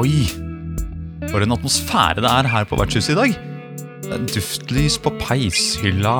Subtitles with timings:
[0.00, 0.24] Oi!
[1.28, 3.34] For en atmosfære det er her på vertshuset i dag.
[4.32, 6.14] Duftlys på peishylla,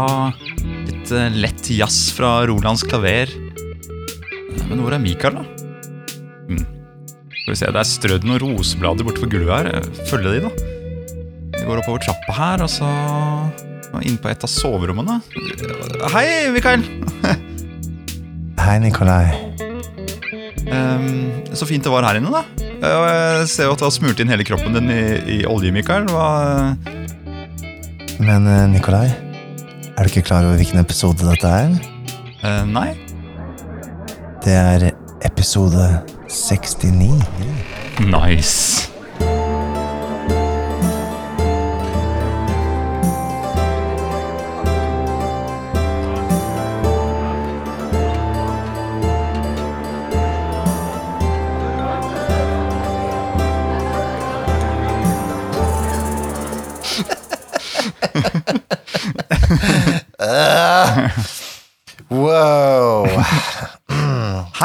[0.89, 3.33] litt eh, lett jazz fra Rolands klaver.
[4.69, 5.45] Men hvor er Mikael, da?
[6.51, 6.67] Hm.
[7.43, 9.89] Skal vi se, Det er strødd noen roseblader borte på gulvet her.
[10.11, 10.53] Følge de, da.
[11.57, 12.91] Vi går oppover trappa her, og så
[14.05, 15.21] inn på et av soverommene.
[16.13, 16.85] Hei, Mikael!
[18.63, 19.33] Hei, Nikolai.
[20.69, 21.09] Um,
[21.57, 22.72] så fint det var her inne, da.
[22.83, 25.03] Jeg ser jo at du har smurt inn hele kroppen din i,
[25.37, 26.09] i olje, Mikael.
[26.11, 26.75] Hva
[28.23, 29.07] Men eh, Nikolai,
[29.93, 31.77] er du ikke klar over hvilken episode dette er?
[32.43, 32.89] eh, Nei?
[34.43, 34.89] Det er
[35.27, 35.85] episode
[36.27, 37.23] 69.
[38.03, 38.72] Nice.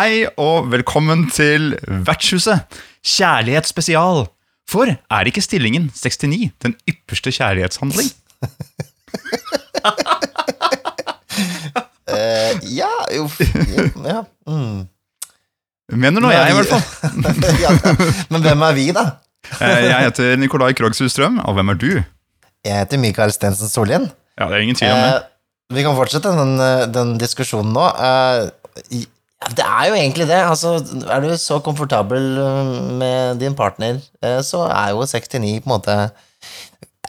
[0.08, 1.74] Hei og velkommen til
[2.08, 2.62] Vertshuset.
[3.04, 4.22] Kjærlighetsspesial.
[4.72, 8.08] For er ikke stillingen 69 den ypperste kjærlighetshandling?
[12.08, 13.26] uh, ja, jo
[14.08, 14.22] Ja.
[14.48, 14.88] Mm.
[15.92, 16.86] Mener nå jeg, i hvert fall.
[17.66, 17.76] ja.
[18.32, 19.04] Men hvem er vi, da?
[19.60, 21.90] Eh, Jeg heter Nikolai Krogshus Strøm, og hvem er du?
[22.64, 24.08] Jeg heter Mikael Stensen Sollien.
[24.40, 25.20] Ja, det er ingen tvil om det.
[25.20, 27.92] Uh, vi kan fortsette den, eh, den diskusjonen nå.
[27.92, 28.48] Eh,
[29.02, 29.08] i-
[29.44, 30.40] ja, det er jo egentlig det.
[30.42, 30.74] Altså,
[31.06, 32.72] er du så komfortabel eh,
[33.02, 35.98] med din partner, eh, så er jo 69 på en måte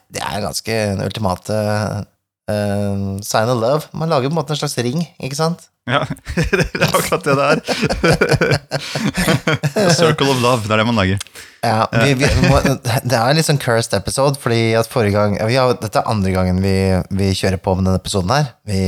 [0.09, 1.57] Det er ganske den ultimate
[2.48, 3.83] uh, sign of love.
[3.93, 5.67] Man lager på en måte en slags ring, ikke sant?
[5.89, 6.03] Ja,
[6.36, 7.58] det er akkurat det det er.
[9.98, 11.19] Circle of love, det er det man lager.
[11.64, 15.33] Ja, vi, vi, må, det er en litt sånn cursed episode, fordi at forrige gang
[15.48, 16.75] vi har, Dette er andre gangen vi,
[17.19, 18.51] vi kjører på med denne episoden her.
[18.68, 18.79] Vi,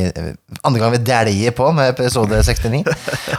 [0.61, 2.85] andre gang vi dæljer på med episode 69.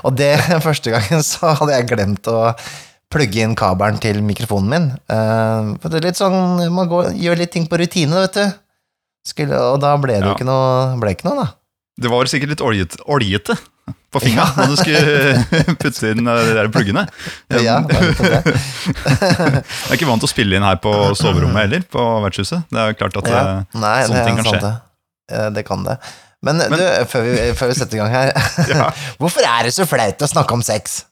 [0.01, 0.33] Og det
[0.67, 2.41] første gangen så hadde jeg glemt å
[3.11, 4.89] plugge inn kabelen til mikrofonen min.
[5.11, 8.45] Eh, for det er litt sånn Man går, gjør litt ting på rutine, vet du.
[9.31, 10.37] Skulle, og da ble det jo Ja.
[10.37, 11.49] ikke noe, ble ikke noe, da.
[12.01, 13.55] Det var sikkert litt oljete, oljete
[14.11, 17.05] på fingra når du skulle putte inn eh, de der pluggene.
[17.63, 17.99] Ja, det.
[19.11, 22.65] Jeg er ikke vant til å spille inn her på soverommet heller, på vertshuset.
[22.71, 23.43] Det er jo klart at Ja.
[23.61, 24.61] eh, Nei, sånne ting kan skje.
[24.65, 25.45] det.
[25.55, 25.97] Det kan det.
[26.43, 28.31] Men, Men- du, før vi, før vi setter i gang her
[28.73, 28.89] Ja.
[29.21, 31.03] Hvorfor er det så flaut å snakke om sex?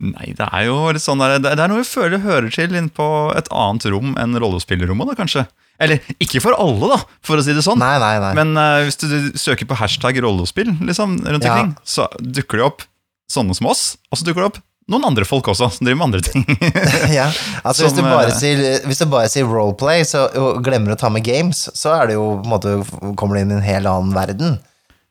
[0.00, 2.86] Nei, det er jo litt sånn der, det er noe vi føler hører til inn
[2.88, 3.04] på
[3.36, 5.44] et annet rom enn rollespillerommet, da, kanskje.
[5.80, 7.80] Eller ikke for alle, da, for å si det sånn.
[7.80, 8.32] Nei, nei, nei.
[8.36, 11.54] Men uh, hvis du søker på hashtag rollespill liksom, rundt Ja.
[11.56, 12.84] omkring, så dukker det opp
[13.30, 14.58] sånne som oss, og så dukker det opp
[14.90, 16.44] noen andre folk også, som driver med andre ting.
[17.18, 17.28] ja,
[17.62, 20.98] altså hvis, du bare eh, sier, hvis du bare sier roleplay så, og glemmer å
[20.98, 23.64] ta med games, så er det jo på en måte kommer du inn i en
[23.64, 24.58] hel annen verden.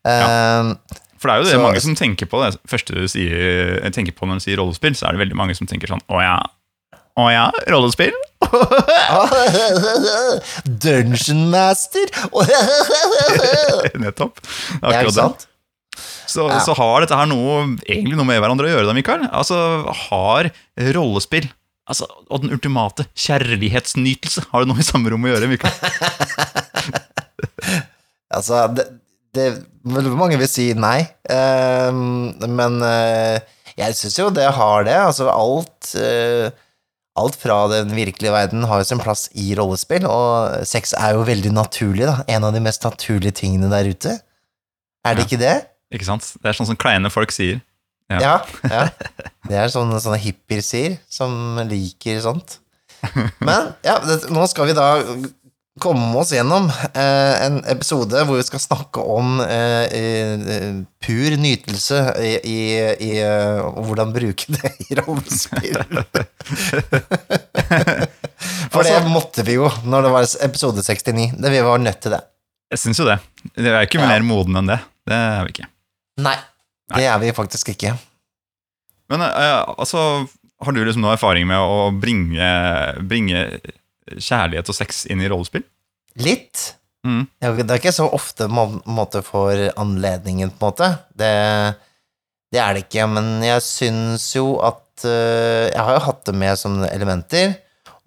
[0.04, 0.76] Ja,
[1.20, 4.12] For det er jo det Så- mange som tenker på det første du sier, tenker
[4.16, 6.36] på når du sier rollespill, så er det veldig mange som tenker sånn Å ja,
[7.18, 8.14] å ja, rollespill?
[10.82, 12.06] Dungeon Master!
[14.04, 14.40] Nettopp.
[14.42, 15.46] Det er akkurat det.
[16.30, 16.60] Så, Ja.
[16.62, 19.24] så har dette her noe, egentlig noe med hverandre å gjøre, da, Mikael.
[19.34, 19.56] Altså,
[20.06, 20.50] har
[20.94, 21.48] rollespill
[21.90, 25.74] altså, og den ultimate kjærlighetsnytelse Har det noe i samme rom å gjøre, Mikael?
[28.30, 28.84] Altså, det,
[29.34, 29.44] det
[29.90, 31.00] Mange vil si nei,
[31.32, 33.42] uh, men uh,
[33.80, 34.94] jeg syns jo det har det.
[34.94, 36.50] Altså, alt eh,
[37.20, 41.26] Alt fra den virkelige verden har jo sin plass i rollespill, og sex er jo
[41.28, 42.18] veldig naturlig, da.
[42.32, 44.16] En av de mest naturlige tingene der ute.
[45.04, 45.28] Er det Ja.
[45.28, 45.56] ikke det?
[45.94, 46.26] Ikke sant?
[46.40, 47.60] Det er sånn som kleine folk sier.
[48.10, 48.20] Ja.
[48.20, 48.34] Ja.
[48.70, 48.82] ja.
[49.50, 52.58] Det er sånne, sånne hippier sier, som liker sånt.
[53.40, 54.88] Men ja, det, nå skal vi da
[55.82, 62.00] komme oss gjennom eh, en episode hvor vi skal snakke om eh, eh, pur nytelse
[62.22, 62.58] i, i,
[63.08, 65.80] i eh, hvordan bruke det i rollespill.
[68.70, 71.32] For det Altså- måtte vi jo når det var episode 69.
[71.40, 72.20] Det, vi var nødt til det.
[72.70, 73.18] Jeg syns jo det.
[73.56, 74.06] Det er ikke Ja.
[74.08, 74.78] mer moden enn det.
[75.06, 75.66] Det er vi ikke.
[76.22, 76.36] Nei,
[76.94, 77.96] det er vi faktisk ikke.
[79.10, 80.26] Men eh, altså,
[80.62, 82.50] har du liksom noe erfaring med å bringe,
[83.10, 83.42] bringe
[84.16, 85.64] kjærlighet og sex inn i rollespill?
[86.20, 86.74] Litt.
[87.06, 87.24] Mm.
[87.40, 90.90] Det er ikke så ofte man måte får anledningen, på en måte.
[91.16, 91.32] Det,
[92.52, 96.34] det er det ikke, men jeg syns jo at eh, Jeg har jo hatt det
[96.36, 97.54] med som elementer,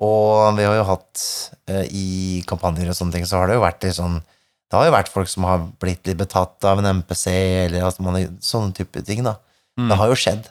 [0.03, 1.23] og vi har jo hatt
[1.71, 2.07] eh, I
[2.49, 5.13] kampanjer og sånne ting, så har det jo vært litt sånn Det har jo vært
[5.13, 7.27] folk som har blitt litt betatt av en MPC,
[7.65, 9.39] eller at man sånne type ting, da.
[9.79, 9.87] Mm.
[9.89, 10.49] Det har jo skjedd.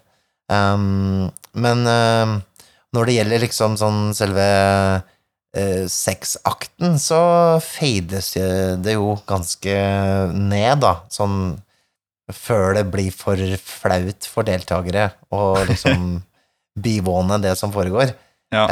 [0.51, 2.39] Um, men uh,
[2.93, 4.47] når det gjelder liksom sånn selve
[5.57, 7.21] eh, sexakten, så
[7.65, 8.33] fades
[8.85, 9.77] det jo ganske
[10.35, 10.97] ned, da.
[11.13, 11.59] Sånn
[12.33, 16.21] før det blir for flaut for deltakere å liksom
[16.87, 18.15] bivåne det som foregår.
[18.53, 18.67] Ja.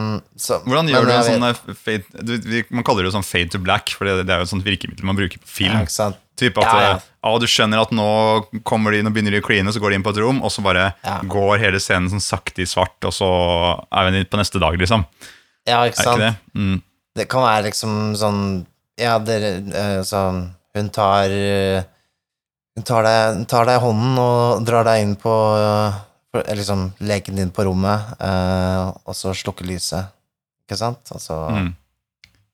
[0.00, 3.16] Um, så, Hvordan gjør du en sånn vet- eh, fade, du, Man kaller det jo
[3.18, 5.50] sånn fade to black, for det, det er jo et sånt virkemiddel man bruker på
[5.58, 5.82] film.
[5.84, 6.06] Ja.
[6.40, 6.94] Typ at Ja, ja.
[6.96, 8.06] eh, ah, du skjønner at nå
[8.68, 10.52] kommer de, nå begynner de å kline, så går de inn på et rom, og
[10.52, 10.86] så bare
[11.28, 13.28] går hele scenen sånn sakte i svart, og så
[13.92, 15.04] er vi på neste dag, liksom.
[15.66, 16.22] Ja, ikke Er sant?
[16.22, 16.60] ikke det?
[16.62, 16.82] Mm.
[17.16, 18.40] Det kan være liksom sånn
[19.00, 20.42] Ja, dere sånn
[20.76, 21.82] Hun tar eh,
[22.76, 27.38] Hun tar deg, tar deg i hånden og drar deg inn på eh, liksom leken
[27.40, 30.10] din på rommet, eh, og så slukker lyset.
[30.66, 31.00] Ikke sant?
[31.16, 31.70] Og så Mm.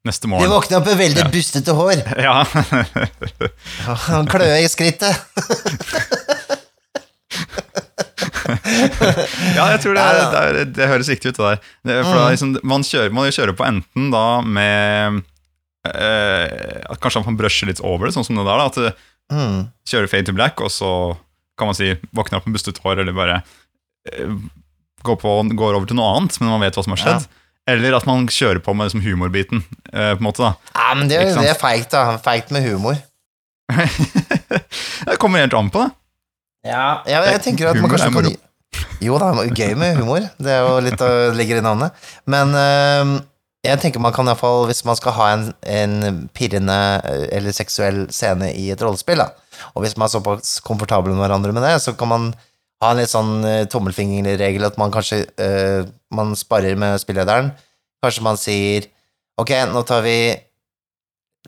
[0.07, 1.29] Neste De Du våkner opp med veldig Ja.
[1.31, 2.01] bustete hår.
[2.27, 2.43] Ja.
[4.09, 5.15] Han kløe i skrittet.
[8.53, 10.29] ja, jeg tror det, Ja, ja.
[10.33, 11.61] det, er, det høres riktig ut, det der.
[11.89, 15.21] Det, for da, liksom, man, kjører, man kjører på enten da med
[15.89, 18.63] eh, at Kanskje man brusher litt over det, sånn som det der.
[18.63, 19.61] da At Mm.
[19.89, 20.89] kjører fade to black, og så
[21.57, 23.39] kan man si våkner opp med bustet hår, eller bare
[24.13, 24.35] eh,
[25.07, 27.29] går, på, går over til noe annet, men man vet hva som har skjedd.
[27.71, 29.63] Eller at man kjører på med liksom, humorbiten.
[29.93, 32.19] eh, på en måte da Ja, men det, det er feigt, da.
[32.21, 32.99] Feigt med humor.
[35.07, 35.91] Det kommer helt an på det.
[36.67, 40.25] Ja, jeg, jeg tenker at man Humor kanskje kan Jo, er gøy med humor.
[40.39, 41.97] Det er jo litt av ligger i navnet.
[42.31, 43.17] Men øhm,
[43.67, 48.05] jeg tenker man kan iallfall, hvis man skal ha en, en pirrende øh, eller seksuell
[48.15, 49.29] scene i et rollespill, da,
[49.75, 52.31] og hvis man er såpass komfortabel med hverandre med det, så kan man
[52.83, 57.53] ha en litt sånn øh, tommelfingerregel at man kanskje øh, man sparer med spillederen.
[58.03, 58.91] Kanskje man sier
[59.41, 60.17] Ok, nå tar vi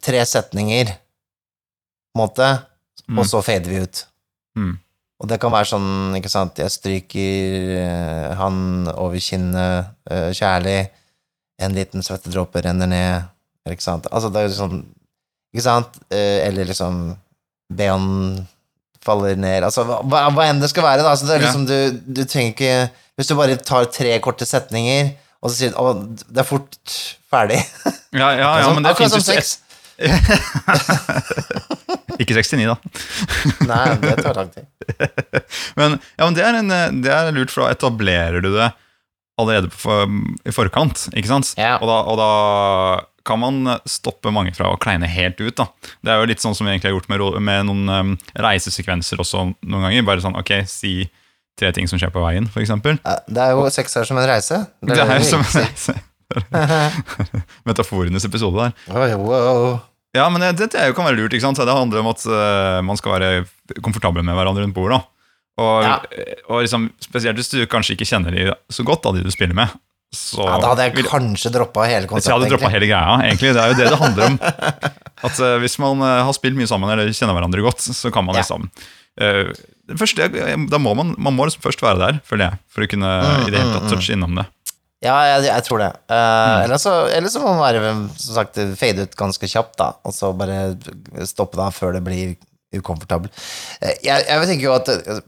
[0.02, 2.46] tre setninger, på en måte,
[3.04, 3.18] Mm.
[3.20, 3.98] og så fader vi ut.
[4.56, 4.78] Mm.
[5.24, 10.90] Og det kan være sånn, ikke sant, jeg stryker eh, han over kinnet, eh, kjærlig,
[11.64, 13.30] en liten svettedråpe renner ned,
[13.72, 14.82] ikke sant, altså det er jo sånn,
[15.54, 17.14] ikke sant, eh, eller liksom,
[17.72, 18.10] Beon
[19.04, 21.78] faller ned, altså hva, hva enn det skal være da, altså det er liksom, du,
[22.04, 22.74] du trenger ikke,
[23.16, 25.96] hvis du bare tar tre korte setninger, og så sier du, å,
[26.28, 26.98] det er fort
[27.32, 27.62] ferdig.
[28.12, 29.56] Ja, ja, ja, men det akkurat finnes som jo sex.
[32.22, 32.76] Ikke 69, da.
[33.70, 34.68] Nei, det tar lang tid.
[35.78, 38.70] Men, ja, men det, er en, eh, det er lurt, for da etablerer du det
[39.40, 40.06] allerede for,
[40.46, 41.08] i forkant.
[41.10, 41.54] ikke sant?
[41.58, 41.76] Ja.
[41.80, 42.30] Og, da, og da
[43.26, 45.56] kan man stoppe mange fra å kleine helt ut.
[45.58, 45.66] da.
[46.04, 49.22] Det er jo litt sånn som vi egentlig har gjort med, med noen um, reisesekvenser
[49.24, 50.06] også noen ganger.
[50.06, 51.08] Bare sånn, ok, si
[51.58, 52.74] tre ting som skjer på veien, f.eks.
[52.74, 54.60] Ja, Det er jo sex her som en reise.
[54.82, 55.96] Det er det jo vi som en reise.
[57.68, 58.78] Metaforenes episode der.
[58.92, 59.74] Oi, wow.
[60.14, 61.34] Ja, men det, det jo kan være lurt.
[61.34, 61.58] ikke sant?
[61.58, 65.00] Det handler om at uh, man skal være komfortable med hverandre rundt bordet.
[65.58, 65.96] Og, Ja.
[66.50, 69.54] og liksom, Spesielt hvis du kanskje ikke kjenner de så godt, da, de du spiller
[69.58, 69.74] med.
[70.14, 73.52] Så Ja, da hadde jeg kanskje droppa hele konsertet jeg hadde droppa hele greia, egentlig.
[73.54, 74.36] Det er jo det det handler om.
[75.26, 78.26] At uh, Hvis man uh, har spilt mye sammen eller kjenner hverandre godt, så kan
[78.26, 78.42] man Ja.
[78.44, 79.50] liksom uh,
[79.84, 80.26] det første,
[80.72, 83.42] da må man, man må liksom først være der, føler jeg, for å kunne Mm,
[83.44, 84.46] i det hele mm, tatt touche innom det.
[85.04, 85.90] Ja, jeg, jeg tror det.
[86.08, 86.64] Uh, Mm.
[86.64, 90.14] Eller så eller så må man være, som sagt, fade ut ganske kjapt, da, og
[90.16, 90.74] så bare
[91.28, 92.34] stoppe da før det blir
[92.74, 93.30] ukomfortabel.
[93.80, 95.20] Eh, Jeg, jeg tenker jo at eh,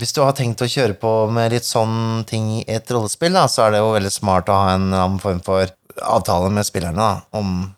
[0.00, 3.46] hvis du har tenkt å kjøre på med litt sånn ting i et rollespill, da,
[3.52, 5.68] så er det jo veldig smart å ha en annen form for
[6.02, 7.72] avtale med spillerne da, om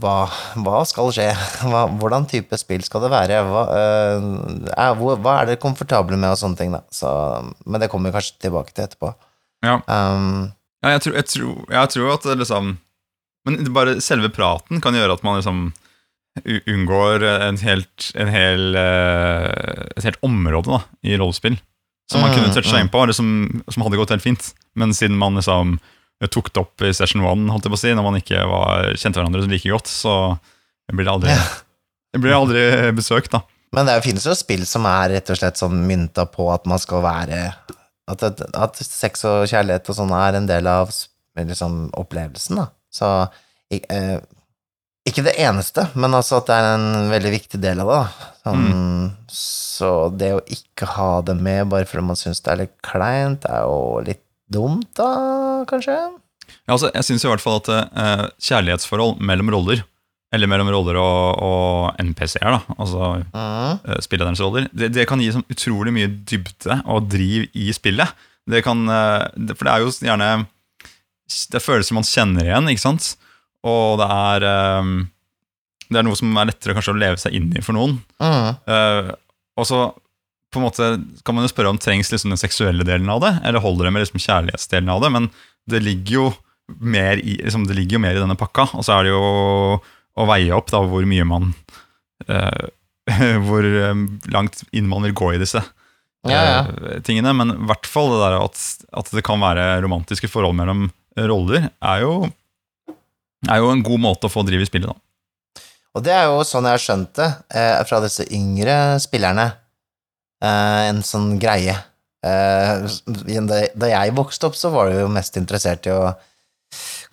[0.00, 0.24] hva,
[0.64, 1.28] hva skal skje?
[1.70, 3.36] Hva, hvordan type spill skal det være?
[3.46, 4.24] Hva, eh,
[4.74, 6.80] er, hvor, hva er dere komfortable med og sånne ting, da?
[6.90, 7.08] Så,
[7.68, 9.12] men det kommer vi kanskje tilbake til etterpå.
[9.64, 9.76] Ja.
[9.86, 10.48] Um,
[10.84, 12.74] Ja, jeg tror, jeg tror, jeg tror at det liksom
[13.48, 15.62] Men bare selve praten kan gjøre at man liksom
[16.44, 21.54] unngår en helt, en hel, eh, et helt område da, i rollespill.
[22.10, 23.28] Som man kunne toucha inn på, eller som,
[23.70, 24.48] som hadde gått helt fint.
[24.74, 25.76] Men siden man liksom
[26.32, 28.90] tok det opp i session one, holdt jeg på å si, når man ikke var,
[28.98, 30.14] kjente hverandre like godt, så
[30.90, 31.44] blir det aldri, Ja.
[32.16, 32.64] det blir aldri
[32.96, 33.44] besøkt, da.
[33.74, 36.78] Men det finnes jo spill som er rett og slett sånn mynta på at man
[36.82, 37.40] skal være
[38.10, 40.90] At, at, at sex og kjærlighet og sånn er en del av
[41.38, 42.66] liksom, opplevelsen, da.
[42.92, 43.10] Så
[43.72, 44.20] ik- eh,
[45.06, 48.28] Ikke det eneste, men altså at det er en veldig viktig del av det.
[48.46, 52.76] Sånn, Så det å ikke ha det med bare fordi man syns det er litt
[52.82, 55.96] kleint, er jo litt dumt, da, kanskje?
[56.66, 59.84] Ja, altså, jeg syns i hvert fall at eh, kjærlighetsforhold mellom roller,
[60.34, 63.80] eller mellom roller og, og NPC-er, da, altså Mm.
[63.86, 68.12] eh, roller, det, det kan gi sånn utrolig mye dybde og driv i spillet.
[68.50, 70.46] Det kan, eh, for det er jo gjerne
[71.24, 73.14] Det er følelser man kjenner igjen, ikke sant?
[73.64, 74.90] Og det er eh,
[75.88, 77.98] Det er noe som er lettere kanskje å leve seg inn i for noen.
[78.20, 79.12] Mm.
[79.60, 79.78] Og så
[80.54, 80.86] på en måte
[81.26, 83.92] kan man jo spørre om trengs liksom den seksuelle delen av det, eller holder det
[83.96, 85.26] med liksom kjærlighetsdelen av det, men
[85.70, 86.26] det ligger jo
[86.80, 89.24] mer i, liksom, det ligger jo mer i denne pakka, og så er det jo
[90.14, 91.52] å veie opp da, hvor mye man
[92.30, 92.66] uh,
[93.46, 93.90] Hvor eh,
[94.32, 95.60] langt inn man vil gå i disse
[96.24, 96.60] Ja, ja.
[96.94, 97.34] eh, tingene.
[97.36, 98.60] Men i hvert fall det der at,
[98.96, 100.86] at det kan være romantiske forhold mellom
[101.28, 102.14] roller, er jo,
[103.44, 104.96] er jo en god måte å få drive i spillet, da.
[105.94, 109.50] Og det er jo sånn jeg har skjønt det eh, fra disse yngre spillerne.
[110.42, 111.76] Eh, en sånn greie.
[112.24, 112.88] Eh,
[113.44, 116.08] da, da jeg vokste opp, så var du jo mest interessert i å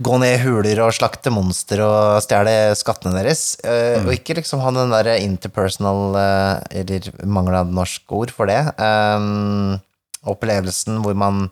[0.04, 3.56] gå ned i huler og slakte monster og stjele skattene deres.
[3.64, 4.08] Mm.
[4.08, 8.62] Og ikke liksom ha den der interpersonal eh, Eller mangel av norsk ord for det.
[8.78, 9.80] um,
[10.22, 11.48] opplevelsen hvor man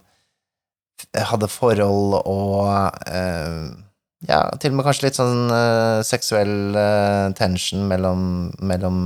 [1.15, 2.67] hadde forhold og
[3.09, 3.69] uh,
[4.27, 8.21] ja, til og med kanskje litt sånn uh, seksuell uh, tension mellom,
[8.59, 8.99] mellom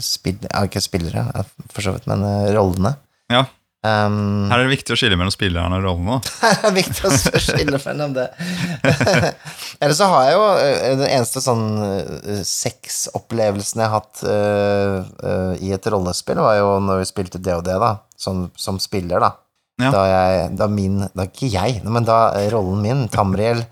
[0.00, 1.24] spill, ja, ikke spillere,
[1.72, 2.94] for så vidt, men eh, rollene.
[3.32, 3.46] Ja.
[3.82, 6.16] Um, Her er det viktig å skille mellom spillerne og rollen da.
[6.44, 8.28] her er det viktig å skille mellom det.
[9.82, 15.00] Eller så har jeg jo eh, den eneste sånn eh, sexopplevelsen jeg har hatt uh,
[15.26, 19.32] uh, i et rollespill, var jo når vi spilte DOD, da, som, som spiller, da.
[19.82, 19.90] Ja.
[19.90, 22.20] Da jeg, da min, da ikke jeg, men da
[22.54, 23.64] rollen min, Tamriel,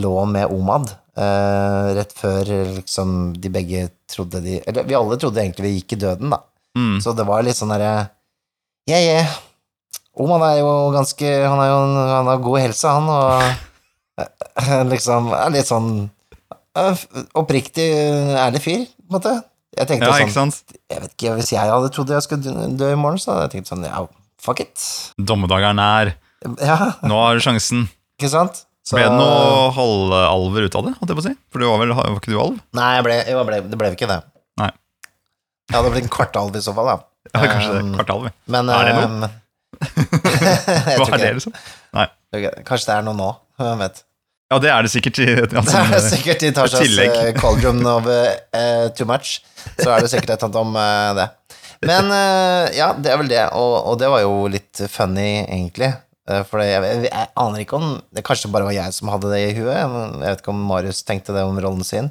[0.00, 2.48] lå med Omad, Uh, rett før
[2.80, 6.40] liksom de begge trodde de Eller vi alle trodde egentlig vi gikk i døden, da.
[6.74, 6.96] Mm.
[6.98, 7.92] Så det var litt sånn derre
[8.90, 9.36] Yeah, yeah.
[10.20, 11.78] Oman er jo ganske Han, er jo,
[12.12, 13.42] han har god helse, han, og
[14.22, 15.88] eh, liksom er litt sånn
[16.78, 17.02] eh,
[17.40, 17.88] oppriktig
[18.38, 19.32] ærlig fyr, på en måte.
[19.74, 20.52] Jeg tenkte Ja, sånn?
[20.92, 23.54] Jeg vet ikke, Hvis jeg hadde trodd jeg skulle dø- i morgen, så hadde jeg
[23.56, 24.04] tenkt sånn Ja,
[24.38, 24.84] fuck it.
[25.18, 26.12] Dommedag er nær.
[26.62, 27.88] Ja, Nå har du sjansen.
[28.20, 28.62] ikke sant?
[28.84, 30.92] Så- Ble det noe halvalver ut av det?
[31.00, 31.34] holdt jeg på å si?
[31.50, 32.58] For du var vel, var ikke du alv?
[32.76, 33.16] Nei, ble,
[33.48, 34.20] ble, det ble ikke det.
[34.60, 34.70] Nei.
[35.72, 36.96] Jeg hadde blitt en kvartalv i så fall, da.
[37.32, 37.80] Ja, kanskje det.
[37.82, 38.26] Um, Kvartalv.
[38.52, 39.30] Men Er det noe?
[39.74, 41.54] Hva er det, liksom?
[41.96, 42.08] Nei.
[42.66, 43.30] Kanskje det er noe nå.
[43.60, 44.02] Hvem vet.
[44.52, 47.80] Ja, det er det sikkert i et Det er altså, sikkert i Tashas uh, cauldron
[47.88, 49.38] of uh, too much.
[49.78, 51.28] Så er det sikkert et eller annet om uh, det.
[51.84, 53.44] Men uh, ja, det er vel det.
[53.56, 55.94] Og, og det var jo litt funny, egentlig.
[56.48, 59.42] For jeg, jeg, jeg aner ikke om Det kanskje bare var jeg som hadde det
[59.42, 59.74] i huet.
[59.76, 62.08] Jeg vet ikke om Marius tenkte det om rollen sin.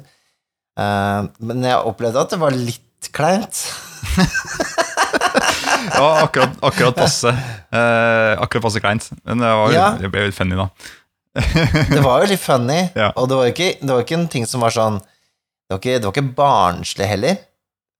[0.74, 3.64] Eh, men jeg opplevde at det var litt kleint.
[5.94, 7.30] Ja, akkurat, akkurat passe.
[7.30, 9.08] Eh, akkurat passe kleint.
[9.24, 9.88] Men det, var, Ja.
[10.00, 10.68] det ble litt funny, da.
[11.34, 13.12] Det var jo litt funny, Ja.
[13.18, 15.94] og det var, ikke, det var ikke en ting som var sånn Det var ikke,
[15.98, 17.38] det var ikke barnslig heller,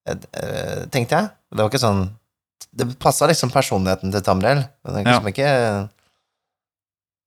[0.09, 1.31] eh, eh, tenkte jeg.
[1.55, 2.05] Det var ikke sånn
[2.75, 4.65] Det passa liksom personligheten til Tamriel.
[4.85, 5.49] Men det er liksom ikke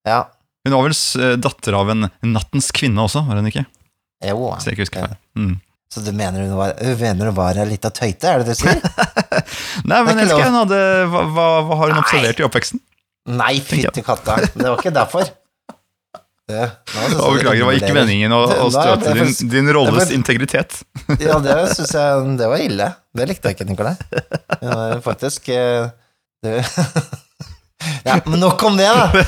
[0.07, 0.21] Ja.
[0.67, 3.65] Hun var vel s- datter av en nattens kvinne også, var hun ikke?
[4.25, 4.51] Jo.
[4.55, 5.17] Hvis jeg ikke husker feil.
[5.37, 5.55] Mm.
[5.93, 8.61] Så du mener hun var, mener hun var ei lita tøyte, er det det du
[8.65, 8.81] sier?
[9.89, 10.79] Nei, men jeg elsker hun hadde,
[11.13, 12.01] hva, hva, hva har hun Nei.
[12.03, 12.81] observert i oppveksten?
[13.37, 14.35] Nei, fytti katta.
[14.53, 15.27] Det var ikke derfor.
[16.47, 20.77] Det, Beklager, det var ikke meningen å, å støte din, din rolles er- integritet.
[21.19, 22.87] Ja, det syns jeg Det var ille.
[23.19, 23.91] Det likte jeg ikke, Nikolai.
[24.63, 25.89] Ja, faktisk eh,
[26.47, 26.61] det,
[28.07, 29.25] Ja, men nok om det, da.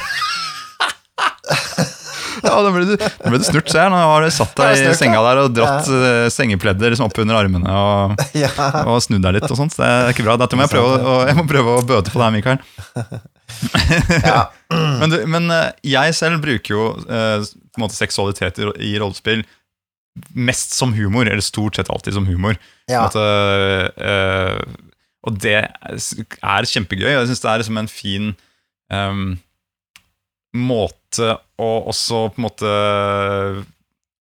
[2.49, 3.93] Ja, da ble du, da ble du snurt, ser jeg.
[3.93, 6.29] Nå har du satt deg i senga der og dratt ja.
[6.33, 8.49] sengepledder liksom opp under armene og, Ja.
[8.83, 9.75] og snudd deg litt og sånt.
[9.77, 10.35] Så det er ikke bra.
[10.41, 13.21] Dette må jeg prøve, å- jeg må prøve å bøte på det her, Mikael.
[14.31, 14.41] ja.
[14.99, 18.99] Men, du, men eh, jeg selv bruker jo eh, på en måte seksualitet i, i
[19.01, 19.41] rollespill
[20.37, 22.57] mest som humor, eller stort sett alltid som humor.
[22.91, 22.99] ja.
[22.99, 23.23] En måte,
[24.03, 24.77] eh,
[25.25, 27.09] og det er kjempegøy.
[27.15, 28.29] Jeg syns det er liksom en fin
[28.93, 29.25] ehm,
[30.57, 32.73] måte å også på en måte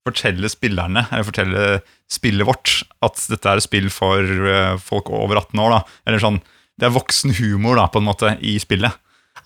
[0.09, 1.65] fortelle spillerne, eller fortelle
[2.09, 5.75] spillet vårt, at dette er et spill for eh, folk over 18 år.
[5.77, 6.41] da, eller sånn,
[6.79, 8.95] Det er voksen humor da, på en måte i spillet.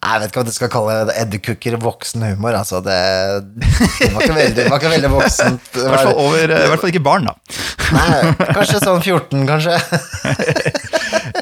[0.02, 1.14] Jeg vet ikke hva du skal kalle det.
[1.22, 2.80] edderkukker voksen humor, altså.
[2.82, 2.96] Det,
[3.62, 5.68] det var ikke veldig, det var ikke veldig voksent.
[5.78, 7.36] I hvert fall, over, I hvert fall ikke barn, da.
[7.94, 9.78] nei, kanskje sånn 14, kanskje.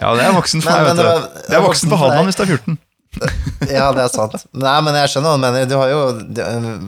[0.00, 1.40] Ja, Det er voksen for meg, vet det du.
[1.50, 1.96] Det er voksen på.
[2.00, 2.76] Hadeland hvis du er 14.
[3.70, 4.36] Ja, det er sant.
[4.56, 5.66] Nei, men jeg skjønner hva du mener.
[5.68, 6.00] Du har jo,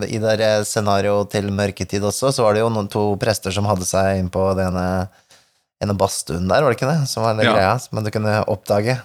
[0.07, 3.87] I det scenarioet til Mørketid også, så var det jo noen to prester som hadde
[3.89, 7.09] seg inn på den ene, badstuen der, var det ikke det?
[7.11, 7.55] Som var det Ja.
[7.57, 9.01] greia, som du kunne oppdage.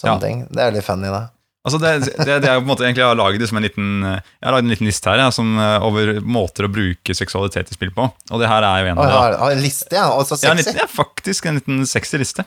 [0.00, 0.18] Sånne Ja.
[0.20, 0.46] ting.
[0.52, 1.22] Det er litt funny, da.
[1.62, 3.90] Altså det, det, det er på en måte egentlig Jeg har laget som en liten
[4.02, 7.70] Jeg har laget en liten liste her ja, som, eh, over måter å bruke seksualitet
[7.70, 8.08] i spill på.
[8.32, 9.18] Og det her er jo en av dem.
[9.20, 10.08] har, har en liste, ja.
[10.10, 10.48] Altså sexy?
[10.48, 12.44] Ja, en liten, ja, faktisk en liten sexy liste.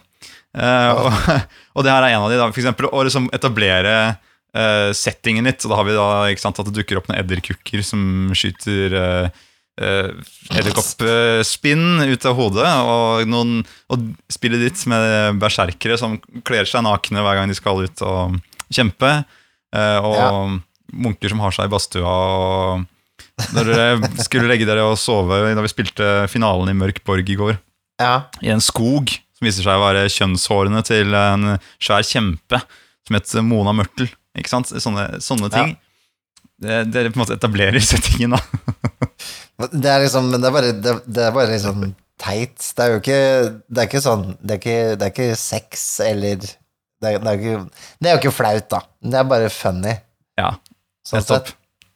[0.55, 1.19] Uh, og,
[1.79, 2.49] og det her er en av de, da.
[2.51, 5.63] For eksempel å liksom etablere uh, settingen litt.
[5.63, 6.07] Og da har vi da
[6.41, 9.45] sant, at det dukker opp noen edderkukker som skyter uh,
[10.55, 12.67] edderkoppspinn ut av hodet.
[12.83, 17.79] Og, noen, og spillet ditt med berserkere som kler seg nakne hver gang de skal
[17.87, 18.35] ut og
[18.73, 19.25] kjempe.
[19.75, 20.59] eh, og, Ja.
[20.93, 22.05] munker som har seg i badstua.
[22.05, 22.85] og
[23.53, 27.35] Når dere skulle legge dere og sove da vi spilte finalen i Mørk borg i
[27.35, 27.57] går,
[27.99, 28.23] Ja.
[28.41, 32.61] i en skog som viser seg å være kjønnshårene til en svær kjempe
[33.05, 34.07] som het Mona Mørtel.
[34.37, 34.67] Ikke sant?
[34.67, 35.77] Sånne, sånne ting.
[36.61, 39.67] Det, Dere på en måte etablerer settingen, da.
[39.71, 42.55] Det er liksom Men det er bare, det, det er bare liksom teit.
[42.75, 43.19] Det er jo ikke
[43.67, 46.37] Det er ikke sånn Det er ikke, det er ikke sex eller
[47.05, 48.81] det er, det, er ikke, det er jo ikke flaut, da.
[49.05, 49.93] Det er bare funny.
[50.41, 50.55] Ja,
[51.05, 51.53] Sånn sett.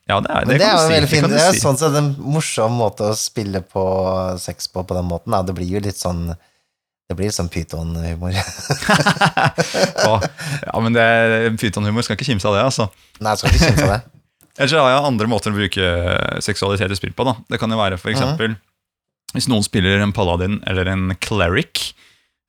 [0.10, 0.94] Ja, det, er, det, det er jo si.
[0.94, 1.28] veldig fint.
[1.30, 1.62] Det er si.
[1.62, 3.84] sånn sett en morsom måte å spille på
[4.42, 5.34] sex på på den måten.
[5.34, 5.42] Da.
[5.46, 6.32] Det blir jo litt sånn
[7.10, 8.38] Det blir sånn pytonhumor.
[10.70, 11.06] Ja, men det,
[11.62, 12.88] pytonhumor skal ikke kimse av det, altså.
[13.22, 14.02] Nei, skal ikke kimse av det.
[14.60, 15.90] Ellers har jeg andre måter å bruke
[16.44, 17.26] seksualitet i spill på.
[17.28, 17.36] da.
[17.50, 18.58] Det kan jo være for eksempel
[19.36, 21.92] hvis noen spiller en paladin eller en cleric,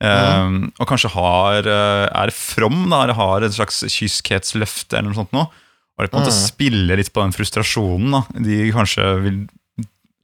[0.01, 5.19] eh, og kanskje har, eh, er from, da, eller har et slags kyskhetsløfte eller noe
[5.21, 6.45] sånt nå, og det på en måte Mhm.
[6.47, 9.41] spiller litt på den frustrasjonen da, de kanskje vil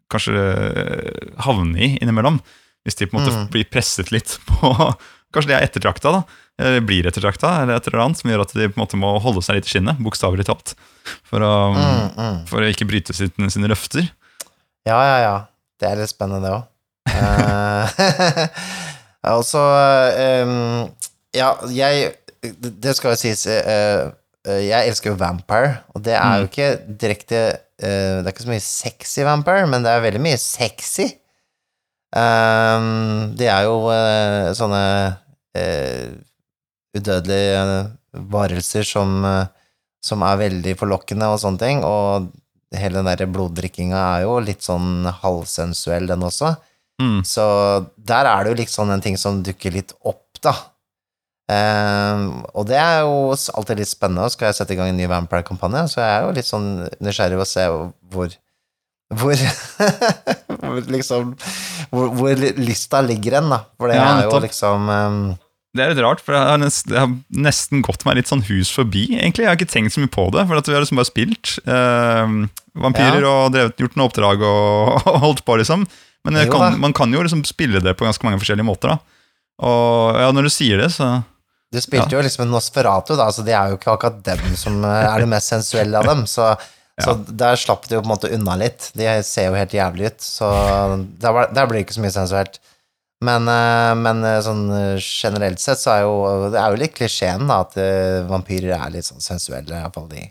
[0.09, 2.39] kanskje eh, havne i innimellom.
[2.87, 3.47] Hvis de på en måte mm.
[3.51, 4.71] blir presset litt på
[5.35, 6.21] Kanskje de er ettertrakta, da.
[6.57, 9.09] Eller blir ettertrakta, eller et eller annet som gjør at de på en måte må
[9.19, 10.71] holde seg litt i skinnet, bokstavelig talt.
[11.27, 12.37] For å, Mm, mm.
[12.47, 14.07] for å ikke bryte sine, sine løfter.
[14.87, 15.35] Ja, ja, ja.
[15.77, 16.63] Det er litt spennende, det òg.
[19.35, 19.63] og så
[20.15, 20.87] ehm,
[21.35, 22.13] Ja, jeg
[22.81, 24.09] Det skal jo sies eh,
[24.47, 26.69] eh, Jeg elsker jo Vampire, og det er jo ikke
[27.01, 27.41] direkte
[27.81, 31.09] eh, Det er ikke så mye sexy Vampire, men det er veldig mye sexy.
[32.15, 34.83] Um, det er jo uh, sånne
[35.59, 36.05] uh,
[36.95, 37.65] udødelige
[38.31, 39.19] varelser som,
[40.01, 42.31] som er veldig forlokkende og sånne ting, og
[42.73, 46.55] hele den der bloddrikkinga er jo litt sånn halvsensuell, den også.
[47.01, 47.19] Mm.
[47.27, 47.43] Så
[48.09, 50.55] der er det jo liksom en ting som dukker litt opp, da.
[51.47, 54.27] Um, og det er jo alltid litt spennende.
[54.33, 56.67] Skal jeg sette i gang en ny Vampire-kampanje, så jeg er jo litt sånn
[56.99, 57.67] nysgjerrig på å se
[58.11, 58.35] hvor
[59.15, 59.39] hvor,
[60.59, 61.29] hvor liksom
[61.93, 63.61] hvor, hvor lista ligger hen, da.
[63.79, 64.43] For det Ja, er jo nettopp.
[64.49, 65.19] liksom um,
[65.77, 67.13] Det er litt rart, for jeg har, nesten, det har
[67.47, 69.05] nesten gått meg litt sånn hus forbi.
[69.15, 69.45] egentlig.
[69.45, 72.35] Jeg har ikke tenkt så mye på det, for vi har liksom bare spilt eh,
[72.83, 75.85] vampyrer og drevet, gjort noen oppdrag og, og holdt på, liksom.
[76.27, 78.95] Men kan, man kan jo liksom spille det på ganske mange forskjellige måter.
[78.95, 79.17] da.
[79.67, 81.17] Og ja, når du sier det, så
[81.73, 84.79] Du spilte jo liksom en Nosferatu, da, så det er jo ikke akkurat dem som
[84.85, 86.23] eh, er det mest sensuelle av dem.
[86.29, 86.51] Så,
[87.03, 88.91] så der slapp de jo på en måte unna litt.
[88.97, 90.49] De ser jo helt jævlig ut, så
[91.19, 92.61] der, der blir det ikke så mye sensuelt.
[93.25, 94.67] Men, eh, men eh, sånn
[95.01, 96.15] generelt sett så er jo
[96.53, 97.77] det er jo litt klisjeen da, at
[98.29, 99.73] vampyrer er litt sånn sensuelle.
[99.73, 100.27] i hvert fall de,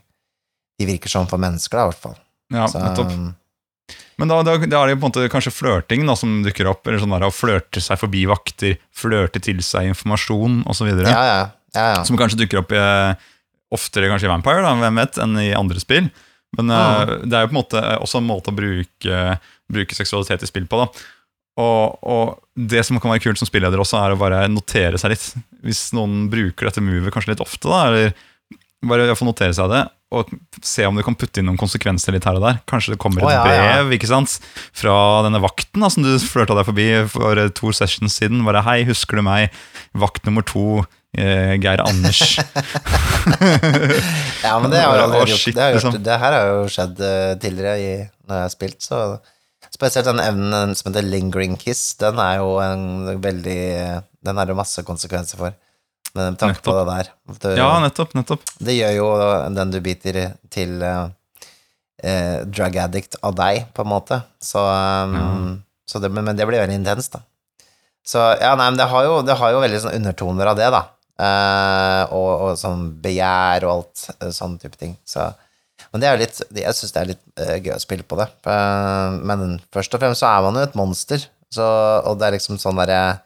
[0.78, 2.16] de virker sånn for mennesker, da, i hvert fall.
[2.54, 3.12] ja, Så, nettopp.
[4.16, 6.70] Men da, da, da er det jo på en måte kanskje flørting da, som dukker
[6.70, 6.86] opp.
[6.88, 10.92] Eller sånn der å flørte seg forbi vakter, flørte til seg informasjon osv.
[11.04, 11.40] ja, ja,
[11.76, 12.04] ja, ja.
[12.08, 12.80] Som kanskje dukker opp i,
[13.76, 16.08] oftere kanskje i Vampire, da, hvem vet, enn i andre spill.
[16.56, 19.20] Men eh, det er jo på en måte også en måte å bruke,
[19.72, 20.80] bruke seksualitet i spill på.
[20.80, 21.12] da.
[21.56, 25.14] Og, og det som kan være kult som spilleder også, er å bare notere seg
[25.14, 25.28] litt.
[25.64, 28.26] Hvis noen bruker dette movet kanskje litt ofte, da, eller
[28.84, 29.84] bare å hvert notere seg det,
[30.14, 30.28] og
[30.62, 32.60] se om du kan putte inn noen konsekvenser litt her og der.
[32.70, 33.64] Kanskje det kommer et oh, ja, ja.
[33.80, 34.36] brev ikke sant?
[34.76, 34.94] fra
[35.26, 38.44] denne vakten da, som du flørta deg forbi for eh, to sessions siden.
[38.46, 39.56] Bare 'Hei, husker du meg?
[39.98, 40.84] Vakt nummer to,
[41.18, 42.36] eh, Geir Anders'.
[44.46, 45.48] Ja, men det har jeg allerede gjort.
[45.48, 45.96] Det, har liksom.
[45.96, 46.06] gjort.
[46.06, 47.94] det her har jo skjedd eh, tidligere i,
[48.28, 49.06] når jeg har spilt, så
[49.74, 53.56] Spesielt den evnen som heter lingering kiss, den er jo en veldig
[54.24, 55.56] Den er det masse konsekvenser for.
[56.16, 57.12] Med tanke på det der.
[57.36, 58.16] Det, ja, nettopp.
[58.16, 58.42] nettopp.
[58.64, 59.06] det gjør jo
[59.56, 60.20] den du biter
[60.52, 61.06] til eh,
[62.02, 64.20] eh, drug addict av deg, på en måte.
[64.42, 65.56] Så, um,
[65.88, 67.24] så det, men det blir veldig intenst, da.
[68.06, 70.68] Så ja, nei, men det har jo, det har jo veldig sånn undertoner av det,
[70.74, 70.84] da.
[71.16, 74.94] Eh, og, og sånn begjær og alt eh, sånn type ting.
[75.08, 75.24] Så,
[75.90, 78.28] men det er litt Jeg syns det er litt uh, gøy å spille på det.
[78.46, 81.66] Uh, men først og fremst så er man jo et monster, så,
[82.04, 83.18] og det er liksom sånn derre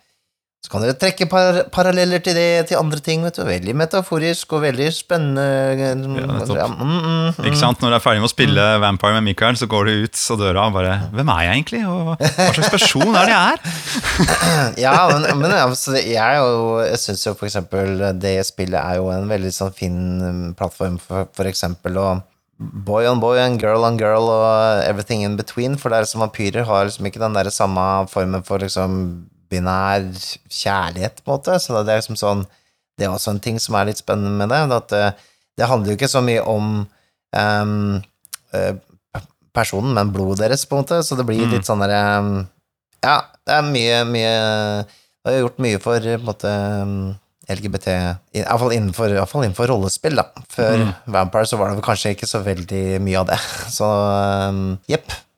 [0.61, 3.23] så kan dere trekke par paralleller til det til andre ting.
[3.25, 3.47] vet du.
[3.49, 5.45] Veldig metaforisk og veldig spennende.
[5.81, 7.47] Ja, mm, mm, mm.
[7.49, 7.81] Ikke sant?
[7.81, 10.43] Når du er ferdig med å spille Vampire med Michael, så går du ut av
[10.43, 11.81] døra og bare 'Hvem er jeg egentlig?
[11.89, 17.01] Og hva slags person er det jeg er?' Ja, men, men altså, jeg, jo, jeg
[17.07, 21.25] syns jo for eksempel det spillet er jo en veldig sånn fin um, plattform for,
[21.33, 22.11] for eksempel å
[22.61, 26.21] Boy on boy and girl on girl og everything in between, for det er som
[26.21, 30.07] vampyrer har liksom ikke den der samme formen for liksom binær
[30.49, 31.59] kjærlighet, på en måte.
[31.63, 32.47] Så det er liksom sånn
[32.99, 34.61] Det er også en ting som er litt spennende med det.
[34.77, 35.05] At det,
[35.57, 36.83] det handler jo ikke så mye om
[37.33, 38.03] um,
[38.53, 38.75] eh,
[39.57, 41.01] personen, men blodet deres, på en måte.
[41.07, 42.35] Så det blir litt sånn derre um,
[43.01, 44.35] Ja, det er mye, mye
[44.85, 46.53] Det har gjort mye for på en måte
[46.85, 46.95] um,
[47.51, 47.89] LGBT,
[48.37, 50.45] i hvert fall innenfor, i innenfor rollespill, da.
[50.53, 53.41] Før Vampire så var det kanskje ikke så veldig mye av det.
[53.79, 54.77] Så um,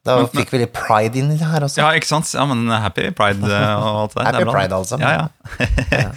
[0.05, 1.79] Da fikk vi litt pride inn i det her også.
[1.79, 2.27] Ja, ikke sant?
[2.35, 4.25] Ja, men happy pride eh, og alt det der.
[4.25, 4.55] det er Happy bra.
[4.57, 4.99] pride, altså.
[4.99, 5.11] Ja,
[5.93, 6.09] ja.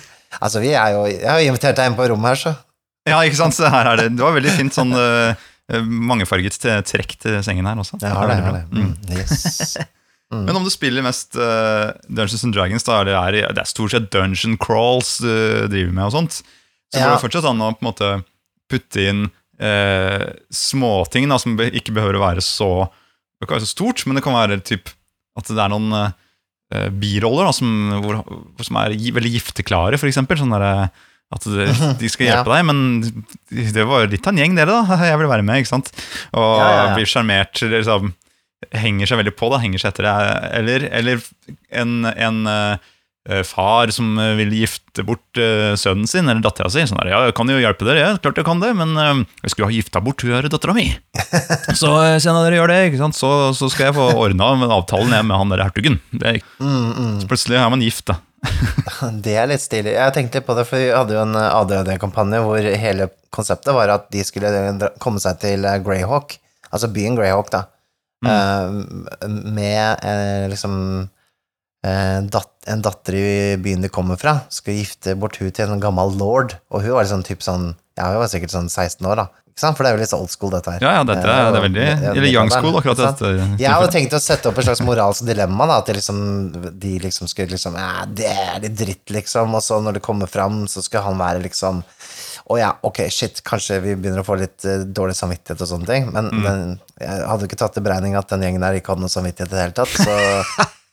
[0.42, 2.56] Altså, vi er jo Jeg har invitert deg inn på rommet her, så.
[3.08, 3.56] ja, ikke sant?
[3.56, 5.38] Så her er det, det var veldig fint sånn uh,
[5.86, 6.58] mangefarget
[6.90, 8.00] trekk til sengen her også.
[8.02, 8.40] Det har det.
[8.42, 8.66] det, det.
[8.74, 8.82] bra.
[8.82, 9.78] Mm, yes.
[10.50, 13.94] Men om du spiller mest uh, Dungeons and Dragons, da det, er, det er stort
[13.94, 15.30] sett dungeon crawls du
[15.72, 16.42] driver med og sånt.
[16.42, 17.06] Så Ja.
[17.08, 18.10] går det fortsatt an å på en måte
[18.72, 19.24] putte inn
[19.62, 22.72] uh, småting da, som ikke behøver å være så
[23.42, 24.92] Det kan være så stort, men det kan være typ
[25.36, 27.68] at det er noen uh, biroller da, som,
[28.04, 28.22] hvor,
[28.64, 30.40] som er veldig gifteklare, eksempel.
[30.40, 30.88] Sånn der,
[31.36, 31.68] at det,
[32.00, 32.38] de skal Ja.
[32.40, 32.80] hjelpe deg, men
[33.76, 35.00] det var jo litt av en gjeng, dere, da.
[35.12, 35.92] Jeg vil være med, ikke sant?
[36.32, 36.94] Og Ja, ja, ja.
[36.98, 38.14] blir sjarmert, liksom
[38.74, 40.14] henger seg veldig på, da, henger seg etter det.
[40.58, 41.26] Eller, eller
[41.76, 42.86] en, en eh,
[43.48, 46.84] far som eh, vil gifte bort eh, sønnen sin eller dattera si.
[46.86, 49.24] Sånn der, ja, jeg kan jo hjelpe dere, ja, klart jeg kan det, men eh,
[49.42, 50.86] jeg skulle ha gifta bort hun her dattera mi.
[51.82, 51.90] Så
[52.22, 53.10] siden dere gjør det, ikke?
[53.18, 56.00] Så, så skal jeg få ordna avtalen jeg med han der hertugen.
[56.22, 58.16] Er- Mm, så plutselig er man gift, da.
[59.26, 59.94] Det er litt stilig.
[59.96, 63.76] Jeg tenkte litt på det, for vi hadde jo en eh, ADHD-kampanje hvor hele konseptet
[63.76, 64.52] var at de skulle
[65.04, 66.38] komme seg til eh, Greyhawk,
[66.72, 67.66] altså byen Greyhawk, da,
[68.26, 69.50] mm.
[69.58, 71.12] med eh, liksom eh,
[71.86, 76.58] en datter i byen de kommer fra, skulle gifte bort hun til en gammel lord,
[76.72, 79.28] og hun var liksom typ sånn, ja, hun var sikkert sånn 16 år da?
[79.56, 80.84] For det er jo litt så old school dette her.
[80.84, 83.30] Ja, ja, dette er, det er veldig Eller young school, akkurat dette.
[83.56, 86.20] Jeg hadde tenkt å sette opp et slags moralsk dilemma, da, at liksom,
[86.76, 90.28] de liksom skulle liksom Ja, det er litt dritt, liksom, og så når det kommer
[90.32, 91.80] fram, så skal han være liksom
[92.52, 95.88] Å ja, ok, shit, kanskje vi begynner å få litt uh, dårlig samvittighet og sånne
[95.90, 98.92] ting, men, men jeg hadde jo ikke tatt i beregning at den gjengen der ikke
[98.92, 100.68] hadde noe samvittighet i det hele tatt, så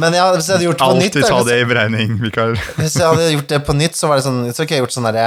[0.00, 2.54] Men ja, hvis jeg hadde gjort det på nytt Alltid ta det i beregning, Mikael.
[2.78, 4.94] hvis jeg hadde gjort det på nytt, så var det sånn Så kunne jeg gjort
[4.96, 5.24] sånn derre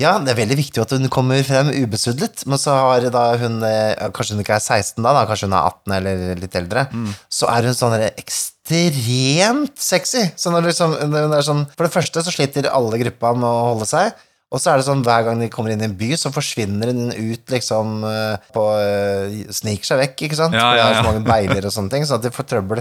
[0.00, 3.58] Ja, det er veldig viktig at hun kommer frem ubesudlet, men så har da hun
[3.66, 6.86] eh, Kanskje hun ikke er 16 da, da kanskje hun er 18 eller litt eldre,
[7.32, 10.24] så er hun sånn derre ekstremt sexy.
[10.38, 13.66] Så når liksom, hun er sånn For det første så sliter alle gruppa med å
[13.72, 14.14] holde seg.
[14.56, 16.88] Og så er det sånn hver gang de kommer inn i en by, så forsvinner
[16.88, 20.56] den ut liksom eh, på eh, Sniker seg vekk, ikke sant?
[20.56, 22.80] Ja, det ja, er så mange beiler og sånne ting, så at de får trøbbel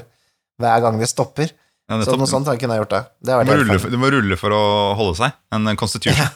[0.64, 1.52] hver gang de stopper.
[1.92, 3.02] Ja, Så noe sånt kunne jeg gjort da.
[3.20, 4.62] Det Du må, rulle, for- du må rulle for å
[4.98, 5.36] holde seg.
[5.54, 6.32] En constitution.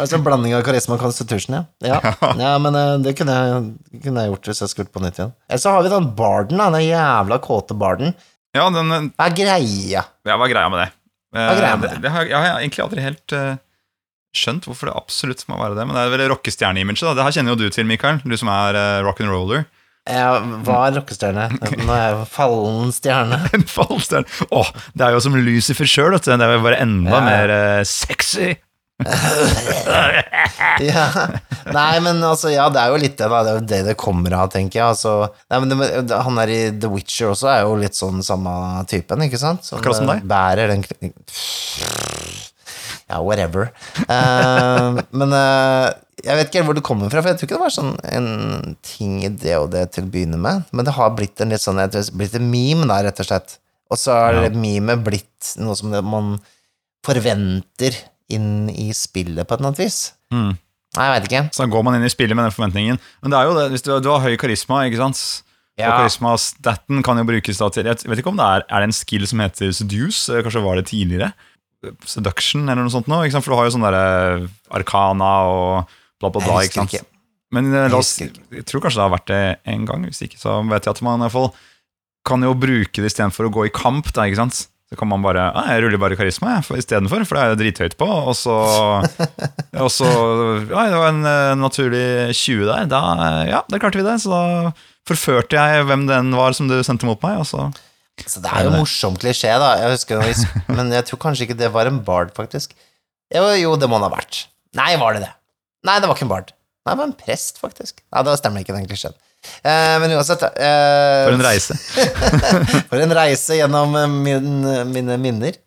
[0.00, 1.92] Altså en blanding av karisma og constitution, ja.
[2.00, 3.68] Ja, ja men eh, det kunne jeg,
[4.08, 5.36] kunne jeg gjort hvis jeg skulle på nytt igjen.
[5.52, 8.16] Eller så har vi den barden, da, den jævla kåte barden.
[8.56, 10.02] Ja, den, eh, Hva er greia?
[10.08, 10.90] ja, hva er greia med det?
[11.32, 13.54] Eh, det, det har, jeg har egentlig aldri helt eh,
[14.36, 15.86] skjønt hvorfor det absolutt må være det.
[15.88, 17.04] Men det er vel rockestjerne-imaget.
[17.16, 18.20] Det her kjenner jo du til, Mikael.
[18.24, 19.64] Du som er uh, rock'n'roller.
[20.08, 21.46] Jeg var rockestjerne.
[21.86, 23.38] Nå er jeg fallen stjerne.
[23.56, 24.26] En fallstjerne.
[24.50, 26.16] Åh, det er jo som Lucifer sjøl.
[26.18, 27.22] Det er jo bare enda Ja.
[27.28, 28.54] mer eh, sexy.
[30.82, 31.04] Ja.
[31.72, 33.40] Nei, men altså, ja, det er jo litt det, da.
[33.44, 34.86] Det er jo det det kommer av, tenker jeg.
[34.94, 35.12] Altså,
[35.52, 35.74] nei, men
[36.08, 38.52] det, han der i The Witcher også er jo litt sånn samme
[38.90, 39.68] typen, ikke sant?
[39.76, 40.26] Akkurat som eh, deg.
[40.32, 40.82] Bærer den
[43.10, 43.70] Ja, whatever.
[44.08, 45.90] uh, men uh,
[46.22, 47.94] jeg vet ikke helt hvor det kommer fra, for jeg tror ikke det var sånn
[48.14, 50.64] en ting i det og det til å begynne med.
[50.72, 51.82] Men det har blitt en litt sånn,
[52.16, 53.58] blitt en meme, da, rett og slett.
[53.92, 54.48] Og så har Ja.
[54.56, 56.38] memet blitt noe som man
[57.04, 57.98] forventer
[58.34, 60.00] inn i spillet på et eller annet vis.
[60.34, 60.52] Mm.
[60.92, 61.42] Nei, jeg veit ikke.
[61.56, 62.98] Så da går man inn i spillet med den forventningen.
[63.24, 65.22] Men det er jo det, hvis du, du har høy karisma, ikke sant
[65.80, 65.88] Ja.
[65.88, 68.90] Og karisma-staten kan jo brukes da til Jeg vet ikke om det er Er det
[68.90, 70.26] en skill som heter seduce?
[70.28, 71.30] Eh, Kanskje var det tidligere?
[72.04, 73.22] Seduction eller noe sånt nå?
[73.24, 73.46] Ikke sant?
[73.46, 76.60] For du har jo sånn derre Arcana og bla, bla, bla.
[76.66, 77.08] Ikke husker Ikke.
[77.56, 79.40] Men eh, la oss, jeg tror kanskje det har vært det
[79.72, 80.04] en gang.
[80.08, 81.50] Hvis ikke, så vet jeg at man i hvert fall
[82.28, 84.12] kan jo bruke det istedenfor å gå i kamp.
[84.14, 84.60] Da, ikke sant?
[84.92, 87.94] Så kan man bare ah, Jeg ruller bare karisma istedenfor, for det er jo drithøyt
[87.96, 88.08] på.
[88.28, 88.56] Og så,
[89.80, 90.08] og så
[90.68, 92.04] Ja, det var en eh, naturlig
[92.36, 92.90] 20 der.
[92.92, 94.18] Da, eh, ja, da klarte vi det.
[94.20, 94.74] Så da
[95.08, 97.40] forførte jeg hvem den var som du sendte mot meg.
[97.40, 97.70] Og så
[98.28, 99.72] Så det er jo morsom klisjé, da.
[99.80, 100.20] Jeg husker
[100.76, 102.76] men jeg tror kanskje ikke det var en bard, faktisk.
[103.32, 104.44] Jo, jo, det må den ha vært.
[104.76, 105.32] Nei, var det det?
[105.88, 106.52] Nei, det var ikke en bard.
[106.84, 108.04] Nei, det var en prest, faktisk.
[108.12, 109.16] Nei, da stemmer ikke den klisjeen.
[109.62, 111.76] Eh, men uansett eh, For en reise.
[112.90, 115.58] For en reise gjennom eh, min, mine minner.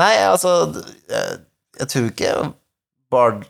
[0.00, 0.52] Nei, altså
[1.08, 1.38] jeg,
[1.80, 2.34] Jeg tror ikke
[3.14, 3.44] Bard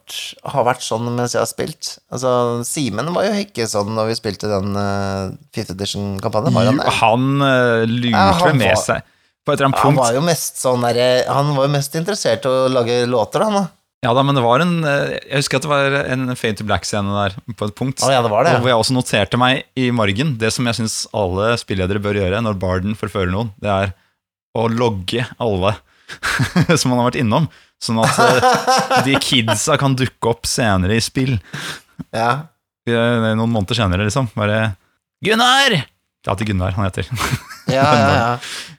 [0.53, 1.95] har vært sånn mens jeg har spilt.
[2.13, 2.31] Altså,
[2.69, 6.83] Simen var jo ikke sånn når vi spilte den uh, Fifth Edition-kampanjen.
[6.83, 6.83] Han?
[7.01, 9.07] Han uh, lurte Ja, han med var- seg
[9.45, 12.45] på et eller annet Han var jo mest sånn der, Han var jo mest interessert
[12.45, 13.65] i å lage låter, han da.
[14.05, 16.67] Ja da, men det var en eh, Jeg husker at det var en Fade to
[16.69, 18.03] Black-scene der på et punkt.
[18.05, 18.55] Ja, det var det.
[18.61, 22.43] Hvor jeg også noterte meg i margen det som jeg syns alle spilledere bør gjøre
[22.45, 23.55] når Barden forfører noen.
[23.63, 23.95] Det er
[24.55, 25.73] å logge alle
[26.79, 27.49] som man har vært innom.
[27.83, 31.35] Sånn at eh, de kidsa kan dukke opp senere i spill.
[32.15, 32.31] Ja.
[32.89, 34.29] Eh, Noen måneder senere, liksom.
[34.37, 34.75] Bare
[35.25, 35.81] Gunnar!
[36.25, 37.09] Ja, til Gunnar han heter.
[37.65, 38.75] Ja, ja, ja.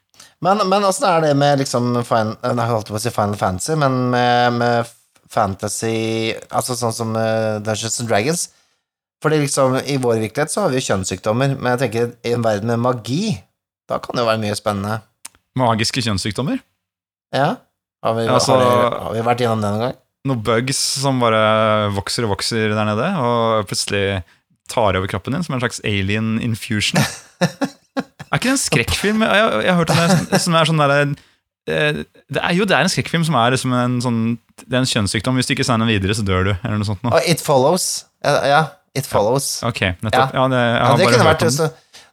[0.46, 3.74] Men, men åssen er det med liksom Final, Jeg holdt på å si Final Fantasy,
[3.82, 4.92] men med, med
[5.36, 8.46] fantasy Altså sånn som eh, Dungeons and Dragons?
[9.24, 12.44] Fordi liksom, i vår virkelighet så har vi jo kjønnssykdommer, men jeg tenker i en
[12.46, 13.36] verden med magi,
[13.90, 14.98] da kan det jo være mye spennende.
[15.58, 16.60] Magiske kjønnssykdommer.
[17.34, 17.56] Ja?
[18.06, 19.96] Har vi, Altså- har, vi, har vi vært gjennom det noen gang?
[20.30, 21.40] Noen bugs som bare
[21.96, 24.22] vokser og vokser der nede, og plutselig
[24.70, 27.02] tar over kroppen din som en slags alien infusion.
[28.26, 29.22] Er ikke det en skrekkfilm?
[29.24, 30.00] Jeg, jeg, jeg har hørt om
[30.34, 31.02] det som- er sånn derre
[31.66, 34.20] det er jo det er en skrekkfilm som er liksom en sånn
[34.62, 35.40] Det er en kjønnssykdom.
[35.40, 36.52] Hvis du ikke sender den videre, så dør du.
[36.62, 37.22] Eller noe sånt noe.
[37.26, 38.06] It Follows.
[38.24, 38.62] Ja, ja
[38.96, 39.64] It Follows.
[39.68, 40.36] Ok, nettopp.
[40.38, 41.72] Ja, det, Ja, det kunne vært så,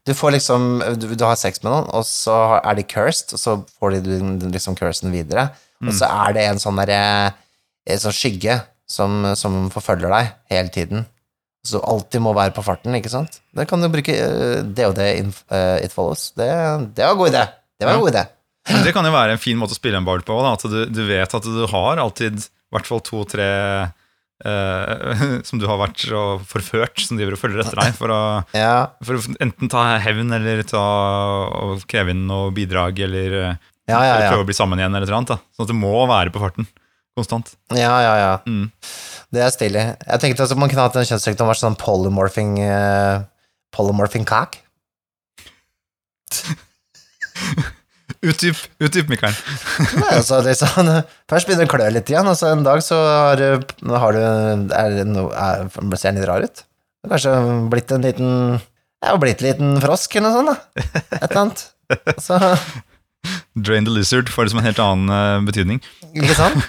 [0.09, 3.39] Du får liksom du, du har sex med noen, og så er de cursed, og
[3.39, 4.19] så får de
[4.51, 5.51] liksom cursen videre.
[5.79, 5.93] Mm.
[5.93, 7.01] Og så er det en sånn derre
[7.87, 11.07] En sånn skygge som, som forfølger deg hele tiden.
[11.67, 13.39] Så du alltid må være på farten, ikke sant?
[13.55, 16.33] Det kan du bruke uh, DOD in, uh, It Follows.
[16.39, 16.47] Det,
[16.97, 17.43] det var en god idé.
[17.79, 18.03] Det var en Ja.
[18.03, 18.25] god idé.
[18.71, 20.37] Men det kan jo være en fin måte å spille en bard på.
[20.45, 23.49] Da, at du, du vet at du har alltid i hvert fall to-tre
[24.45, 28.21] eh, som du har vært og forført, som driver og følger etter deg for å,
[28.57, 30.85] Ja, for å enten ta hevn eller ta
[31.59, 33.59] og kreve inn noe bidrag eller, eh,
[33.91, 34.15] ja, ja.
[34.15, 34.95] eller prøve å bli sammen igjen.
[34.95, 35.35] eller noe eller annet.
[35.35, 35.57] Da.
[35.57, 36.71] Sånn at du må være på farten
[37.19, 37.57] konstant.
[37.77, 38.33] ja, ja, ja.
[38.49, 38.71] Mm.
[39.33, 39.85] Det er stilig.
[40.07, 43.25] Jeg tenkte at man kunne hatt en kjønnssykdom vært sånn polymorphing uh,
[43.73, 44.59] Polymorphing cock.
[48.23, 49.35] Utdyp, utdyp, Mikael.
[49.99, 50.91] Nei, altså, liksom,
[51.31, 54.15] først begynner det å klø litt igjen, og så en dag så har du, har
[54.15, 56.63] du er, no, er, Ser den litt rar ut?
[57.03, 58.31] Det har Kanskje blitt en liten
[59.03, 61.03] Ja, blitt en liten frosk eller noe sånt, da.
[61.19, 61.65] Et eller annet.
[62.23, 62.39] Så,
[63.59, 65.83] Drain the lizard får liksom en helt annen eh, betydning.
[66.15, 66.63] ikke sant?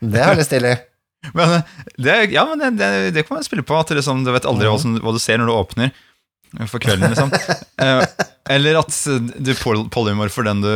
[0.00, 0.74] Det er veldig stilig.
[1.36, 3.74] Men eh, det, ja, men det, det, det kan man spille på.
[3.74, 5.90] At det liksom, du vet aldri hva, som, hva du ser når du åpner
[6.70, 7.10] for kvelden.
[7.12, 7.30] liksom
[7.78, 8.02] Eh,
[8.50, 8.90] Eller at
[9.38, 10.72] du poly- polymorfer den du,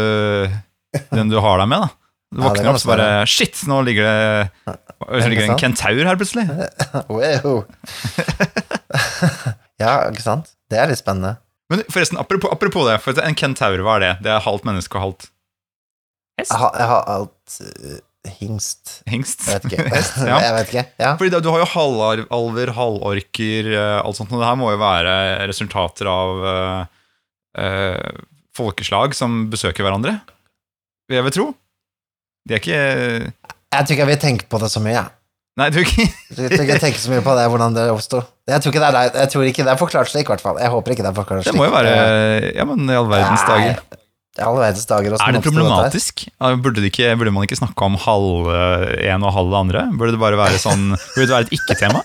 [1.11, 1.83] den du har deg med.
[1.83, 1.89] da
[2.37, 4.19] Du våkner opp og bare Shit, nå ligger det
[5.03, 6.45] det ligger en kentaur her plutselig.
[7.11, 7.65] Wow.
[9.83, 10.53] Ja, ikke sant?
[10.71, 11.33] Det er litt spennende.
[11.73, 14.13] Men forresten, apropos, apropos det, for en kentaur, hva er det?
[14.27, 15.23] Det er halvt menneske og halvt
[16.39, 17.97] Jeg har, jeg har alt uh,
[18.39, 19.47] hingst hingst.
[19.49, 20.03] Jeg vet ikke.
[20.31, 20.37] Ja.
[20.43, 20.85] Jeg vet ikke.
[21.01, 21.15] Ja.
[21.19, 24.33] Fordi da, Du har jo halvalver, halvorker, eh, alt sånt.
[24.33, 25.15] Og det her må jo være
[25.51, 26.85] resultater av uh,
[27.59, 28.23] uh,
[28.57, 30.19] folkeslag som besøker hverandre.
[31.11, 31.49] Vil jeg vel tro.
[32.47, 34.97] De er ikke Jeg tror ikke jeg vil tenke på det så mye.
[34.97, 35.11] jeg.
[35.61, 38.23] Nei, du ikke Jeg tror ikke jeg tenker så mye på det, hvordan det oppsto.
[38.49, 40.63] Jeg tror ikke det er, tror ikke det er forklart slik, i hvert fall.
[40.63, 41.53] Jeg håper ikke det er forklart slik.
[41.53, 43.83] Det må jo være Ja, men i all verdens dager.
[44.33, 45.13] Det er all verdens dager.
[45.21, 46.23] Er det problematisk?
[46.41, 49.83] Burde, det ikke, burde man ikke snakke om halv eh, en og halv det andre?
[49.93, 52.01] Burde det bare være sånn Burde det være et ikke-tema?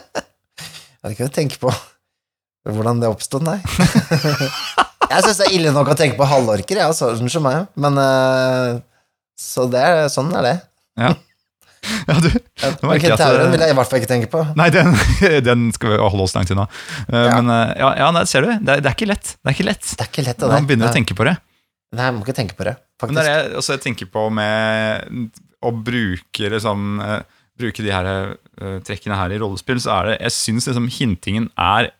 [1.08, 1.72] Jeg kan tenke på
[2.68, 3.56] hvordan det oppstod, nei.
[5.10, 7.70] jeg syns det er ille nok å tenke på halvorker, jeg, sånn som meg.
[7.80, 8.74] Men eh,
[9.40, 10.52] Så det er, sånn er det.
[11.00, 11.14] Ja,
[12.24, 12.28] du,
[12.84, 14.42] merker jeg at- Kentauren vil jeg i hvert fall ikke tenke på.
[14.58, 14.92] Nei, den,
[15.48, 16.66] den skal vi holde oss langt unna.
[17.08, 17.36] Eh, Ja.
[17.40, 19.34] Men eh, ja, ja nei, ser du, det er, det er ikke lett.
[19.40, 19.86] Det er ikke lett.
[19.94, 20.92] Det er ikke lett det Man begynner Nei.
[20.92, 21.36] å tenke på det.
[21.96, 24.26] Nei, jeg må ikke tenke på det, Men det er det også jeg tenker på
[24.30, 25.32] med
[25.66, 27.20] å bruke liksom eh,
[27.60, 31.50] Bruke de her uh, trekkene her i rollespill, så er det Jeg syns liksom hintingen
[31.60, 31.90] er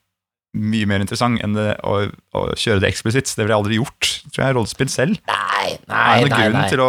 [0.56, 1.98] mye mer interessant enn det, å,
[2.34, 3.28] å kjøre det eksplisitt.
[3.36, 5.20] Det ville jeg aldri gjort, tror jeg, rollespill selv.
[5.28, 6.40] Nei, Er nei, det noen nei.
[6.40, 6.64] grunn nei.
[6.72, 6.88] til å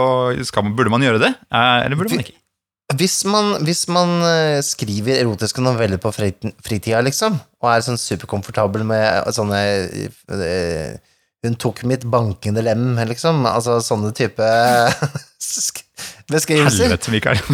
[0.64, 2.38] man, Burde man gjøre det, Eh, eller burde man ikke?
[2.98, 8.84] Hvis man, hvis man eh, skriver erotiske noveller på fritida, liksom, og er sånn superkomfortabel
[8.88, 10.98] med sånne eh,
[11.46, 13.46] Hun tok mitt bankende lem, liksom.
[13.50, 14.50] Altså sånne type
[16.34, 16.90] beskrivelser.
[16.90, 17.42] Helvete, Mikael.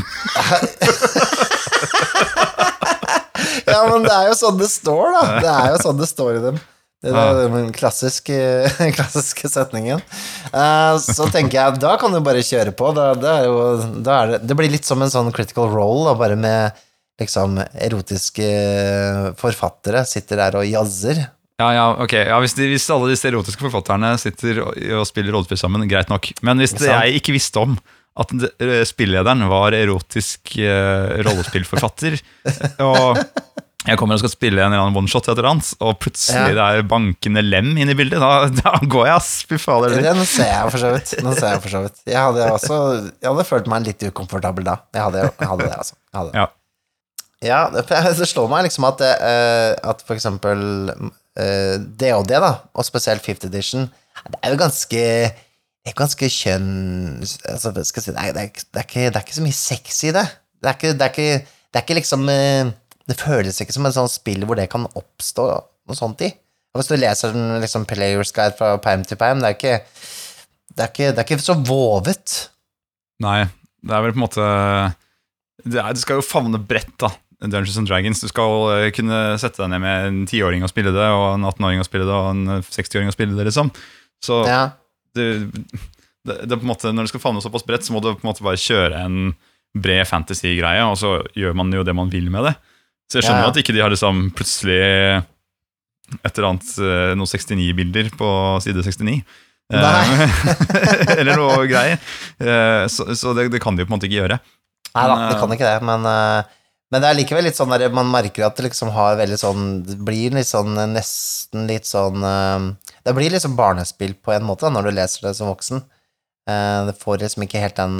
[3.68, 5.24] Ja, men det er jo sånn det står, da.
[5.44, 6.60] Det er jo sånn det står i dem.
[7.06, 8.38] Det er den klassiske,
[8.98, 10.02] klassiske setningen.
[10.50, 12.90] Eh, så tenker jeg, da kan du bare kjøre på.
[12.98, 13.62] Da, det, jo,
[14.02, 16.84] det, det blir litt som en sånn critical role, da, bare med
[17.22, 18.48] liksom erotiske
[19.40, 21.22] forfattere sitter der og jazzer.
[21.58, 22.14] Ja, ja, ok.
[22.14, 26.12] Ja, hvis, de, hvis alle disse erotiske forfatterne sitter og, og spiller rollespill sammen, greit
[26.14, 26.30] nok.
[26.46, 27.78] Men hvis det jeg ikke visste om
[28.18, 32.18] at eh, spillederen var erotisk uh, rollespillforfatter,
[32.86, 33.22] og
[33.88, 36.56] jeg kommer og skal spille en eller annen oneshot, eller annet, og plutselig Ja.
[36.58, 39.32] det er bankende lem inne i bildet, da, da går jeg, ass.
[39.48, 39.96] Fy fader.
[39.96, 41.14] Det nå ser jeg for så vidt.
[41.24, 42.02] Nå ser jeg for så vidt.
[42.06, 42.80] Jeg hadde også
[43.22, 44.78] Jeg hadde følt meg litt ukomfortabel da.
[44.96, 45.98] Jeg hadde, jeg hadde det, altså.
[46.20, 46.34] Hadde.
[46.34, 46.44] det.
[46.44, 46.48] Ja.
[47.46, 50.90] Ja, det, slår meg liksom at, uh, at for eksempel
[51.38, 53.86] eh, DOD, da, og spesielt Fifth Edition,
[54.26, 55.04] det er jo ganske
[55.88, 57.22] det er ganske kjønn...
[57.48, 60.02] Altså, si, det, er, det, er, det, er ikke, det er ikke så mye sex
[60.04, 60.26] i det.
[60.60, 62.72] Det er ikke, det er ikke, det er ikke liksom eh,
[63.08, 65.46] Det føles ikke som et sånt spill hvor det kan oppstå
[65.88, 66.32] noe sånt i.
[66.78, 69.78] Hvis du leser den liksom Players Guide fra perm til perm, det er ikke
[70.78, 72.34] det er ikke, det er ikke så vovet.
[73.24, 73.40] Nei,
[73.82, 74.44] det er vel på en måte
[75.66, 77.10] det, er, det skal jo favne bredt, da.
[77.42, 78.22] Dungeons and Dragons.
[78.22, 81.46] Du skal eh, kunne sette deg ned med en tiåring og spille det, og en
[81.50, 83.72] 18-åring og spille det, og en 60-åring og spille det, liksom.
[84.26, 84.62] Så Ja.
[85.18, 85.28] det,
[86.26, 88.22] det, det på en måte, når du skal favne såpass bredt, så må du på
[88.26, 89.20] en måte bare kjøre en
[89.78, 92.56] bred fantasy-greie, og så gjør man jo det man vil med det.
[93.08, 93.56] Så jeg skjønner Ja, jo ja.
[93.56, 94.80] at ikke de har liksom plutselig
[96.24, 98.28] et eller annet eh, noen 69-bilder på
[98.64, 99.18] side 69.
[99.74, 100.28] Eh, Nei.
[101.20, 102.00] eller noe greier.
[102.40, 104.38] Eh, Så, så det, det kan de jo på en måte ikke gjøre.
[104.96, 106.08] Nei da, det kan ikke det, men,
[106.90, 109.66] men det er likevel litt sånn der man merker at det liksom har veldig sånn
[109.86, 114.72] Det blir litt sånn nesten litt sånn Det blir liksom barnespill på en måte da,
[114.74, 115.84] når du leser det som voksen.
[116.48, 118.00] Det får liksom ikke helt den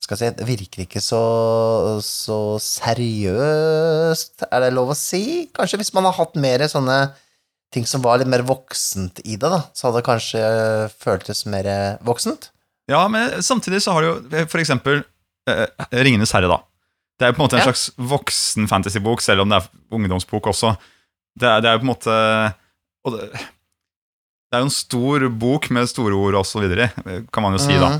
[0.00, 1.20] skal jeg si, Det virker ikke så,
[2.04, 5.48] så seriøst, er det lov å si?
[5.56, 7.00] Kanskje hvis man har hatt mer sånne
[7.74, 10.40] ting som var litt mer voksent i det, da, så hadde det kanskje
[11.04, 11.68] føltes mer
[12.06, 12.48] voksent.
[12.90, 15.04] Ja, men samtidig så har du jo eh, for eksempel
[15.46, 16.58] eh, Ringenes herre, da.
[17.20, 17.68] Det er jo på en måte en Ja.
[17.68, 20.72] slags voksen fantasybok, selv om det er ungdomsbok også.
[21.38, 22.16] Det er, det er jo på en måte
[23.14, 23.28] det,
[24.50, 26.90] det er jo en stor bok med store ord og så videre,
[27.30, 27.92] kan man jo si, da.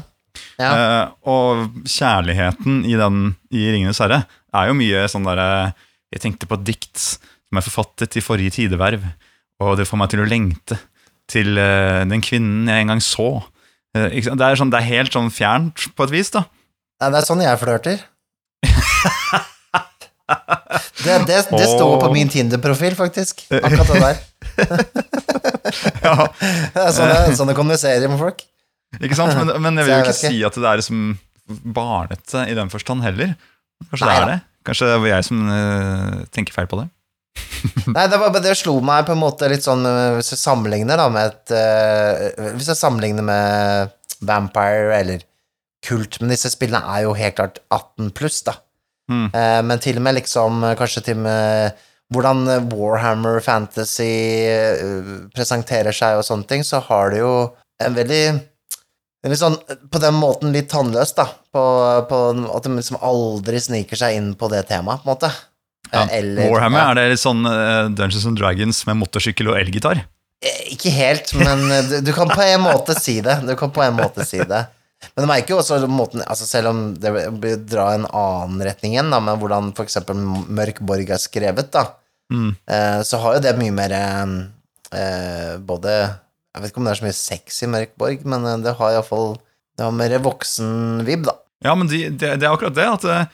[0.61, 0.71] Ja.
[0.71, 5.73] Uh, og kjærligheten i den i Ringenes herre er jo mye sånn derre
[6.11, 9.05] Jeg tenkte på et dikt som er forfattet i forrige tideverv,
[9.63, 10.79] og det får meg til å lengte
[11.31, 13.29] til uh, den kvinnen jeg en gang så.
[13.95, 16.47] Uh, det, er sånn, det er helt sånn fjernt på et vis, da.
[17.01, 18.03] Ja, det er sånn jeg flørter.
[21.01, 23.47] Det, det, det står på min Tinder-profil, faktisk.
[23.51, 24.21] Akkurat det der.
[26.03, 26.27] Ja,
[26.75, 28.43] Det er sånn jeg, sånn jeg kommuniserer med folk.
[28.99, 29.37] Ikke sant?
[29.39, 31.03] Men, men jeg vil jo ikke si at det er liksom
[31.49, 33.35] barnete i den forstand heller.
[33.89, 34.39] Kanskje det er det?
[34.67, 36.89] Kanskje det var jeg som uh, tenker feil på det?
[37.95, 40.99] Nei, det, var, det slo meg på en måte litt sånn øh, Hvis jeg sammenligner
[40.99, 43.93] da med et uh, Hvis jeg sammenligner med
[44.27, 45.23] Vampire eller
[45.87, 48.57] Kult Men disse spillene er jo helt klart 18 pluss, da.
[49.13, 49.29] Mm.
[49.31, 54.11] Uh, men til og med liksom Kanskje til og med hvordan Warhammer Fantasy
[55.31, 57.35] presenterer seg og sånne ting, så har det jo
[57.87, 58.25] en veldig
[59.21, 59.57] Veldig sånn,
[59.93, 61.27] på den måten litt tannløst, da.
[61.53, 61.63] På,
[62.09, 62.19] på
[62.57, 65.29] at de liksom aldri sniker seg inn på det temaet, på en måte.
[65.91, 66.07] Ja.
[66.07, 66.89] Eh, eller- Warhammer, ja.
[66.91, 70.01] er det litt sånn uh, Dungeons and Dragons med motorsykkel og elgitar?
[70.41, 73.41] Eh, Ikke helt, men du, du kan på en måte si det.
[73.45, 74.63] Du kan på en måte si det.
[75.15, 77.09] Men det merker jo også måten altså Selv om det
[77.41, 80.17] blir dra en annen retning igjen, da, med hvordan eksempel
[80.53, 81.87] Mørk Borg er skrevet, da,
[82.31, 82.53] Mm.
[82.71, 85.95] uh, så har jo det mye mer eh, Både
[86.55, 88.73] Jeg vet ikke om det er så mye sex i Mørk Borg, men eh, det
[88.81, 89.37] har iallfall
[89.79, 91.37] Det har mer voksen vib da.
[91.65, 92.87] Ja, men de, det, det er akkurat det.
[92.99, 93.27] At eh,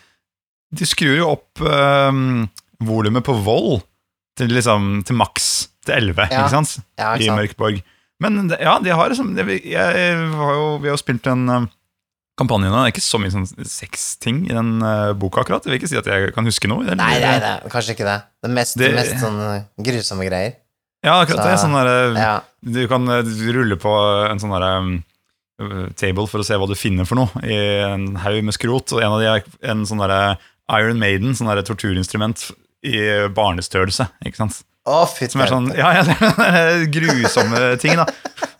[0.77, 2.49] de skrur jo opp um,
[2.85, 3.81] volumet på vold
[4.37, 5.69] til, liksom, til maks.
[5.87, 6.43] Til 11, Ja.
[6.43, 6.73] ikke sant?
[6.99, 7.39] Ja, I ikke sant?
[7.41, 7.81] Mørkborg.
[8.21, 11.45] Men det, ja, de har liksom det, jeg, har jo, Vi har jo spilt en
[11.53, 11.69] um,
[12.37, 12.75] kampanje nå.
[12.83, 15.65] Det er ikke så mye sånn sexting i den uh, boka, akkurat.
[15.65, 16.83] Jeg vil ikke si at jeg kan huske noe.
[16.85, 16.97] i.
[16.99, 18.19] Nei, nei, nei, kanskje ikke det.
[18.45, 19.41] Det mest, Det- mest sånn
[19.87, 20.59] grusomme greier.
[21.07, 21.59] Ja, akkurat Så- det.
[21.63, 22.35] Sånn der, Ja.
[22.67, 23.23] Du kan uh,
[23.55, 23.93] rulle på
[24.27, 24.95] en sånn derre um,
[25.97, 29.01] table for å se hva du finner for noe i en haug med skrot, og
[29.05, 30.37] en av de er en sånn derre
[30.75, 32.49] Iron Maiden, sånn derre torturinstrument
[32.87, 32.99] i
[33.33, 34.59] barnestørrelse, ikke sant?
[34.87, 38.05] Å, fytti Som er sånn, ja, ja, det er grusomme ting, da.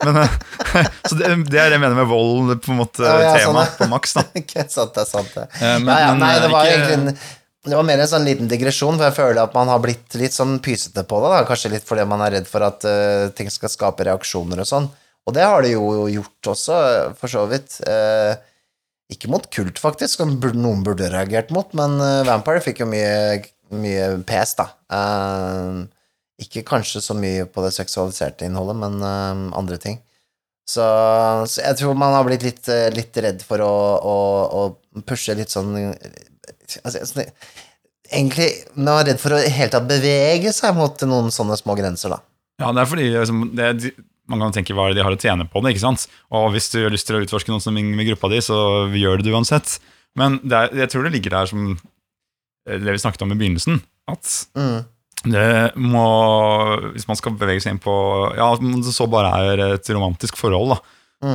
[0.03, 0.23] Men,
[1.09, 3.63] så det, det er det jeg mener med vold, på en måte, oh, ja, tema
[3.67, 4.25] sånn, på maks, da.
[4.41, 5.45] okay, sant, det sant, det.
[5.61, 7.21] Eh, men- ja, ja, nei, det eh, var ikke- egentlig en,
[7.67, 10.35] det var mer en sånn liten digresjon, for jeg føler at man har blitt litt
[10.37, 11.41] sånn pysete på det, da.
[11.49, 14.87] Kanskje litt fordi man er redd for at uh, ting skal skape reaksjoner og sånn.
[15.27, 16.77] Og det har det jo gjort også,
[17.19, 17.81] for så vidt.
[17.83, 18.39] Uh,
[19.11, 23.43] ikke mot kult, faktisk, som noen burde reagert mot, men uh, Vampire fikk jo mye,
[23.75, 24.71] mye pes, da.
[26.43, 29.03] Ikke kanskje så mye på det seksualiserte innholdet, men
[29.57, 29.99] andre ting.
[30.67, 30.85] Så,
[31.47, 34.17] så jeg tror man har blitt litt, litt redd for å, å,
[34.51, 35.73] å pushe litt sånn
[36.85, 37.27] altså,
[38.07, 38.49] Egentlig
[38.79, 42.21] man er redd for å helt tatt bevege seg mot noen sånne små grenser, da.
[42.63, 43.93] Ja, det er fordi liksom, det,
[44.31, 46.07] man kan tenke hva det de har å tjene på det, ikke sant?
[46.35, 48.59] Og hvis du har lyst til å utforske noen som med gruppa di, så
[48.95, 49.79] gjør det du uansett.
[50.19, 53.41] Men det er, jeg tror det ligger der som eh, det vi snakket om i
[53.41, 54.85] begynnelsen, at Mm.
[55.27, 56.03] Det må,
[56.93, 57.93] hvis man skal bevege seg inn på
[58.37, 58.51] Ja,
[58.95, 60.77] så bare er et romantisk forhold, da.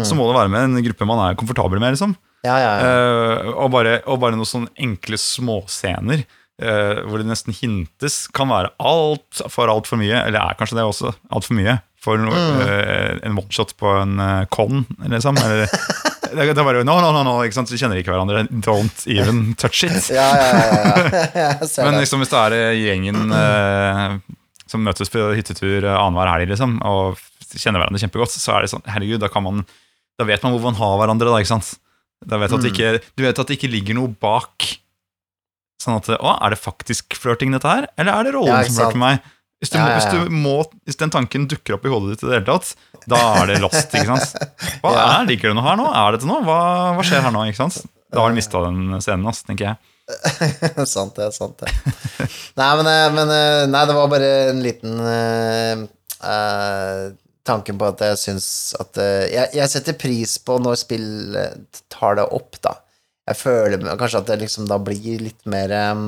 [0.05, 1.95] Så må det være med en gruppe man er komfortabel med.
[1.95, 2.13] liksom
[2.45, 2.91] Ja, ja, ja.
[2.91, 6.23] Uh, og, bare, og bare noen sånne enkle småscener
[6.61, 10.23] uh, hvor det nesten hintes, kan være alt for altfor mye.
[10.25, 12.61] Eller er kanskje det også altfor mye for no, mm.
[12.65, 15.37] uh, en one-shot på en uh, con, liksom.
[15.37, 17.73] Eller, det, det er bare no, no, no, no, ikke sant?
[17.73, 18.45] Vi kjenner ikke hverandre.
[18.65, 20.09] Don't even touch it.
[20.13, 21.49] ja, ja, ja.
[21.85, 23.35] Men liksom, hvis det er gjengen
[24.71, 27.19] som møtes på hyttetur annenhver helg, liksom, og
[27.59, 29.63] kjenner hverandre kjempegodt, så er det sånn Herregud, da kan man
[30.19, 31.73] Da vet man hvor man har hverandre, da, ikke sant?
[32.27, 34.67] Da vet at det ikke, du vet at det ikke ligger noe bak.
[35.81, 37.87] Sånn at Å, er det faktisk flørting, dette her?
[37.97, 39.23] Eller er det rollen Ja, som flørter meg?
[39.61, 40.55] Hvis, du, Ja, ja, hvis, du må,
[40.89, 42.71] hvis den tanken dukker opp i hodet ditt i det hele tatt,
[43.09, 44.45] da er det lost, ikke sant?
[44.81, 45.85] Hva er, ligger det noe her nå?
[46.01, 46.41] Er det til noe?
[46.45, 46.59] Hva,
[46.97, 47.81] hva skjer her nå, ikke sant?
[48.11, 49.77] Da har du mista den scenen, ass, tenker jeg.
[50.89, 51.69] sant det, sant det.
[52.57, 55.85] Nei, men, eh, men eh, Nei, det var bare en liten eh,
[57.51, 58.47] tanken på at jeg syns
[58.81, 61.57] at eh, jeg, jeg setter pris på når spill eh,
[61.93, 62.77] tar det opp, da.
[63.29, 66.05] Jeg føler kanskje at det liksom da blir litt mer eh,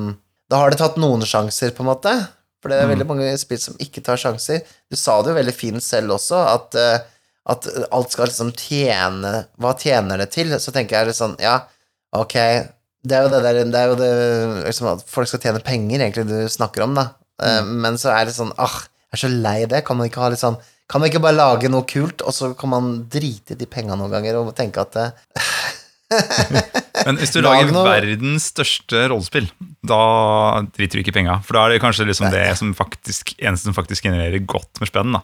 [0.50, 2.12] Da har det tatt noen sjanser, på en måte.
[2.60, 4.62] For det er veldig mange spill som ikke tar sjanser.
[4.88, 7.02] Du sa det jo veldig fint selv også, at, eh,
[7.52, 10.54] at alt skal liksom tjene Hva tjener det til?
[10.56, 11.58] Så tenker jeg litt sånn, ja,
[12.16, 12.38] ok
[13.04, 14.10] det er jo det der Det er jo det
[14.64, 17.10] liksom, at folk skal tjene penger, egentlig, du snakker om, da.
[17.42, 18.78] Eh, Men så er det sånn Ah,
[19.12, 19.84] jeg er så lei det.
[19.86, 20.56] Kan man ikke ha litt sånn
[20.90, 23.96] Kan man ikke bare lage noe kult, og så kan man drite i de penga
[23.96, 25.12] noen ganger og tenke at eh,
[27.06, 29.48] Men hvis du Lag lager noe- verdens største rollespill,
[29.84, 29.98] da
[30.76, 31.38] driter du ikke i penga.
[31.44, 34.90] For da er det kanskje liksom det som faktisk, eneste som faktisk genererer godt med
[34.92, 35.16] spenn.
[35.16, 35.22] Da,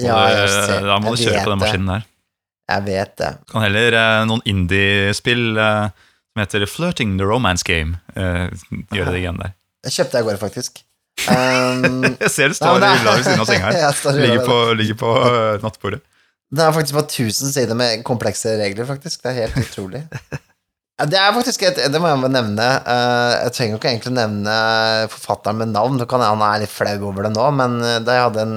[0.00, 2.06] Ja, det, da må du kjøre på den maskinen der.
[2.70, 3.30] Jeg vet det.
[3.50, 5.88] Kan heller eh, noen indie-spill eh,
[6.30, 8.46] som heter Flirting the Romance Game, eh,
[8.94, 9.56] gjøre det igjen der.
[9.82, 10.84] Det kjøpte jeg i går, faktisk.
[11.28, 14.20] Um, Jeg ser du står nei, i det- ved siden av senga her.
[14.20, 16.00] Ligger på, ligger på uh, nattbordet.
[16.50, 19.20] Det er faktisk bare 1000 sider med komplekse regler, faktisk.
[19.22, 20.00] Det er helt utrolig.
[20.98, 22.64] Ja, Det er faktisk et, Det må jeg bare nevne.
[22.90, 24.56] Eh, Jeg trenger jo ikke egentlig nevne
[25.12, 25.96] forfatteren med navn.
[26.00, 28.56] Du kan Han er litt flau over det nå, men eh, da jeg hadde en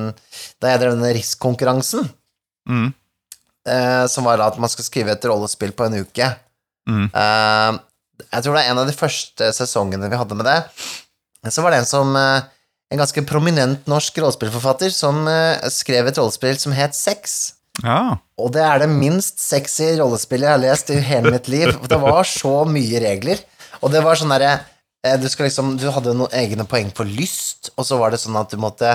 [0.60, 2.10] Da jeg drev denne RIS-konkurransen,
[2.68, 2.94] Mm.
[3.68, 6.30] eh, som var da at man skal skrive et rollespill på en uke
[6.90, 7.06] Mm.
[7.14, 10.58] Jeg tror det er en av de første sesongene vi hadde med det.
[11.54, 12.12] Så var det en som
[12.94, 17.56] En ganske prominent norsk rollespillforfatter som eh, skrev et rollespill som het Sex.
[17.82, 18.20] Ja.
[18.38, 21.72] Og det er det minst sexy rollespillet jeg har lest i hele mitt liv.
[21.90, 23.42] Det var så mye regler.
[23.82, 24.52] Og det var sånn derre
[25.02, 28.38] eh, du, liksom, du hadde noen egne poeng for lyst, og så var det sånn
[28.38, 28.94] at du måtte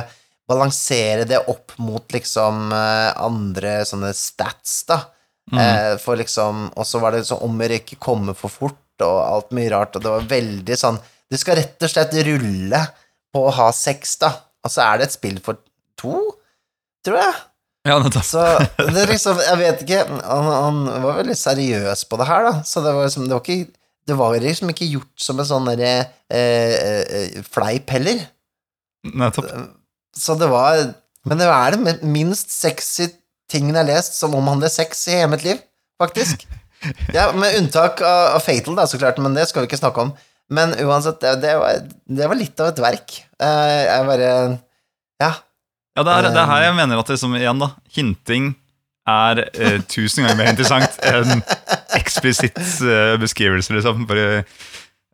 [0.49, 5.03] balansere det opp mot liksom eh, andre sånne stats, da.
[5.49, 5.97] Mm.
[5.97, 9.55] for liksom Og så var det sånn om å ikke komme for fort, og alt
[9.57, 12.83] mye rart, og det var veldig sånn Du skal rett og slett rulle
[13.39, 14.35] på å ha sex, da.
[14.67, 15.63] Og så er det et spill for
[15.99, 16.19] to,
[17.07, 17.35] tror jeg.
[17.89, 18.27] ja, nettopp.
[18.27, 18.45] Så
[18.91, 22.55] det liksom, jeg vet ikke Han, han var veldig seriøs på det her, da.
[22.67, 23.75] Så det var liksom, det var ikke
[24.09, 25.91] det var liksom ikke gjort som en sånn derre
[26.33, 28.23] eh, eh, fleip heller.
[29.05, 29.51] nettopp.
[30.17, 30.95] Så det var
[31.29, 33.11] Men det er det minst sexy
[33.53, 35.61] tingen jeg har lest som omhandler sex i hele mitt liv,
[36.01, 36.47] faktisk.
[37.13, 40.05] Ja, Med unntak av, av Fatal, da, så klart, men det skal vi ikke snakke
[40.05, 40.13] om.
[40.55, 43.19] Men uansett, det, det, var, det var litt av et verk.
[43.43, 44.31] Eh, jeg bare
[45.21, 45.35] Ja.
[45.99, 48.53] Ja, det er, det er her jeg mener at det som igjen da Hinting
[49.09, 51.41] er eh, tusen ganger mer interessant enn
[51.99, 54.05] eksplisitt eh, beskrivelse, liksom.
[54.09, 54.45] Bare,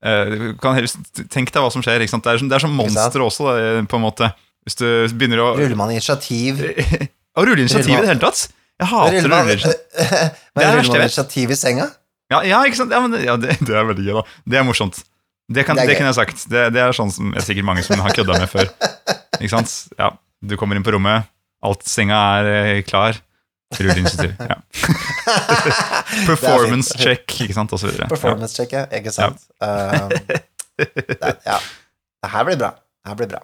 [0.05, 1.01] eh, du kan helst
[1.33, 2.03] Tenk deg hva som skjer.
[2.03, 2.13] Det er
[2.43, 4.31] som, det er som monstre også, da, på en måte.
[4.67, 6.63] Hvis du begynner å Ruller man initiativ
[7.37, 8.47] Å rulle initiativ i det hele tatt?
[8.81, 9.83] Jeg hater Ruller man, rulle initiativ.
[10.55, 11.89] men Det er det ruller man initiativ i senga?
[12.33, 12.95] Ja, ja, ikke sant?
[12.95, 14.25] Ja, men, ja det, det er veldig gøy, da.
[14.49, 15.03] Det er morsomt.
[15.49, 16.47] Det, kan, Det det, kunne jeg sagt.
[16.49, 18.71] Det, det er sånn som er sikkert mange som har kødda med før.
[19.41, 19.73] Ikke sant?
[20.01, 20.15] Ja,
[20.45, 21.29] Du kommer inn på rommet,
[21.65, 23.21] alt senga er eh, klar.
[23.81, 24.35] Rull initiativ.
[24.51, 24.61] Ja.
[26.29, 28.09] Performance er check, ikke sant, og så videre.
[28.13, 28.85] Performance check, ja.
[28.93, 29.41] Ikke sant?
[29.59, 30.13] Um,
[30.79, 31.59] det, ja.
[32.23, 32.71] Det her blir bra.
[32.77, 33.43] Det her blir bra.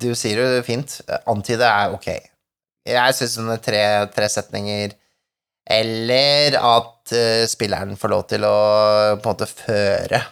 [0.00, 1.00] Du sier jo fint.
[1.30, 2.08] Antyde er ok.
[2.90, 3.82] Jeg syns sånne tre,
[4.14, 4.94] tre setninger
[5.70, 8.54] Eller at uh, spilleren får lov til å
[9.20, 10.22] på en måte føre.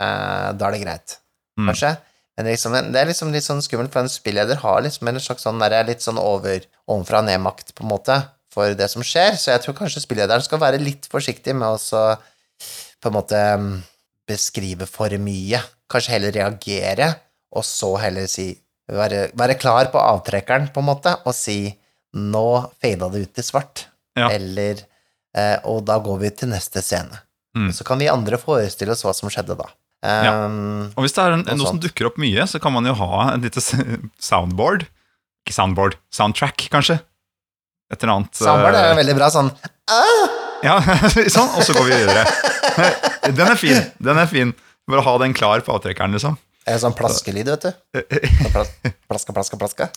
[0.00, 1.16] Eh, da er det greit,
[1.58, 1.68] Mm.
[1.72, 1.96] kanskje.
[2.36, 5.16] Men det liksom, det er liksom litt sånn skummelt, for en spilleder har liksom en
[5.18, 9.02] slags sånn der, litt sånn over, ovenfra og ned-makt, på en måte, for det som
[9.02, 9.32] skjer.
[9.34, 12.16] Så jeg tror kanskje spillederen skal være litt forsiktig med å så
[13.02, 13.82] på en måte
[14.28, 15.60] beskrive for mye.
[15.90, 17.16] Kanskje heller reagere,
[17.52, 18.54] og så heller si
[18.88, 21.76] Være, være klar på avtrekkeren, på en måte, og si
[22.16, 23.84] 'nå fada det ut til svart',
[24.16, 24.30] Ja.
[24.30, 24.78] eller
[25.36, 27.20] eh, 'og da går vi til neste scene'.
[27.54, 27.70] Mm.
[27.70, 29.66] Så kan vi andre forestille oss hva som skjedde da.
[29.98, 32.92] Um, Og hvis det er en, Noe som dukker opp mye, så kan man jo
[33.00, 33.58] ha en lite
[34.22, 34.84] soundboard.
[35.42, 37.00] Ikke soundboard, soundtrack, kanskje.
[37.90, 39.46] Et eller annet Soundboard er eh, jo veldig bra sånn
[40.60, 40.74] Ja,
[41.38, 42.24] sånn, og så går vi videre.
[43.38, 43.78] Den er fin.
[44.04, 44.52] Den er fin.
[44.88, 46.36] Bare ha den klar på avtrekkeren, liksom.
[46.68, 48.02] eh, Sånn plaskelyd, vet du.
[48.28, 48.74] Sånn plas-
[49.08, 49.88] Plaska, plaska, plaska.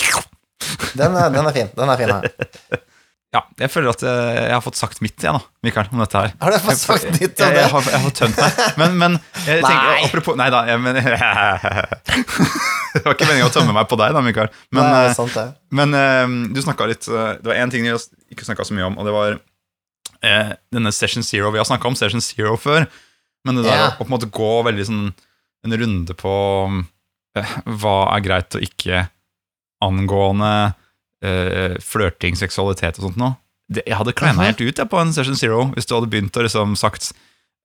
[0.98, 1.68] Den er, den er fin.
[1.76, 2.08] Den er fin.
[2.10, 2.80] ja.
[3.30, 6.18] Ja, jeg føler at jeg, jeg har fått sagt mitt igjen, da, Mikael, om dette
[6.18, 6.32] her.
[6.40, 7.60] Har du fått sagt ditt jeg, om jeg, det?
[7.60, 8.56] jeg, har, jeg har tømt meg.
[8.80, 9.14] Men, men
[9.44, 10.00] jeg tenker, Nei.
[10.08, 10.98] apropos Nei da, jeg, men,
[12.96, 14.50] Det var ikke meningen å tømme meg på deg, da, Mikael.
[14.74, 15.46] Men, Nei, eh, sant det.
[15.78, 17.94] men eh, du snakka litt eh, Det var én ting vi
[18.34, 19.38] ikke snakka så mye om, og det var
[20.26, 21.54] eh, denne Session Zero.
[21.54, 22.88] Vi har snakka om Session Zero før,
[23.46, 23.92] men det der yeah.
[23.92, 25.06] å, å på en måte gå veldig sånn
[25.66, 26.34] en runde på
[27.38, 29.06] eh, hva er greit og ikke
[29.86, 30.72] angående
[31.24, 33.36] eh, flørting, seksualitet og sånt noe.
[33.70, 36.42] Jeg hadde kleina helt ut jeg, på en Session Zero hvis du hadde begynt å
[36.42, 37.12] liksom sagt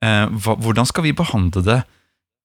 [0.05, 1.79] uh, hva, Hvordan skal vi behandle det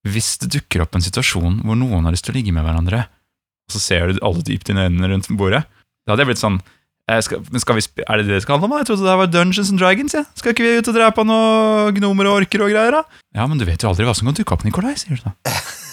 [0.09, 3.03] hvis det dukker opp en situasjon hvor noen har lyst til å ligge med hverandre,
[3.05, 5.61] og så ser du alle dypt i øynene rundt bordet?
[6.01, 8.57] Da hadde jeg blitt sånn eh, skal, men skal vi Er det det det skal
[8.57, 8.79] handle om?
[8.81, 10.17] Jeg trodde det var Dungeons and Dragons.
[10.17, 10.25] Ja.
[10.33, 12.97] Skal ikke vi ut og drepe noen gnomer og orker og greier?
[12.97, 13.21] da?
[13.37, 15.35] Ja, men du vet jo aldri hva som kan dukke opp, Nikolai, sier du da.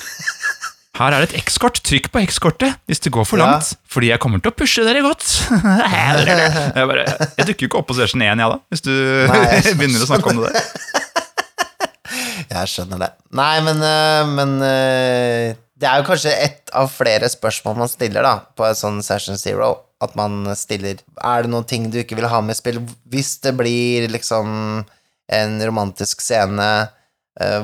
[0.98, 1.78] Her er det et X-kort.
[1.86, 3.46] Trykk på X-kortet hvis det går for Ja.
[3.52, 3.74] langt.
[3.86, 5.22] Fordi jeg kommer til å pushe dere godt.
[5.52, 7.04] jeg, bare,
[7.38, 8.92] jeg dukker jo ikke opp på session 1, jeg da, hvis du
[9.30, 10.66] Nei, begynner å snakke om det der.
[12.48, 13.08] Jeg skjønner det.
[13.36, 18.24] Nei, men, øh, men øh, det er jo kanskje ett av flere spørsmål man stiller
[18.24, 19.74] da, på en sånn Session Zero.
[20.00, 22.78] At man stiller Er det noen ting du ikke vil ha med i spill?
[23.10, 24.48] Hvis det blir liksom
[25.34, 26.68] en romantisk scene,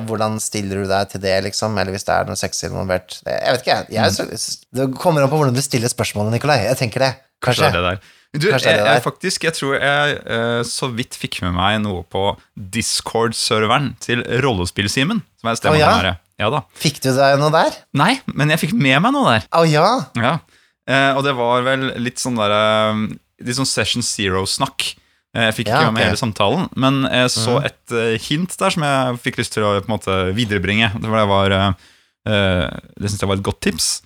[0.06, 1.78] hvordan stiller du deg til det, liksom?
[1.80, 3.16] Eller hvis det er noe sexy involvert?
[3.26, 4.42] Jeg vet ikke, jeg.
[4.78, 6.60] det kommer an på hvordan du stiller spørsmålet, Nikolai.
[6.68, 7.14] Jeg tenker det.
[7.44, 7.82] Kanskje Kanskje.
[7.90, 8.12] det.
[8.34, 12.02] Du, Kanskje jeg, jeg, faktisk, jeg tror jeg eh, så vidt fikk med meg noe
[12.10, 15.22] på Discord-serveren til Rollespill-Simen.
[15.38, 15.92] Som er stemmen oh, ja?
[16.00, 16.16] her.
[16.42, 16.64] Ja da.
[16.74, 17.76] Fikk du deg noe der?
[17.94, 19.46] Nei, men jeg fikk med meg noe der.
[19.54, 19.86] Å ja!
[20.18, 20.34] Ja.
[20.90, 22.92] Eh, og det var vel litt sånn derre
[23.44, 24.94] Litt sånn Session Zero-snakk.
[25.34, 26.10] Eh, Jeg fikk Ja, ikke med meg okay.
[26.12, 27.64] hele samtalen, men jeg så Mhm.
[27.66, 30.92] et eh, hint der som jeg fikk lyst til å på en måte viderebringe.
[31.00, 31.50] Det var, det var
[32.26, 32.70] eh,
[33.00, 34.02] Det syns jeg var et godt tips.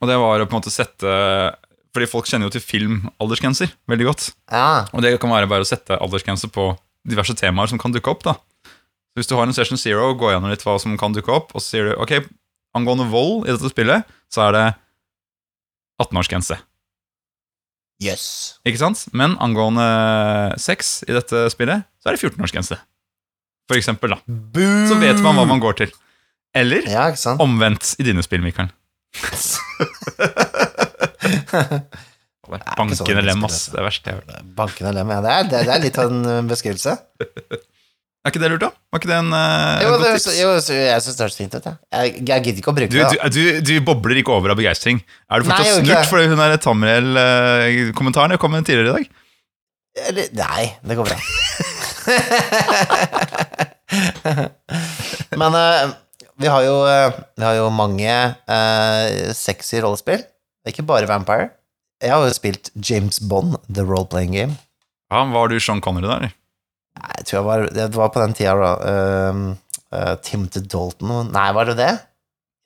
[0.00, 1.10] Og det var å på en måte sette
[1.92, 4.32] Fordi folk kjenner jo til film-aldersgrenser veldig godt.
[4.50, 4.86] Ja.
[4.94, 8.22] Og det kan være bare å sette aldersgrense på diverse temaer som kan dukke opp.
[8.22, 8.34] da.
[8.34, 11.50] Så Hvis du har en Session Zero, gå gjennom litt hva som kan dukke opp,
[11.52, 12.24] og så sier du ok,
[12.76, 14.74] angående vold i dette spillet, så er det
[16.00, 16.56] 18-årsgrense.
[18.00, 18.56] Jøss.
[18.64, 19.02] Ikke sant?
[19.12, 19.84] Men angående
[20.60, 22.78] sex i dette spillet, så er det 14-årsgrense.
[23.70, 24.20] For eksempel, da.
[24.26, 24.86] Boom.
[24.88, 25.92] Så vet man hva man går til.
[26.56, 27.40] Eller Ja, ikke sant?
[27.44, 28.72] omvendt i dine spill, Mikael.
[32.50, 33.68] Bankende lem, ass.
[33.70, 34.46] Det er verst jeg har hørt.
[34.56, 35.20] Bankende lem, ja.
[35.22, 36.96] Det er, det, er litt av en uh, beskrivelse.
[38.20, 38.68] Er ikke det lurt, da?
[38.92, 40.26] Var ikke det en, uh, Jo, det, tips?
[40.36, 41.64] jo så jeg syns det høres fint ut.
[41.64, 43.16] Jeg, jeg, jeg gidder ikke å bruke Du, det.
[43.32, 45.00] du, du, du bobler ikke over av begeistring.
[45.32, 49.04] Er du fortsatt Nei, snurt fordi hun er Tamriel-kommentaren jeg kom med tidligere i dag?
[50.36, 51.16] Nei, det går bra.
[55.40, 55.88] Men uh,
[56.36, 57.08] vi, har jo, uh,
[57.40, 58.12] vi har jo mange
[58.44, 60.20] uh, sexy rollespill.
[60.68, 61.48] Ikke bare Vampire.
[62.04, 64.56] Jeg har jo spilt James Bond, The Role Playing Game.
[65.10, 66.30] Ja, Var du Sean Connery der?
[67.00, 68.70] Jeg tror jeg var, det var på den tida da.
[68.80, 71.92] Uh, uh, Timothy Dalton Nei, var det det?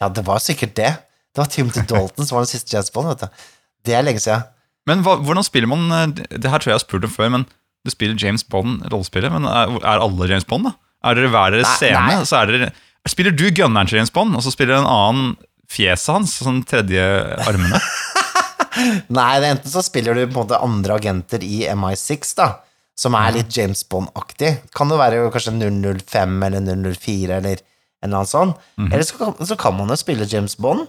[0.02, 0.92] Ja, det var sikkert det.
[1.34, 3.44] Det var Timothy Dalton som var den siste James Bond, vet du.
[3.84, 4.46] Det er lenge siden.
[4.88, 7.30] Men hva, hvordan spiller man eh, Det her tror jeg jeg har spurt om før,
[7.38, 7.46] men
[7.84, 10.74] du spiller James Bond rollespillet, men er, er alle James Bond, da?
[11.04, 12.22] Er dere hver deres scene?
[12.24, 12.68] Så er dere,
[13.08, 15.34] spiller du gunneren til James Bond, og så spiller en annen
[15.68, 17.02] fjeset hans, sånn tredje
[17.44, 17.80] armene?
[19.18, 22.48] Nei, det enten så spiller du på en måte andre agenter i MI6, da,
[22.96, 24.52] som er litt James Bond-aktig.
[24.74, 26.60] Kan det være kanskje 005 eller
[26.94, 28.52] 004 eller en eller annen sånn.
[28.90, 30.86] Eller så, kan- så kan man jo spille James Bond,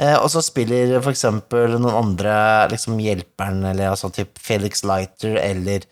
[0.00, 2.34] eh, og så spiller for eksempel noen andre
[2.72, 5.84] liksom hjelperen, eller altså typ Felix Leiter eller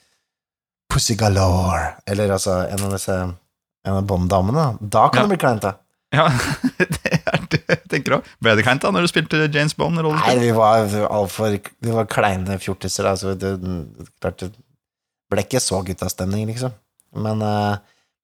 [0.92, 3.14] Pussy Galore, eller altså en av disse
[3.84, 4.78] en av Bond-damene.
[4.80, 5.08] da.
[5.10, 5.28] Kan Ja.
[5.28, 5.74] du bli kleint, da.
[6.12, 6.26] Ja,
[6.78, 8.26] det er det jeg tenker òg.
[8.44, 9.96] Ble det kleint da, når du spilte James Bond?
[9.96, 13.54] Nei, vi var altfor Vi var kleine fjortiser, så det,
[14.20, 14.50] klart det
[15.32, 16.72] ble ikke så guttastemning, liksom.
[17.16, 17.76] Men, eh,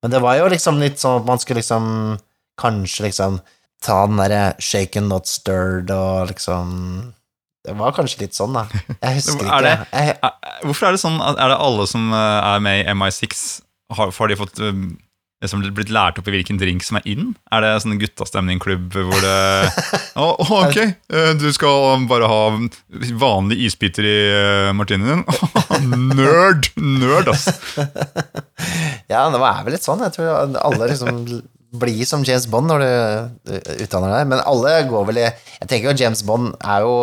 [0.03, 2.17] men det var jo liksom litt sånn at man skulle liksom
[2.59, 3.37] Kanskje liksom
[3.85, 7.13] ta den derre shaken not stirred og liksom
[7.63, 8.65] Det var kanskje litt sånn, da.
[9.03, 9.59] Jeg husker ikke.
[9.59, 12.89] Er det- Er- Hvorfor er det sånn er det alle som eh, er med i
[12.91, 13.61] MI6,
[13.95, 14.97] har, har de fått um,
[15.43, 17.31] liksom blitt lært opp i hvilken drink som er inn?
[17.53, 19.35] Er det sånn guttastemningklubb hvor det
[20.19, 22.41] Å, oh, Ok, eh, du skal bare ha
[23.21, 25.23] vanlig isbiter i uh, martinien din?
[26.17, 26.67] Nerd!
[26.75, 27.47] Nerd, ass.
[29.11, 30.03] ja, det er vel litt sånn.
[30.03, 31.23] Jeg tror alle liksom
[31.79, 35.91] blir som James Bond når du utdanner deg, men alle går vel i Jeg tenker
[35.91, 36.95] jo James Bond er jo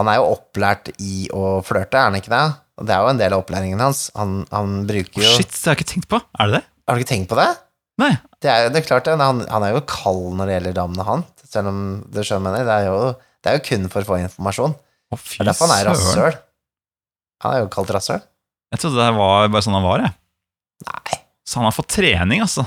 [0.00, 2.44] Han er jo opplært i å flørte, er han ikke det?
[2.80, 4.06] Det er jo en del av opplæringen hans.
[4.16, 6.20] Han, han bruker jo Shit, det har jeg ikke tenkt på.
[6.40, 6.64] Er det det?
[6.88, 7.50] Har du ikke tenkt på det?
[8.00, 8.12] Nei.
[8.40, 9.16] Det er, jo- det er klart det.
[9.20, 11.24] Han, han er jo kald når det gjelder damene, han.
[11.50, 12.64] Selv om du skjønner mener.
[12.68, 12.98] Det er jo,
[13.44, 14.74] det er jo kun for å få informasjon.
[15.10, 16.36] Å, fy Det er derfor han er rasshøl.
[17.44, 18.20] Han er jo kalt rasshøl.
[18.70, 20.14] Jeg trodde det var bare sånn han var, jeg.
[20.86, 21.18] Nei.
[21.50, 22.62] Så han har fått trening, altså.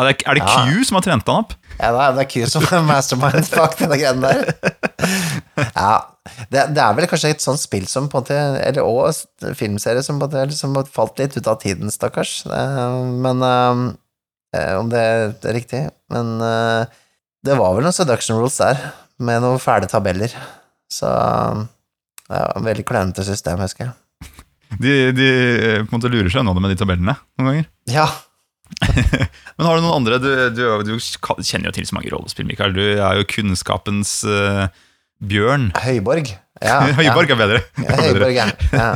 [0.00, 0.62] Er det, er det Ja.
[0.66, 1.52] Q som har trent han opp?
[1.78, 4.40] Ja, det er, Q som er mastermind bak denne greia der.
[5.76, 5.92] Ja,
[6.50, 10.02] det, det er vel kanskje et sånt spill som på en måte Eller òg filmserie
[10.02, 12.32] som på en måte liksom falt litt ut av tiden, stakkars.
[12.48, 12.96] Eh,
[13.26, 13.84] Men eh,
[14.78, 15.82] Om det er riktig.
[16.12, 17.00] Men eh,
[17.44, 18.80] det var vel noen seduction rules der,
[19.22, 20.32] med noen fæle tabeller.
[20.92, 23.98] Så ja, Veldig klønete system, husker jeg.
[24.80, 27.68] De, de eh, på en måte lurer seg unna det med de tabellene noen ganger.
[27.98, 28.06] Ja.
[29.58, 30.16] Men har du noen andre?
[30.18, 30.94] Du, du, du
[31.44, 32.72] kjenner jo til så mange rollespill, Mikael.
[32.74, 34.66] Du er jo kunnskapens uh,
[35.22, 35.70] bjørn.
[35.84, 36.32] Høyborg.
[36.64, 37.58] Ja, Høyborg er bedre.
[37.82, 38.94] Ja, Høyborg, ja.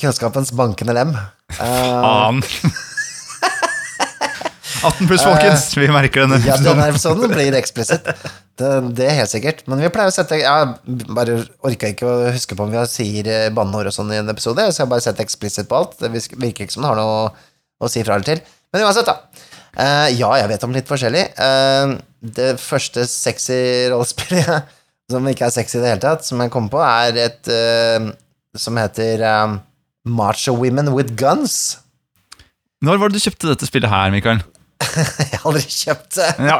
[0.00, 1.12] Kunnskapens bankende lem.
[1.54, 2.40] Eh, Faen.
[4.86, 5.66] 18 pluss, folkens.
[5.76, 6.38] Vi merker denne.
[6.46, 8.06] Ja, denne episoden blir eksplisitt.
[8.60, 9.62] Det, det er helt sikkert.
[9.70, 13.28] Men vi pleier å sette Jeg bare orka ikke å huske på om vi sier
[13.30, 15.98] eh, banneord og sånn i en episode, så jeg bare setter eksplisitt på alt.
[16.00, 17.30] Det virker ikke som det har noe
[17.80, 18.42] å si fra eller til.
[18.70, 19.46] Men uansett, da.
[19.70, 21.28] Uh, ja, jeg vet om litt forskjellig.
[21.38, 23.60] Uh, det første sexy
[23.92, 24.72] rollespillet,
[25.12, 28.10] som ikke er sexy i det hele tatt, som jeg kommer på, er et uh,
[28.58, 29.56] som heter eh,
[30.04, 31.78] Macho Women with Guns.
[32.82, 34.40] Når var det du kjøpte dette spillet her, Mikael?
[35.20, 36.28] Jeg har aldri kjøpt det.
[36.48, 36.56] Ja.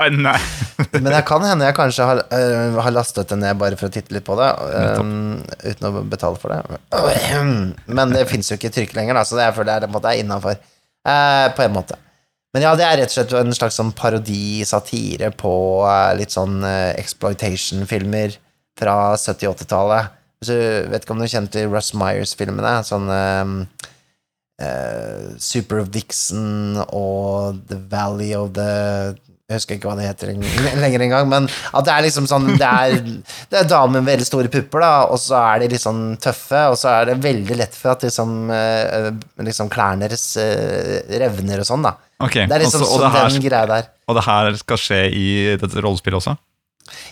[1.02, 3.94] Men jeg kan hende jeg kanskje har, uh, har lastet det ned bare for å
[3.94, 4.50] titte litt på det,
[5.00, 6.80] Um, uten å betale for det.
[7.96, 10.60] Men det fins jo ikke trykk lenger, da, så det jeg føler jeg er innafor.
[11.06, 11.96] Uh, på en måte.
[12.52, 15.52] Men ja, det er rett og slett en slags sånn parodi, satire på
[15.86, 18.34] uh, litt sånn eh, exploitation-filmer
[18.80, 20.16] fra 70-80-tallet.
[20.90, 22.80] Vet ikke om du kjenner til Russ Myers-filmene?
[22.88, 23.06] Sånn
[24.61, 28.70] eh, of Super Vixen og The Valley of the
[29.50, 30.44] Jeg husker ikke hva det heter en-
[30.84, 32.92] lenger engang, men at det er liksom sånn Det er,
[33.50, 36.61] det er damer med veldig store pupper, da, og så er de litt sånn tøffe,
[36.70, 39.08] og så er det veldig lett for at liksom, eh,
[39.42, 41.96] liksom klærne deres eh, revner og sånn, da.
[42.22, 43.90] Okay, Det er liksom også, og, sånn det her, den greia der.
[44.06, 45.26] og det her skal skje i
[45.58, 46.36] dette rollespillet også?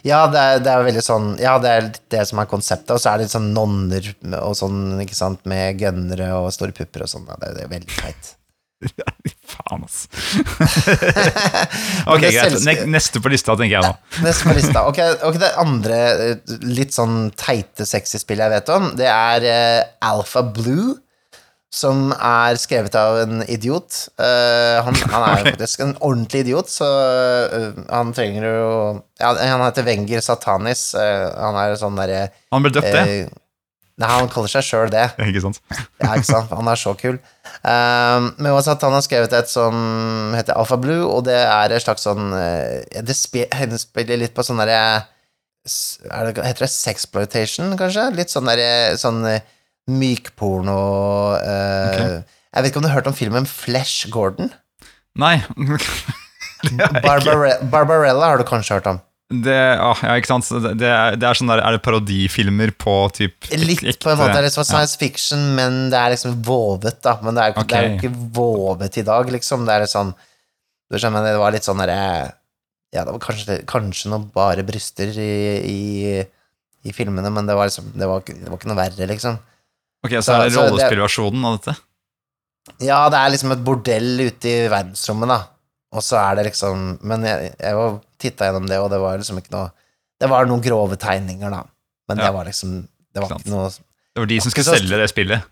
[0.07, 2.95] Ja, det er, det er veldig sånn Ja, det er litt det som er konseptet,
[2.97, 4.11] og så er det litt sånn nonner
[4.41, 7.29] og sånn, ikke sant, med gønnere og store pupper og sånn.
[7.29, 8.35] Ja, det, det er veldig teit.
[8.99, 9.05] Ja,
[9.49, 10.07] Faen, ass.
[12.13, 12.59] ok, greit.
[12.63, 13.93] Ne neste på lista, tenker jeg nå.
[14.23, 14.81] Neste på lista.
[14.91, 16.37] Ok, okay det andre eh,
[16.69, 19.81] litt sånn teite, sexy spillet jeg vet om, det er uh,
[20.13, 20.89] Alpha Blue.
[21.69, 23.93] Som er skrevet av en idiot.
[24.17, 26.87] Uh, han, han er jo faktisk en ordentlig idiot, så
[27.53, 28.71] uh, han trenger jo
[29.21, 30.95] ja, Han heter Wenger Satanis.
[30.97, 32.23] Uh, han er sånn derre
[32.55, 33.29] Han ble døpt, det.
[33.99, 35.11] Nei, han kaller seg sjøl det.
[35.29, 35.61] Ikke sant?
[35.99, 36.53] Ja, ikke sant?
[36.55, 37.17] Han er så kul.
[37.65, 39.75] Men uansett, han har skrevet et som
[40.39, 44.79] heter Alfa Blue, og det er et slags sånn Det spiller litt på sånn derre
[44.79, 48.07] er Heter det sexploitation, kanskje?
[48.15, 49.19] Litt sånn derre sånn
[49.89, 50.79] mykporno
[51.41, 52.17] eh, okay.
[52.55, 54.51] Jeg vet ikke om du har hørt om filmen Flesh Gordon?
[55.19, 55.37] Nei.
[57.05, 58.99] Barbare Barbarella har du kanskje hørt om?
[59.29, 60.47] Det, ah, ja, ikke sant?
[60.49, 64.15] Det, det, er, det er sånn der, er det parodifilmer på typ Litt ekte, på
[64.15, 64.33] en måte.
[64.33, 67.19] Det er liksom science fiction, men det er liksom vovet, da.
[67.21, 69.67] Men det er, ikke- det er jo ikke vovet i dag, liksom.
[69.69, 70.15] Det er litt sånn
[70.89, 71.99] Du skjønner, det var litt sånn derre
[72.97, 75.29] Ja, det var kanskje, kanskje noe bare bryster i,
[75.61, 76.25] i,
[76.89, 79.37] i filmene, men det var liksom det var, det var ikke noe verre, liksom.
[80.05, 81.77] Ok, så Så- er det rollespillversjonen av dette?
[82.85, 85.39] Ja, det er liksom et bordell ute i verdensrommet, da.
[85.97, 89.39] Og så er det liksom Men jeg, jeg titta gjennom det, og det var liksom
[89.41, 89.71] ikke noe
[90.21, 91.63] Det var noen grove tegninger, da.
[92.09, 92.27] Men Ja.
[92.27, 95.43] det var liksom Det var ikke noe Det var de som skulle selge det spillet.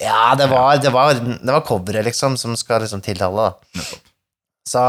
[0.00, 3.82] Ja, det var, det var, det var coveret, liksom, som skal liksom tiltale, da.
[4.66, 4.80] Så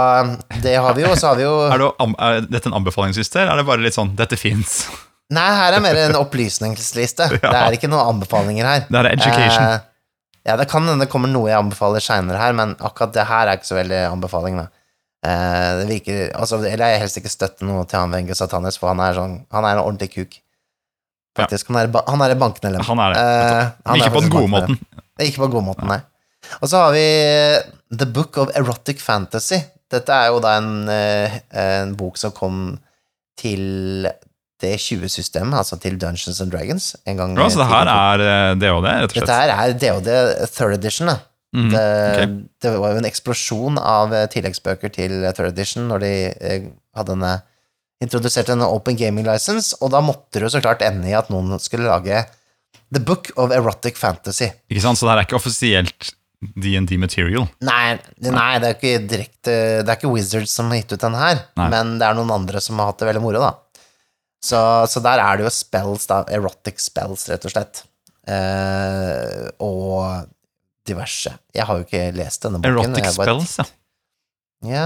[0.61, 3.53] det har vi jo, så har vi jo Er, det, er dette en anbefalingsliste, eller
[3.53, 4.87] er det bare litt sånn 'dette fins'?
[5.33, 7.25] Nei, her er mer en opplysningsliste.
[7.41, 8.83] Det er ikke noen anbefalinger her.
[8.89, 9.69] Det er education.
[9.73, 9.79] Eh,
[10.45, 13.49] ja, det kan hende det kommer noe jeg anbefaler seinere her, men akkurat det her
[13.49, 14.67] er ikke så veldig anbefaling, da.
[15.25, 18.91] Eh, det virker altså, Eller jeg helst ikke støtte noe til han Wenger Satanis, for
[18.91, 20.35] han er sånn Han er en ordentlig kuk.
[21.35, 21.71] Faktisk.
[21.73, 22.85] Han er, ba- han er et bankende lem.
[22.85, 23.23] Han er det.
[23.23, 24.77] Eh, Ikke på den gode måten.
[25.25, 25.97] Ikke på den gode måten, nei.
[26.61, 27.07] Og så har vi
[27.97, 29.57] The Book of Erotic Fantasy.
[29.91, 32.61] Dette er jo da en, eh, en bok som kom
[33.41, 34.05] til
[34.63, 39.09] D20-systemet, altså til Dungeons and Dragons, en gang Ja, så det her er eh, rett
[39.09, 39.25] og slett?
[39.25, 40.11] Dette her er DOD
[40.53, 41.17] third edition, da.
[41.55, 41.81] Mhm, det,
[42.11, 42.31] okay.
[42.63, 46.15] det var jo en eksplosjon av eh, tilleggsbøker til eh, Third Edition når de
[46.97, 47.35] hadde denne
[48.03, 51.31] introdusert en open gaming license, og da måtte det jo så klart ende i at
[51.31, 52.25] noen skulle lage
[52.91, 54.49] The Book of Erotic Fantasy.
[54.69, 54.99] Ikke sant?
[54.99, 56.11] Så det her er ikke offisielt
[56.59, 57.47] DND material.
[57.65, 57.95] Nei,
[58.27, 61.39] nei, det er ikke direkte Det er ikke Wizards som har gitt ut den her,
[61.57, 61.69] Nei.
[61.71, 63.53] men det er noen andre som har hatt det veldig moro, da.
[64.45, 64.59] Så,
[64.91, 66.21] så der er det jo spells, da.
[66.35, 67.81] Erotic spells, rett og slett.
[68.29, 70.27] Eh, og
[70.85, 71.33] diverse.
[71.55, 72.93] Jeg har jo ikke lest denne boken.
[72.93, 73.67] Erotic spells, ja.
[74.65, 74.85] Ja.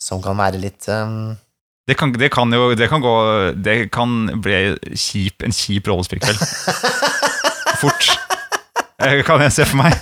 [0.00, 1.34] Som kan være litt um,
[1.88, 3.12] Det kan, det kan jo Det kan gå
[3.56, 4.12] Det kan
[4.44, 4.58] bli
[4.92, 6.40] kjip, en kjip rollespillkveld.
[7.80, 8.12] Fort.
[9.00, 9.96] Eh, Kan jeg se for meg.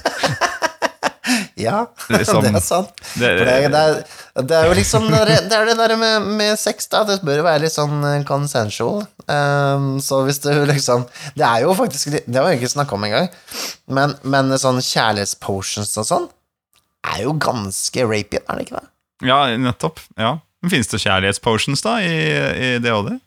[1.64, 2.92] Ja, Det er det er sant.
[3.14, 3.98] Det, det, det, er,
[4.44, 7.02] det er jo liksom Det er det er der med, med sex, da.
[7.08, 9.04] Det bør jo være litt sånn eh, consensual.
[9.24, 13.06] Um, så hvis du liksom Det er jo faktisk Det har vi ikke snakka om
[13.08, 13.30] engang.
[13.88, 16.26] Men, men sånn kjærlighetspotions og sånn
[17.04, 18.88] er jo ganske rapy, er det ikke det?
[19.28, 20.00] ja, nettopp.
[20.16, 20.38] Ja.
[20.64, 23.18] Men Fins det kjærlighetspotions da i, i DHD?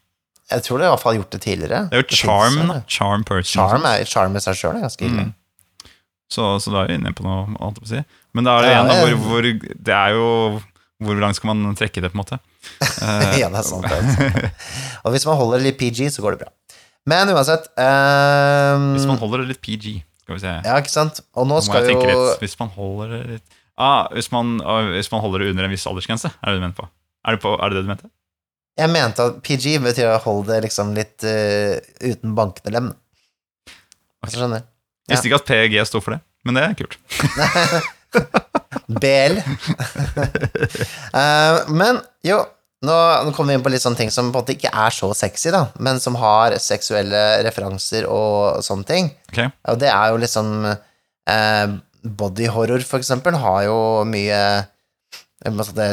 [0.47, 1.81] Jeg tror det i hvert fall gjort det tidligere.
[1.91, 2.77] Det er jo charm, da.
[2.89, 3.59] Charm person.
[3.59, 5.27] Charm, er, charm i seg sjøl er ganske ille.
[5.27, 5.33] Mm.
[6.31, 8.01] Så, så da er vi inne på noe annet å si.
[8.35, 9.45] Men da er det Ja, igjen da, hvor, hvor
[9.87, 10.25] Det er jo
[11.07, 12.39] Hvor langt skal man trekke det, på en måte?
[12.97, 13.85] Eh, ja, det er sant.
[13.85, 14.65] Det er sant.
[15.05, 16.49] Og hvis man holder det litt PG, så går det bra.
[17.07, 19.93] Men uansett um, Hvis man holder det litt PG,
[20.25, 20.55] skal vi se.
[20.65, 21.21] Ja, ikke sant?
[21.37, 22.41] Og nå Nå skal jo litt.
[22.43, 25.73] Hvis man holder det litt ah, hvis, man, ah, hvis man holder det under en
[25.73, 26.87] viss aldersgrense, er det du mente på?
[27.27, 28.09] Er det, på, er det det du mente?
[28.77, 32.89] Jeg mente at PG betyr å holde det liksom litt uh, uten bankende lem.
[34.25, 34.35] Okay.
[34.35, 34.73] skjønner du?
[35.07, 36.99] Visste ikke at PG sto for det, men det er kult.
[38.87, 39.39] BL.
[41.13, 42.37] uh, men jo,
[42.85, 42.95] nå,
[43.25, 45.09] nå kommer vi inn på litt sånne ting som på en måte ikke er så
[45.17, 49.11] sexy, da, men som har seksuelle referanser og sånne ting.
[49.31, 49.51] Okay.
[49.71, 51.67] Og det er jo liksom uh,
[52.07, 54.41] Body horror, for eksempel, har jo mye
[55.43, 55.87] eh, det,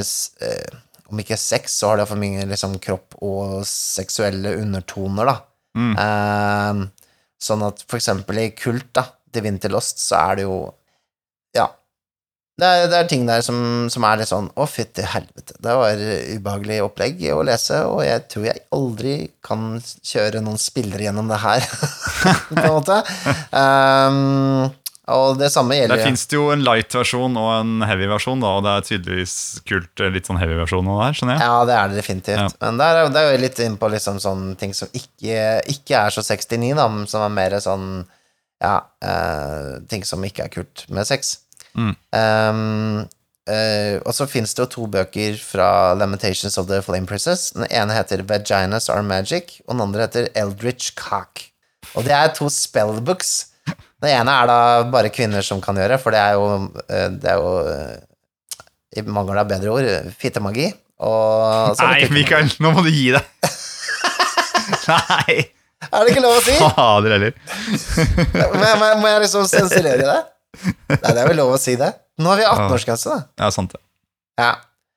[0.46, 0.76] eh,
[1.10, 5.36] Om ikke sex, så har det for mye liksom, kropp og seksuelle undertoner, da.
[5.74, 6.84] Mm.
[7.42, 10.58] Sånn at for eksempel i Kult, da, til Lost, så er det jo
[11.56, 11.68] Ja.
[12.54, 15.56] Det er, det er ting der som, som er litt sånn Å, fytti helvete.
[15.58, 21.08] Det var ubehagelig opplegg å lese, og jeg tror jeg aldri kan kjøre noen spillere
[21.08, 21.66] gjennom det her,
[22.54, 23.02] på en måte.
[23.54, 24.70] Um,
[25.12, 28.72] og det samme gjelder Der fins det jo en light-versjon og en heavy-versjon, og det
[28.72, 29.34] er tydeligvis
[29.68, 31.44] kult litt sånn heavy-versjon av det her, skjønner jeg.
[31.44, 32.40] Ja, det er det definitivt.
[32.40, 32.46] Ja.
[32.64, 35.42] Men der er, det er jo litt inn på liksom sånne ting som ikke,
[35.74, 37.88] ikke er så 69, da, men som er mer sånn
[38.64, 41.34] Ja, uh, ting som ikke er kult med sex.
[41.76, 41.92] Mm.
[42.16, 43.00] Um,
[43.50, 47.50] uh, og så fins det jo to bøker fra Lamentations of the Flame Princess.
[47.52, 51.50] Den ene heter Vaginas Are Magic, og den andre heter Eldritch Cock.
[51.92, 53.50] Og det er to spellbooks.
[54.04, 54.58] Den ene er da
[54.92, 56.48] bare kvinner som kan gjøre, for det er jo,
[56.84, 57.94] eh, det er jo eh,
[59.00, 59.88] i mangel av bedre ord,
[60.20, 60.68] fittemagi.
[61.80, 62.04] Nei.
[62.12, 63.48] Mikael, nå må du gi deg!
[64.92, 65.38] Nei!
[65.84, 66.54] Er det ikke lov å si?
[66.60, 67.34] Fader heller.
[68.54, 70.20] Må må jeg liksom sensurere det?
[70.92, 71.90] Nei, det er vel lov å si det.
[72.22, 73.26] Nå har vi 18-årsgrense, da.
[73.42, 73.82] Ja, sant det.
[74.40, 74.52] Ja.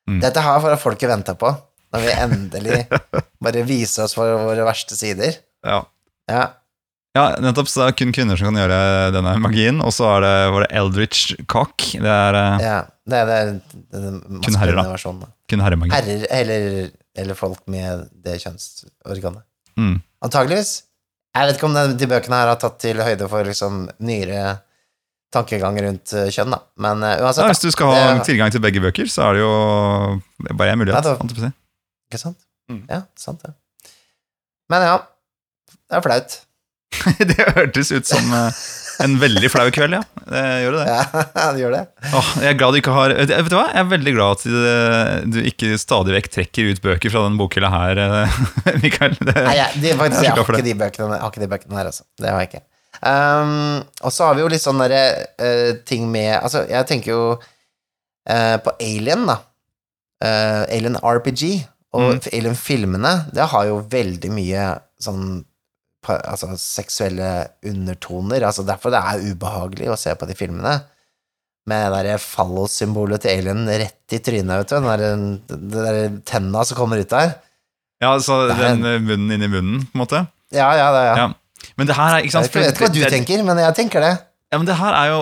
[0.07, 0.21] Mm.
[0.23, 1.49] Dette har bare folket venta på,
[1.95, 2.79] når vi endelig
[3.43, 5.39] bare viser oss for våre verste sider.
[5.65, 5.81] Ja.
[6.31, 6.45] Ja.
[7.17, 7.69] Ja, nettopp.
[7.71, 8.79] Så det er kun kvinner som kan gjøre
[9.15, 9.81] denne magien.
[9.83, 11.89] Og så er det, var det Eldritch Cock.
[11.97, 12.77] Det er eh, ja.
[13.07, 13.37] Det er det,
[13.93, 14.83] det, det Kun herrer, da.
[14.91, 15.21] versjonen.
[15.23, 15.29] da.
[15.47, 15.93] kun herremagi.
[15.95, 16.89] Herrer eller,
[17.23, 19.45] eller folk med det kjønnsorganet.
[19.79, 19.97] Mm.
[20.27, 20.73] Antageligvis.
[21.37, 24.57] Jeg vet ikke om de bøkene her har tatt til høyde for liksom nyere
[25.33, 26.59] tankegang rundt eh, kjønn, da.
[26.83, 29.43] Men uh, Ja, hvis du skal ha det- tilgang til begge bøker, så er det
[29.43, 29.53] jo
[30.49, 31.03] er bare en mulighet.
[31.03, 31.51] Nei, si.
[32.09, 32.39] Ikke sant?
[32.71, 32.83] Mm.
[32.89, 33.53] Ja, sant det.
[34.71, 34.95] Men ja,
[35.87, 36.37] det er flaut.
[37.29, 38.59] det hørtes ut som eh,
[39.03, 40.01] en veldig flau kveld, ja.
[40.27, 40.85] Det gjør det.
[40.89, 41.81] Ja, det gjør det.
[42.17, 43.65] Åh, jeg er glad du ikke har Vet du hva?
[43.69, 47.37] Jeg er veldig glad at du- du ikke stadig vekk trekker ut bøker fra den
[47.39, 48.39] bokhylla her, eh,
[48.83, 49.13] Mikael.
[49.19, 51.91] Det, Nei, jeg, de, faktisk, Jeg har ikke de bøkene, har ikke de bøkene her,
[51.91, 52.07] altså.
[52.17, 52.63] Det har jeg ikke.
[52.97, 57.11] Um, og så har vi jo litt sånne derre, uh, ting med Altså, jeg tenker
[57.13, 59.35] jo uh, på Alien, da.
[60.23, 61.43] Uh, Alien RPG
[61.97, 62.17] og Mm.
[62.33, 64.63] Alien-filmene, det har jo veldig mye
[65.01, 65.21] sånn
[66.05, 68.45] altså, seksuelle undertoner.
[68.47, 70.75] Altså, derfor det er ubehagelig å se på de filmene.
[71.67, 74.87] Med det derre fallossymbolet til alien rett i trynet, vet du.
[74.87, 77.33] Den der, det tenna som kommer ut der.
[78.01, 80.21] ja, så er- den eh, munnen inni munnen, på en måte.
[80.53, 81.15] Ja, ja, det, ja.
[81.17, 81.27] Ja.
[81.75, 83.99] Men det her er ikke sant Jeg vet ikke hva du tenker, men jeg tenker
[84.05, 84.13] det.
[84.53, 85.17] Ja, men det her er jo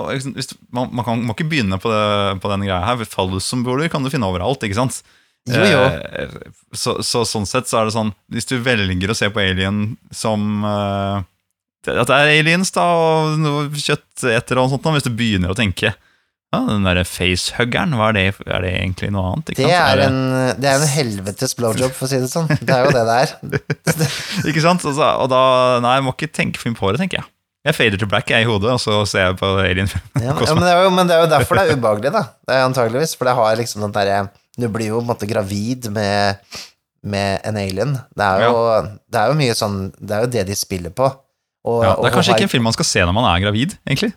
[0.70, 3.02] man, man kan, må ikke begynne på, det, på den greia her.
[3.10, 5.00] Fallossymboler kan du finne overalt, ikke sant?
[5.46, 5.82] Jo, jo.
[5.86, 6.36] Eh,
[6.74, 9.92] så, så sånn sett så er det sånn Hvis du velger å se på Alien
[10.10, 11.20] som eh,
[11.86, 15.58] at det er aliens da, og noe kjøttetere og sånt, da, hvis du begynner å
[15.58, 19.52] tenke ja, den derre facehuggeren, hva er det, er det egentlig noe annet?
[19.58, 20.20] Det er en,
[20.62, 22.50] det er en helvetes blowjob, for å si det sånn.
[22.62, 23.34] Det er jo det det er.
[24.50, 24.86] ikke sant?
[24.88, 25.42] Og, så, og da
[25.84, 27.30] Nei, jeg må ikke tenke for mye på det, tenker jeg.
[27.66, 30.22] Jeg fader til black jeg i hodet, og så ser jeg på alien-filmen.
[30.22, 32.24] Ja, ja, men, men det er jo derfor det er ubehagelig, da.
[32.46, 33.16] Det er antageligvis.
[33.18, 34.20] For det har liksom den derre
[34.56, 36.40] Du blir jo på en måte gravid med,
[37.04, 37.96] med en alien.
[38.16, 38.62] Det er, jo,
[39.12, 41.10] det er jo mye sånn Det er jo det de spiller på.
[41.66, 43.76] Og, Ja, det er kanskje ikke en film man skal se når man er gravid,
[43.88, 44.14] egentlig.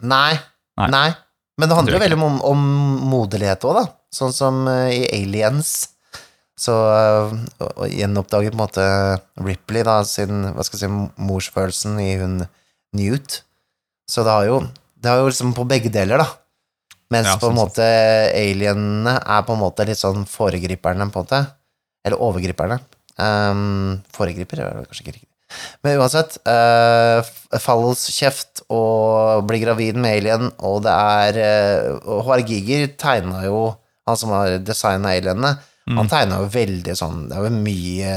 [0.00, 0.38] Nei.
[0.80, 0.88] Nei.
[0.94, 1.08] Nei.
[1.58, 2.66] Men det handler jo veldig om, om
[3.10, 3.86] moderlighet òg, da.
[4.14, 5.72] Sånn som uh, i Aliens.
[6.58, 7.34] Så uh,
[7.90, 8.86] gjenoppdager på en måte
[9.44, 12.40] Ripley da sin hva skal jeg si, morsfølelsen i hun
[12.96, 13.42] Newt.
[14.08, 14.62] Så det har jo
[14.98, 16.26] Det har jo liksom på begge deler, da.
[17.12, 17.86] Mens Ja, på en sånn måte
[18.36, 21.40] alienene er på en måte litt sånn foregriperne, på en måte.
[22.04, 22.78] Eller overgriperne.
[23.18, 25.28] Um, foregriper er kanskje ikke riktig.
[25.82, 27.24] Men uansett, uh,
[27.64, 33.62] falskjeft og blir gravid med alien, og det er uh, Håvard Giger tegna jo
[34.08, 35.54] Han som har designa alienene,
[35.96, 38.12] han tegna jo veldig sånn Det er jo mye,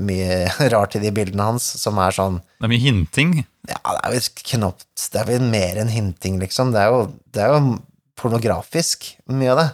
[0.00, 0.38] mye
[0.74, 3.34] rart i de bildene hans som er sånn Det er mye hinting.
[3.68, 4.22] Ja, det er jo
[4.54, 6.72] knapt Det er vel mer enn hinting, liksom.
[6.74, 7.02] Det er jo,
[7.34, 7.76] det er jo
[8.20, 9.68] pornografisk, mye av det.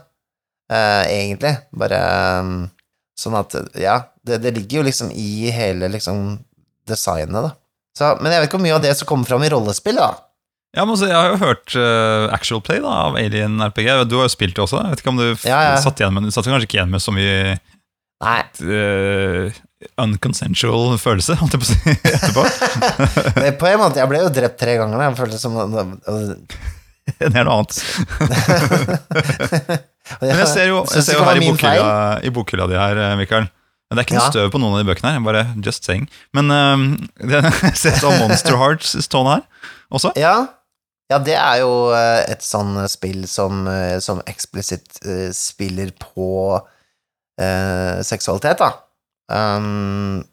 [0.73, 1.53] Eh, egentlig.
[1.79, 2.01] Bare
[2.43, 2.55] um,
[3.19, 6.39] sånn at Ja, det, det ligger jo liksom i hele liksom
[6.89, 7.53] designet, da.
[7.97, 10.11] Så, men jeg vet ikke hvor mye av det som kommer fram i rollespill, da.
[10.77, 13.87] Ja, men altså, Jeg har jo hørt uh, Actual Play da, av Alien RPG.
[14.11, 14.83] Du har jo spilt det også.
[14.83, 15.79] Jeg vet ikke om Du Ja, ja.
[15.81, 17.55] satt igjen med, du satt kanskje ikke igjen med så mye
[18.25, 18.41] Nei.
[18.65, 19.57] Uh,
[20.01, 22.45] unconsensual følelse, holdt jeg på å si, etterpå.
[23.61, 25.03] På en måte, jeg ble jo drept tre ganger.
[25.05, 25.59] Jeg følte som
[27.21, 27.77] Det er noe annet.
[30.21, 31.93] Men jeg ser jo, jeg ser jo her i bokhylla,
[32.23, 33.47] i bokhylla di her, eh, Mikael.
[33.87, 35.23] Men Det er ikke noe støv på noen av de bøkene her.
[35.23, 36.09] Bare just saying.
[36.35, 36.87] Men um,
[37.31, 37.43] det,
[37.79, 40.11] ser ut som Monster Hearts stående her også.
[40.19, 40.37] Ja,
[41.07, 46.59] ja, det er jo eh, et sånn spill som, eh, som eksplisitt eh, spiller på
[46.59, 48.73] eh, seksualitet, da.
[49.31, 50.25] Um,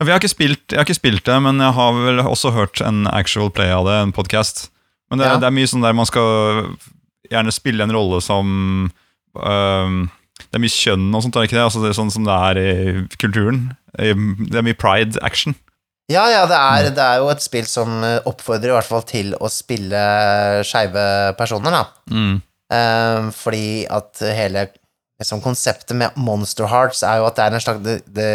[0.00, 2.84] Vi har ikke spilt, jeg har ikke spilt det, men jeg har vel også hørt
[2.84, 4.66] en actual play av det, en podcast.
[5.10, 5.36] Men det, Ja.
[5.42, 6.76] det er mye sånn der man skal
[7.30, 8.90] gjerne spille en rolle som
[9.34, 9.96] um,
[10.40, 11.64] Det er mye kjønn og sånt, er det ikke det?
[11.66, 12.70] Altså det er sånn som det er i
[13.20, 13.76] kulturen.
[13.98, 15.54] Det er mye pride action.
[16.10, 19.04] ja, ja, det er, det er jo et spill som eh, oppfordrer i hvert fall
[19.06, 20.00] til å spille
[20.66, 21.04] skeive
[21.38, 21.84] personer, da.
[22.10, 22.40] Mm.
[22.70, 24.68] Um, fordi at hele
[25.20, 28.28] liksom, konseptet med Monster Hearts er jo at det er en slags Det,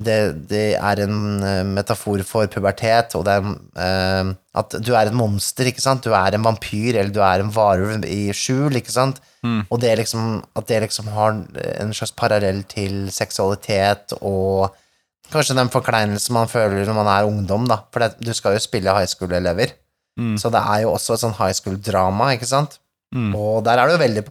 [0.00, 3.48] det, det, er en eh, metafor for pubertet, og det er
[3.84, 4.30] eh,
[4.60, 6.06] at du er et monster, ikke sant?
[6.06, 9.20] Du er en vampyr, eller du er en varulv i skjul, ikke sant?
[9.44, 9.60] Mm.
[9.68, 11.36] Og det liksom, at det liksom har
[11.76, 14.72] en slags parallell til seksualitet og
[15.30, 17.82] kanskje den forkleinelsen man føler når man er ungdom, da.
[17.92, 19.76] For det, du skal jo spille high school-elever.
[20.18, 20.36] Mm.
[20.40, 22.80] Så det er jo også et sånn high school-drama, ikke sant?
[23.14, 23.32] Mm.
[23.36, 24.24] Og der er du veldig,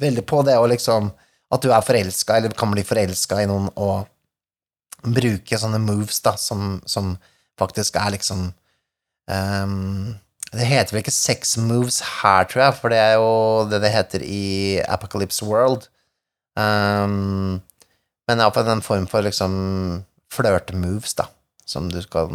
[0.00, 1.10] veldig på det å liksom
[1.50, 4.06] At du er forelska, eller kan bli forelska i noen, og
[5.04, 7.18] bruke sånne moves, da, som, som
[7.60, 8.40] faktisk er liksom
[9.30, 10.14] um,
[10.52, 13.30] Det heter vel ikke sex moves her, tror jeg, for det er jo
[13.70, 15.82] det det heter i Apocalypse World.
[16.58, 17.60] Um,
[18.28, 19.52] men iallfall en form for liksom
[20.30, 21.24] flørte-moves, da,
[21.66, 22.28] som du skal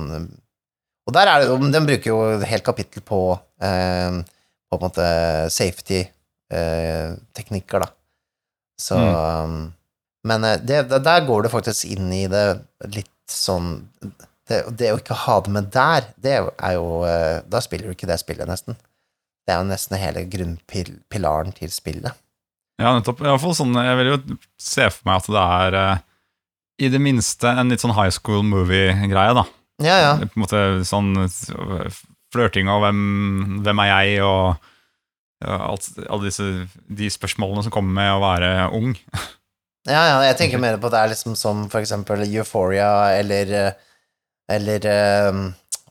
[1.05, 4.23] Og der er det Den bruker jo et helt kapittel på um,
[4.65, 5.05] på en måte
[5.53, 7.87] safety-teknikker, da.
[8.79, 9.73] Så um,
[10.25, 12.45] Men eh, det, der går du faktisk inn i det
[12.93, 13.85] litt sånn
[14.49, 17.95] det, det å ikke ha det med der, det er jo eh, Da spiller du
[17.95, 18.77] ikke det spillet, nesten.
[19.45, 22.17] Det er jo nesten hele grunnpilaren til spillet.
[22.81, 23.23] Ja, nettopp.
[23.23, 24.19] I alle fall sånn, jeg vil jo
[24.61, 26.03] se for meg at det er eh,
[26.85, 29.45] i det minste en litt sånn high school movie-greie, da.
[29.83, 30.11] Ja, ja.
[30.19, 31.13] På en måte sånn
[32.33, 32.99] flørting og hvem,
[33.63, 34.57] hvem er jeg, og
[35.45, 36.45] ja, alt, alle disse
[36.99, 38.93] de spørsmålene som kommer med å være ung.
[39.85, 43.51] Ja, ja, jeg tenker mer på at det er liksom som for eksempel Euphoria eller
[43.53, 43.83] eh,
[44.49, 45.37] Eller eh,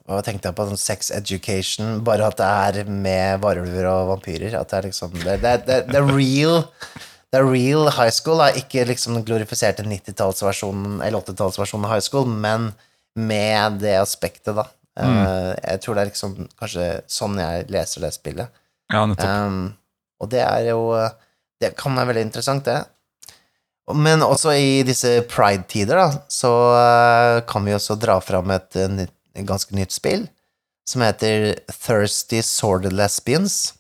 [0.05, 0.67] hva tenkte jeg på?
[0.69, 2.49] Sånn sex education, bare at det
[2.85, 4.55] er med varulver og vampyrer.
[4.59, 6.67] At det er liksom Det, det, det, det er real
[7.33, 8.51] Det er real high school, da.
[8.59, 12.73] Ikke liksom den glorifiserte 90-tallsversjonen eller 80-tallsversjonen av high school, men
[13.15, 14.69] med det aspektet, da.
[15.01, 18.63] Eh, jeg tror det er liksom kanskje sånn jeg leser det spillet.
[18.93, 19.31] Ja, nettopp.
[19.31, 19.65] Um,
[20.23, 20.83] og det er jo
[21.63, 22.83] Det kan være veldig interessant, det.
[23.93, 28.89] Men også i disse pride-tider, da, så uh, kan vi også dra fram et, uh,
[28.89, 30.25] nytt, et ganske nytt spill
[30.89, 33.75] som heter Thirsty Sworded Lesbians.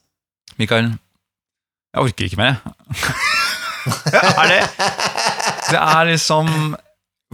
[0.61, 0.93] Mikael,
[1.95, 2.61] jeg orker ikke mer.
[4.15, 4.61] er det
[5.69, 6.49] Det er liksom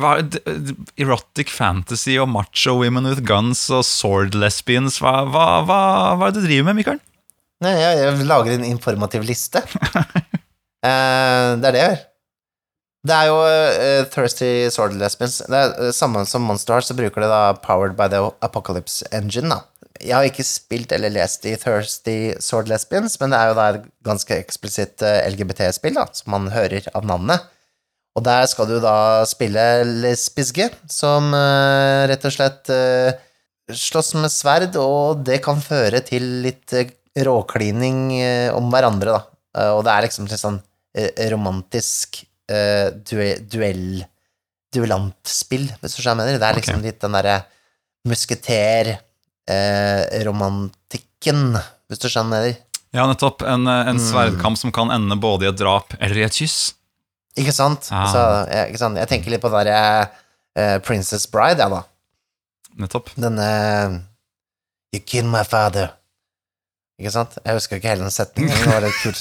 [0.01, 4.99] hva, er det, Erotic fantasy og macho women with guns og sword lesbians.
[5.03, 5.81] Hva, hva, hva,
[6.17, 7.01] hva er det du driver med, Mikael?
[7.61, 9.65] Nei, jeg, jeg lager en informativ liste.
[10.81, 11.99] Eh, det er det jeg gjør.
[13.01, 15.39] Det er jo uh, Thirsty Sword Lesbians.
[15.49, 19.07] Det er uh, samme som Monster Heart, så bruker det da Powered by the Apocalypse
[19.17, 19.63] Engine, da.
[20.01, 23.65] Jeg har ikke spilt eller lest i Thirsty Sword Lesbians, men det er jo da
[23.73, 27.45] et ganske eksplisitt eh, LGBT-spill, da, som man hører av navnet.
[28.17, 28.95] Og der skal du da
[29.29, 29.67] spille
[30.05, 32.73] lesbiske, som uh, rett og slett
[33.71, 36.73] slåss med sverd, og det kan føre til litt
[37.21, 38.09] råklining
[38.57, 39.69] om hverandre, da.
[39.77, 40.59] Og det er liksom litt sånn
[41.31, 44.03] romantisk eh, due duell
[44.75, 46.37] duellantspill, hvis du skjønner.
[46.39, 47.41] Det er liksom litt den derre
[48.07, 48.93] musketer
[49.51, 50.21] eh,
[51.91, 52.53] hvis du skjønner.
[52.95, 53.43] Ja, nettopp.
[53.47, 54.05] En, eh, en Mm.
[54.05, 56.75] sverdkamp som kan ende både i et drap eller i et kyss.
[57.39, 57.89] Ikke sant?
[57.91, 58.07] Ah.
[58.13, 58.23] Så,
[58.71, 58.99] ikke sant?
[58.99, 60.11] Jeg tenker litt på den derre
[60.57, 61.83] eh, Princess Bride, jeg, da.
[62.79, 63.11] Nettopp.
[63.17, 64.05] Denne
[64.93, 65.93] You kill my father.
[67.01, 67.39] Ikke sant?
[67.41, 68.53] Jeg husker ikke hele den setningen.
[68.61, 69.21] Det var litt kult.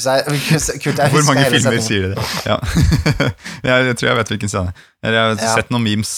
[0.84, 1.86] Kult Hvor mange filmer setningen.
[1.88, 2.26] sier de det?
[2.50, 2.58] Ja.
[3.88, 4.74] jeg, tror jeg vet hvilken scene.
[5.06, 5.54] Jeg har Ja.
[5.56, 6.12] sett noen memes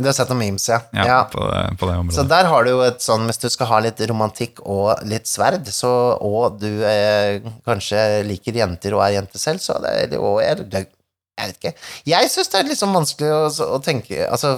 [0.00, 0.78] Du har sett noen memes, ja.
[0.94, 1.16] ja.
[1.32, 3.80] På, det- på det Så der har du jo et sånn, hvis du skal ha
[3.84, 5.90] litt romantikk og litt sverd, så,
[6.20, 10.62] og du eh, kanskje liker jenter og er jente selv, så det, eller- og er,
[10.62, 10.84] det,
[11.40, 11.74] jeg vet ikke.
[12.12, 13.42] Jeg syns det er litt sånn vanskelig å,
[13.76, 14.54] å tenke Altså,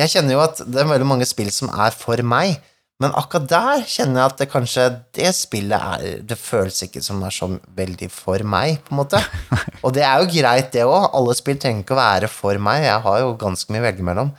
[0.00, 2.56] jeg kjenner jo at det er veldig mange spill som er for meg,
[3.02, 4.84] men akkurat der kjenner jeg at det kanskje
[5.18, 7.48] det spillet er Det føles ikke som det er så
[7.78, 9.20] veldig for meg, på en måte.
[9.84, 11.08] Og det er jo greit, det òg.
[11.18, 12.84] Alle spill trenger ikke å være for meg.
[12.86, 14.30] Jeg har jo ganske mye å velge mellom.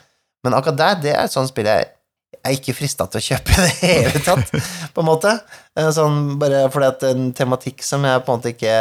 [0.43, 1.91] Men akkurat der, det er et sånt spill jeg
[2.43, 4.49] jeg er ikke frista til å kjøpe i det hele tatt,
[4.91, 5.31] på en måte.
[5.79, 8.73] Eh, Sånn bare fordi at en tematikk som jeg på en måte ikke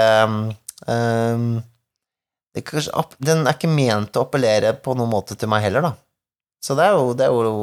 [0.88, 1.52] um,
[2.52, 5.86] det er kanskje, Den er ikke ment å appellere på noen måte til meg heller,
[5.86, 5.92] da.
[6.62, 7.62] Så det er jo, det er jo,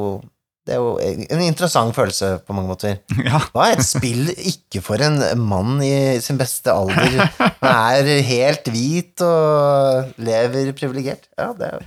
[0.70, 0.90] det er jo
[1.34, 3.00] en interessant følelse på mange måter.
[3.26, 3.40] Ja.
[3.50, 7.24] Hva er et spill ikke for en mann i sin beste alder?
[7.58, 11.26] Han er helt hvit og lever privilegert.
[11.34, 11.82] Ja, det er jo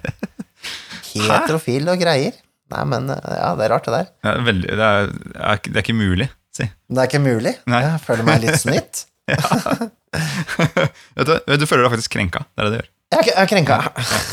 [1.29, 2.36] heterofil og greier.
[2.73, 4.11] Nei, men ja, det er rart, det der.
[4.27, 6.67] Er, veldig, det er, det er, ikke- mulig, si.
[6.67, 7.55] Det er ikke mulig.
[7.71, 7.81] Nei.
[7.86, 9.05] Jeg føler meg litt snytt.
[11.15, 12.43] vet du, du føler deg faktisk krenka.
[12.51, 12.91] Det er det du gjør.
[13.13, 13.79] Jeg er, jeg er krenka.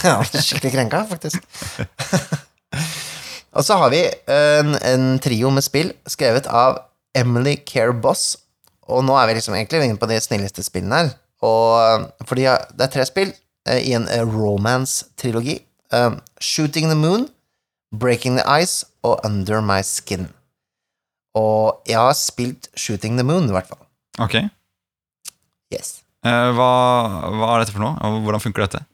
[0.08, 1.38] Ja, skikkelig krenka, faktisk.
[3.56, 6.78] Og så har vi en, en trio med spill skrevet av
[7.18, 8.36] Emily Care Boss.
[8.90, 11.12] Og nå er vi liksom egentlig inne på de snilleste spillene her.
[11.46, 12.46] Og fordi
[12.76, 13.30] det er tre spill
[13.68, 15.60] eh, i en eh, romance-trilogi.
[15.90, 17.26] Um, Shooting the Moon,
[17.90, 20.28] Breaking the Ice og Under My Skin.
[21.34, 23.82] Og jeg har spilt Shooting the Moon, i hvert fall.
[24.22, 24.36] Ok.
[25.74, 26.00] Yes.
[26.26, 26.70] Eh, hva,
[27.32, 28.14] hva er dette for noe?
[28.26, 28.84] Hvordan funker dette?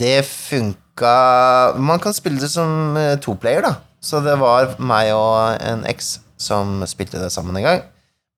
[0.00, 3.74] Det funka Man kan spille det som toplayer, da.
[4.00, 7.82] Så det var meg og en eks som spilte det sammen en gang.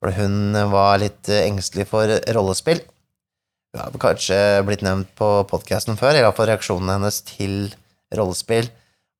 [0.03, 2.83] For hun var litt eh, engstelig for rollespill.
[3.73, 7.71] Hun har kanskje blitt nevnt på podkasten før, i hvert fall reaksjonen hennes til
[8.13, 8.69] rollespill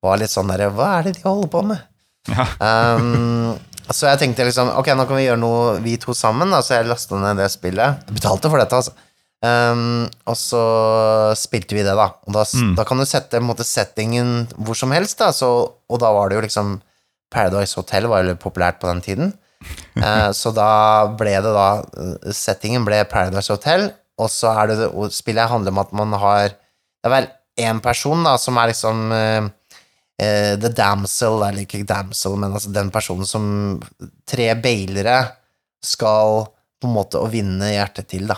[0.03, 1.89] var litt sånn derre Hva er det de holder på med?
[2.31, 2.47] Ja.
[2.63, 3.59] Um,
[3.91, 6.53] så jeg tenkte liksom Ok, nå kan vi gjøre noe vi to sammen.
[6.55, 6.61] Da.
[6.63, 8.05] Så jeg lasta ned det spillet.
[8.07, 8.95] Jeg betalte for dette, altså.
[9.43, 10.61] Um, og så
[11.35, 12.13] spilte vi det, da.
[12.29, 12.75] Og da, Mm.
[12.79, 15.33] da kan du sette måte, settingen hvor som helst, da.
[15.35, 15.49] Så,
[15.91, 16.77] og da var det jo liksom
[17.33, 19.33] Paradise Hotel var jo populært på den tiden.
[19.99, 23.89] uh, så da ble det da eh, Settingen ble Paradise Hotel,
[24.19, 26.49] og så er det og spillet handler om at man har
[27.03, 27.29] Det er vel
[27.59, 29.49] én person da som er liksom uh,
[30.23, 33.81] uh, The Damsel, eller ikke Damsel, men altså den personen som
[34.29, 35.17] tre bailere
[35.83, 36.45] skal
[36.79, 38.37] på en måte å vinne hjertet til, da.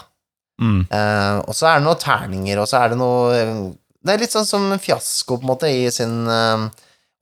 [0.63, 0.85] Mm.
[0.87, 3.39] Uh, og så er det noen terninger, og så er det noe
[4.05, 6.69] Det er litt sånn som en fiasko, på en måte, i sin uh,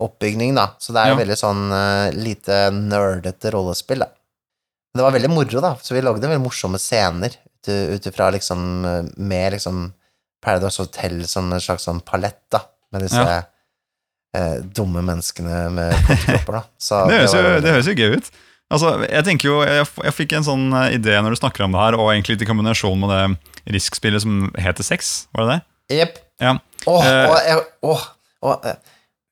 [0.03, 0.66] oppbygning, da.
[0.83, 1.20] Så det er Ja.
[1.20, 4.11] veldig sånn uh, lite nerdete rollespill, da.
[4.93, 8.85] Men det var veldig moro, da, så vi lagde veldig morsomme scener ut ifra liksom
[8.85, 9.93] eh, Med liksom
[10.43, 12.59] Paradise Hotel som en slags sånn palett, da,
[12.93, 13.37] med disse Ja.
[14.37, 16.62] eh, dumme menneskene med kortkropper da.
[16.76, 18.30] Så Det høres, jo, det høres jo gøy ut.
[18.73, 21.75] Altså, jeg tenker jo, jeg, jeg fikk en sånn eh, idé når du snakker om
[21.75, 25.51] det her, og egentlig litt i kombinasjon med det Risk-spillet som heter Sex, var det
[25.53, 25.59] det?
[26.01, 26.20] Jepp.
[26.43, 26.57] Ja.
[26.91, 27.59] Åh, Eh.
[27.83, 28.07] åh,
[28.43, 28.79] åh, eh,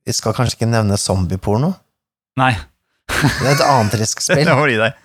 [0.07, 1.75] Vi skal kanskje ikke nevne zombieporno?
[2.41, 2.53] Nei,
[3.11, 4.45] Det er et annet riskspill.
[4.49, 4.99] det var i deg.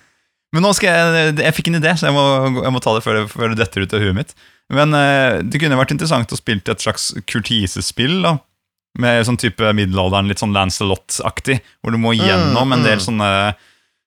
[0.54, 2.26] Men nå skal jeg, jeg fikk en idé, så jeg må,
[2.64, 4.36] jeg må ta det før det, før det detter ut av huet mitt.
[4.72, 8.38] Men eh, det kunne vært interessant å spille et slags kurtisespill, da.
[9.02, 13.04] Med sånn type middelalderen, litt sånn Lancelot-aktig, hvor du må gjennom en del mm.
[13.04, 13.30] sånne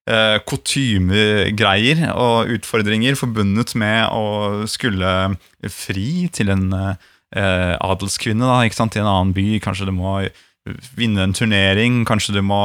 [0.09, 5.13] uh, kutymegreier og utfordringer forbundet med å skulle
[5.71, 9.59] fri til en eh, adelskvinne, da, ikke sant, i en annen by.
[9.65, 10.19] Kanskje du må
[10.99, 12.61] vinne en turnering, kanskje du må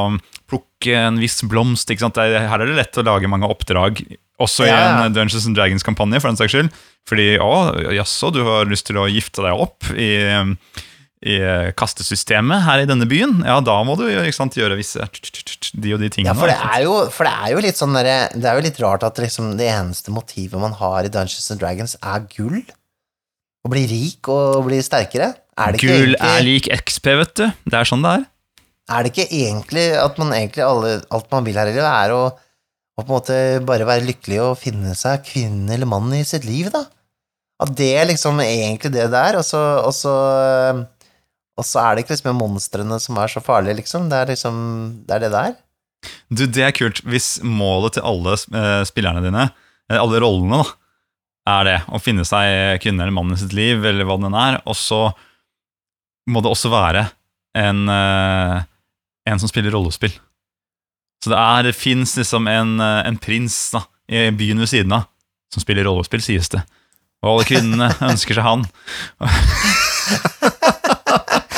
[0.50, 1.88] plukke en viss blomst.
[1.90, 2.18] ikke sant?
[2.20, 4.02] Er- Her er det lett å lage mange oppdrag,
[4.40, 6.72] også Ja, i en Dungeons and Dragons-kampanje, for den saks skyld.
[7.08, 7.52] Fordi å,
[7.94, 10.10] jaså, du har lyst til å gifte deg opp i,
[11.24, 11.38] i
[11.78, 13.38] kastesystemet her i denne byen?
[13.48, 14.04] Ja, da må du
[14.36, 15.00] sant, gjøre visse
[15.72, 16.34] de og de tingene.
[16.34, 18.64] Ja, for det er jo, for det er jo litt sånn der, Det er jo
[18.66, 22.60] litt rart at liksom det eneste motivet man har i Dungeons and Dragons, er gull.
[23.64, 25.32] Å bli rik og bli sterkere.
[25.56, 27.44] Er Gull er lik XP, vet du.
[27.64, 28.24] Det er sånn det er.
[28.92, 32.12] er det ikke egentlig at man egentlig alle, alt man vil her i livet, er
[32.12, 36.24] å, å på en måte bare være lykkelig og finne seg kvinne eller mann i
[36.28, 36.84] sitt liv, da?
[37.62, 40.12] At det er liksom egentlig det det er, og så, og så
[41.58, 44.08] og så er det ikke liksom monstrene som er så farlige, liksom.
[44.10, 44.56] Det er liksom
[45.06, 45.52] Det er det der.
[45.52, 45.60] er.
[46.28, 49.46] Du, Det er kult hvis målet til alle eh, spillerne dine,
[49.90, 50.74] eh, alle rollene, da,
[51.54, 54.60] er det å finne seg kvinne eller mann i sitt liv, eller hva den er,
[54.64, 55.00] og så
[56.28, 57.06] må det også være
[57.60, 58.62] en, eh,
[59.28, 60.14] en som spiller rollespill.
[61.22, 65.06] Så det, er, det fins liksom en, en prins da, i byen ved siden av
[65.54, 66.64] som spiller rollespill, sies det.
[67.22, 68.66] Og alle kvinnene ønsker seg han.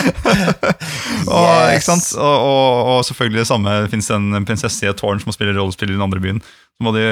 [1.26, 1.46] Og,
[1.76, 1.88] Yes.
[2.14, 5.56] Og, og, og selvfølgelig det samme det finnes en prinsesse i et tårn som spiller
[5.58, 6.38] rollespill i den andre byen.
[6.76, 7.02] Så må de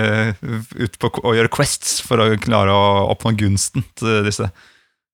[0.85, 4.49] ut på og gjøre quests for å klare å oppnå gunsten til disse,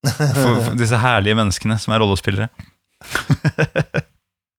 [0.05, 2.51] for, for disse herlige menneskene som er rollespillere.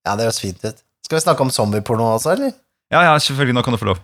[0.02, 0.80] Ja, det høres fint ut.
[1.06, 2.56] Skal vi snakke om zombieporno også, eller?
[2.90, 4.00] Ja, ja, selvfølgelig, nå kan du få lov.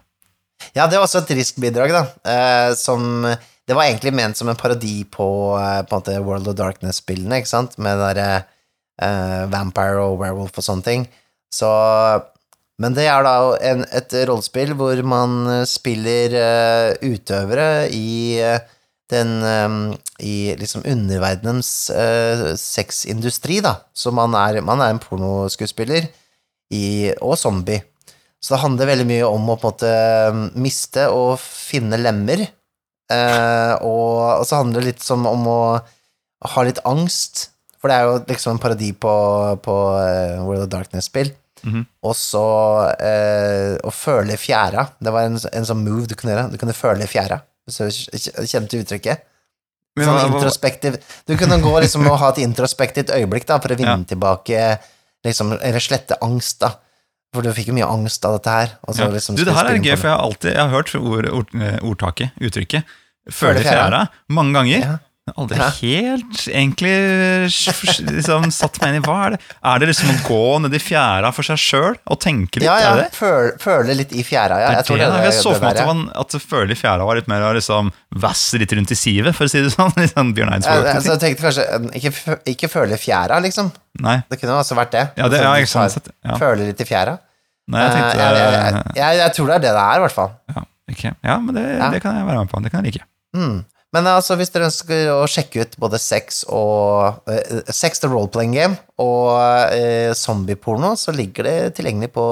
[0.75, 2.03] Ja, det var også et risk-bidrag, da.
[2.21, 3.25] Eh, som
[3.67, 5.25] Det var egentlig ment som en parodi på,
[5.57, 7.73] eh, på en måte World of Darkness-spillene, ikke sant?
[7.81, 8.45] Med det derre eh,
[9.51, 11.05] Vampire og Werewolf og sånne ting.
[11.53, 11.69] Så
[12.77, 13.35] Men det er da
[13.71, 18.59] en, et rollespill hvor man eh, spiller uh, utøvere i uh,
[19.09, 19.79] den um,
[20.21, 23.79] I liksom underverdenens uh, sexindustri, da.
[23.93, 26.09] Så man er, man er en pornoskuespiller
[26.69, 27.81] i, og zombie.
[28.43, 32.43] Så det handler veldig mye om å på en måte miste og finne lemmer.
[33.07, 35.61] Eh, og, og så handler det litt som om å
[36.53, 37.47] ha litt angst,
[37.87, 39.11] for det er jo liksom en parodi på,
[39.63, 41.31] på eh, World of Darkness-spill.
[41.63, 41.85] Mhm.
[42.05, 42.43] Og så
[43.01, 44.83] eh, å føle fjæra.
[45.01, 46.51] Det var en, en sånn move du kunne gjøre.
[46.53, 47.39] Du kunne føle fjæra.
[47.67, 47.79] Hvis
[48.11, 49.23] du kjente uttrykket.
[49.97, 53.77] Sånn hva- introspektiv Du kunne gå liksom og ha et introspektivt øyeblikk da, for å
[53.79, 54.03] vinne Ja.
[54.11, 54.59] tilbake
[55.25, 56.75] liksom, Eller slette angst, da.
[57.33, 58.75] For du fikk jo mye angst av dette her.
[58.87, 59.09] og så ja.
[59.15, 61.49] liksom Du, det her er gøy, for jeg har alltid jeg har hørt ord, ord,
[61.57, 62.83] eh, ordtaket, uttrykket,
[63.33, 64.99] føle fjæra, mange ganger.
[65.27, 65.33] Ja.
[65.43, 65.65] Aldri Ja.
[65.81, 66.91] helt egentlig
[68.07, 70.79] liksom, satt meg inn i hva er det Er det liksom å gå ned i
[70.79, 72.67] fjæra for seg sjøl og tenke litt?
[72.69, 72.93] Ja, ja.
[73.01, 73.09] Det?
[73.17, 74.69] Føle, føle litt i fjæra, ja.
[74.77, 75.85] Jeg tror det, det, jeg så for meg at, ja.
[75.89, 77.91] var, at føle i fjæra var litt mer å liksom
[78.23, 79.91] vasse litt rundt i sivet, for å si det sånn.
[80.15, 80.87] Sånn Bjørn Ja, Eidsvåg.
[80.95, 83.71] altså, jeg tenkte kanskje eh, ikke, ikke føle fjæra, liksom.
[84.07, 85.05] Nei, Det kunne også vært det.
[85.17, 86.11] ja, det Altså, ja, ikke sant.
[86.23, 86.37] Ja.
[86.39, 87.17] Føle litt i fjæra.
[87.67, 90.03] Nei, jeg Eh, tenkte jeg, jeg, jeg, jeg, tror det er det det er, i
[90.05, 90.31] hvert fall.
[90.55, 90.61] ja,
[90.93, 91.11] okay.
[91.27, 91.89] ja, men det, Ja.
[91.91, 92.61] det kan jeg være med på.
[92.63, 93.07] Det kan jeg like.
[93.35, 93.57] Mm.
[93.97, 98.53] Men altså, hvis dere ønsker å sjekke ut både sex og uh, Sex the role-playing
[98.53, 102.25] game og uh, zombieporno, så ligger det tilgjengelig på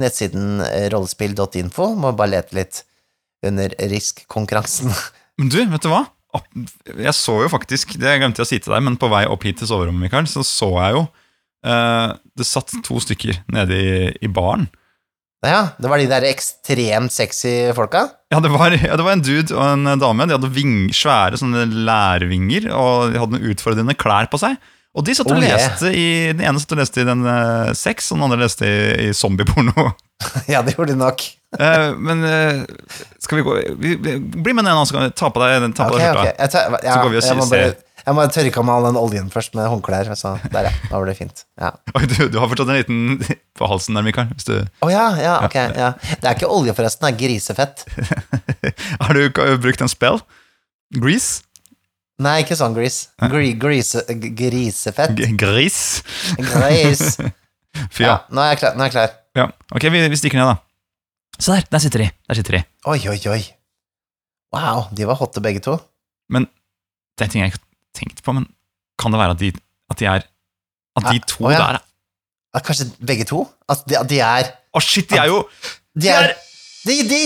[0.00, 1.90] nettsiden eh, rollespill.info.
[2.00, 2.82] Må bare lete litt
[3.46, 4.94] under RISK-konkurransen.
[5.40, 6.06] Men du, vet du hva?
[6.86, 9.42] Jeg så jo faktisk, det glemte jeg å si til deg, men på vei opp
[9.42, 11.00] hit til soverommet, Mikael, så så jeg jo
[11.66, 14.68] uh, Det satt to stykker nede i, i baren.
[15.46, 18.02] Ja, det var de der ekstremt sexy folka.
[18.30, 20.26] Ja det, var, ja, det var en dude og en dame.
[20.28, 24.58] De hadde ving, svære sånne lærvinger, og de hadde noen utfordrende klær på seg.
[24.90, 27.70] Og de satt og Oh, leste i Den ene satt og leste i den uh,
[27.78, 29.92] sex, og den andre leste i, i zombieporno.
[30.52, 31.26] ja, det gjorde de nok.
[31.50, 32.60] Eh, men eh,
[33.18, 35.88] skal vi gå vi, Bli med ned nå, så kan vi ta på deg, ta
[35.90, 36.22] på deg skjorta.
[36.28, 36.46] Okay.
[36.52, 37.72] tar, ja, Så går vi og sier ser- bare,
[38.06, 40.10] jeg må tørke av meg all den oljen først med håndklær.
[40.18, 40.72] Så der, ja.
[40.90, 41.44] Da var det fint.
[41.60, 41.70] Ja.
[41.98, 43.20] Oi, du, du har fortsatt en liten
[43.58, 44.30] på halsen der, Mikael.
[44.36, 44.54] Hvis du,
[44.86, 45.56] Å ja, ja, ok.
[45.76, 45.92] Ja.
[46.10, 47.06] Det er ikke olje, forresten.
[47.06, 47.84] Det er grisefett.
[49.04, 49.24] har du
[49.62, 50.20] brukt en spell?
[50.96, 51.42] Grease?
[52.20, 53.06] Nei, ikke sånn gris.
[53.32, 54.02] Gri, grise,
[54.36, 55.14] grisefett.
[55.16, 55.78] G gris?
[56.36, 57.14] Gris.
[57.94, 58.74] Fy Ja, nå er jeg klar.
[58.76, 59.14] Nå er jeg klar.
[59.38, 59.46] ja.
[59.72, 60.58] Ok, vi, vi stikker ned, da.
[61.40, 62.08] Se der, der sitter de.
[62.28, 62.60] Der sitter de.
[62.92, 63.40] Oi, oi, oi.
[64.52, 65.78] Wow, de var hotte begge to.
[66.28, 66.44] Men
[67.16, 67.64] Det er en ting jeg ikke
[67.96, 68.46] tenkt på, men
[69.00, 69.52] kan det være at de,
[69.90, 70.26] at de er
[70.98, 71.58] At de Ja, to å ja.
[71.58, 71.84] der er
[72.58, 73.44] At kanskje begge to?
[73.70, 75.42] At de, at de er Å, shit, de er jo
[75.98, 76.34] De er
[76.86, 77.22] De, de!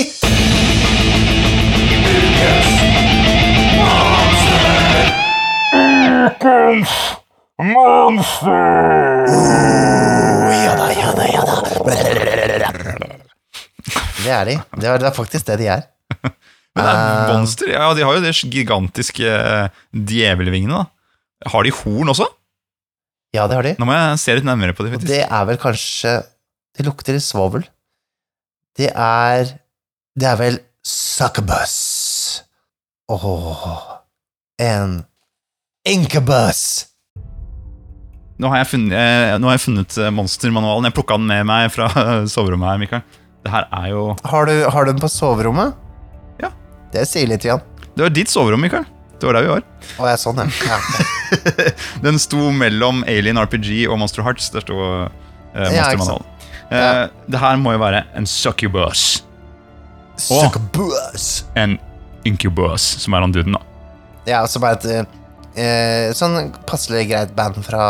[9.28, 11.54] Oh, ja da, ja da, ja da.
[14.24, 14.54] Det er de.
[14.80, 15.82] Det er, det er faktisk det de er.
[16.74, 17.34] Men det er Eh.
[17.34, 17.68] monster.
[17.70, 21.50] Ja, de har jo de gigantiske eh, djevelvingene, da.
[21.52, 22.26] Har de horn også?
[23.34, 23.74] Ja, det har de.
[23.78, 24.94] Nå må jeg se litt nærmere på det.
[24.94, 26.22] Og det er vel kanskje
[26.76, 27.62] Det lukter litt svovel.
[28.76, 29.44] Det er
[30.18, 32.42] Det er vel succubus.
[33.10, 33.98] Åh
[34.58, 35.04] En
[35.86, 36.86] incubus.
[38.38, 40.88] Nå har jeg funnet, eh, nå har jeg funnet monstermanualen.
[40.88, 41.86] Jeg plukka den med meg fra
[42.34, 43.02] soverommet her, Mikael.
[43.44, 45.74] Det her er jo Har du, har du den på soverommet?
[46.94, 47.62] Det sier litt igjen.
[47.94, 48.86] Det var ditt soverom, Mikael.
[49.18, 49.64] Det var der vi var.
[49.98, 50.46] Å, jeg er sånn, ja.
[50.68, 51.72] ja.
[52.04, 54.50] Den sto mellom Alien RPG og Monster Hearts.
[54.54, 56.24] Der sto eh, Ja, Manual.
[56.64, 56.92] Uh, ja.
[57.30, 59.22] det her må jo være en succubus.
[60.16, 60.30] Succubus.
[60.30, 61.28] Succubus.
[61.60, 61.76] En
[62.24, 63.62] incubus, som er han duden, da.
[64.28, 67.84] Ja, som er et uh, sånn passelig greit band fra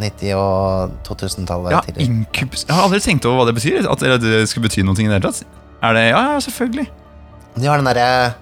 [0.00, 1.74] 90- og 2000-tallet.
[1.74, 3.82] Ja, incubus Jeg har aldri tenkt over hva det betyr.
[3.90, 5.44] At det skulle bety noe i det hele tatt.
[5.84, 6.86] Er det Ja, ja, selvfølgelig.
[7.56, 8.34] De har den derre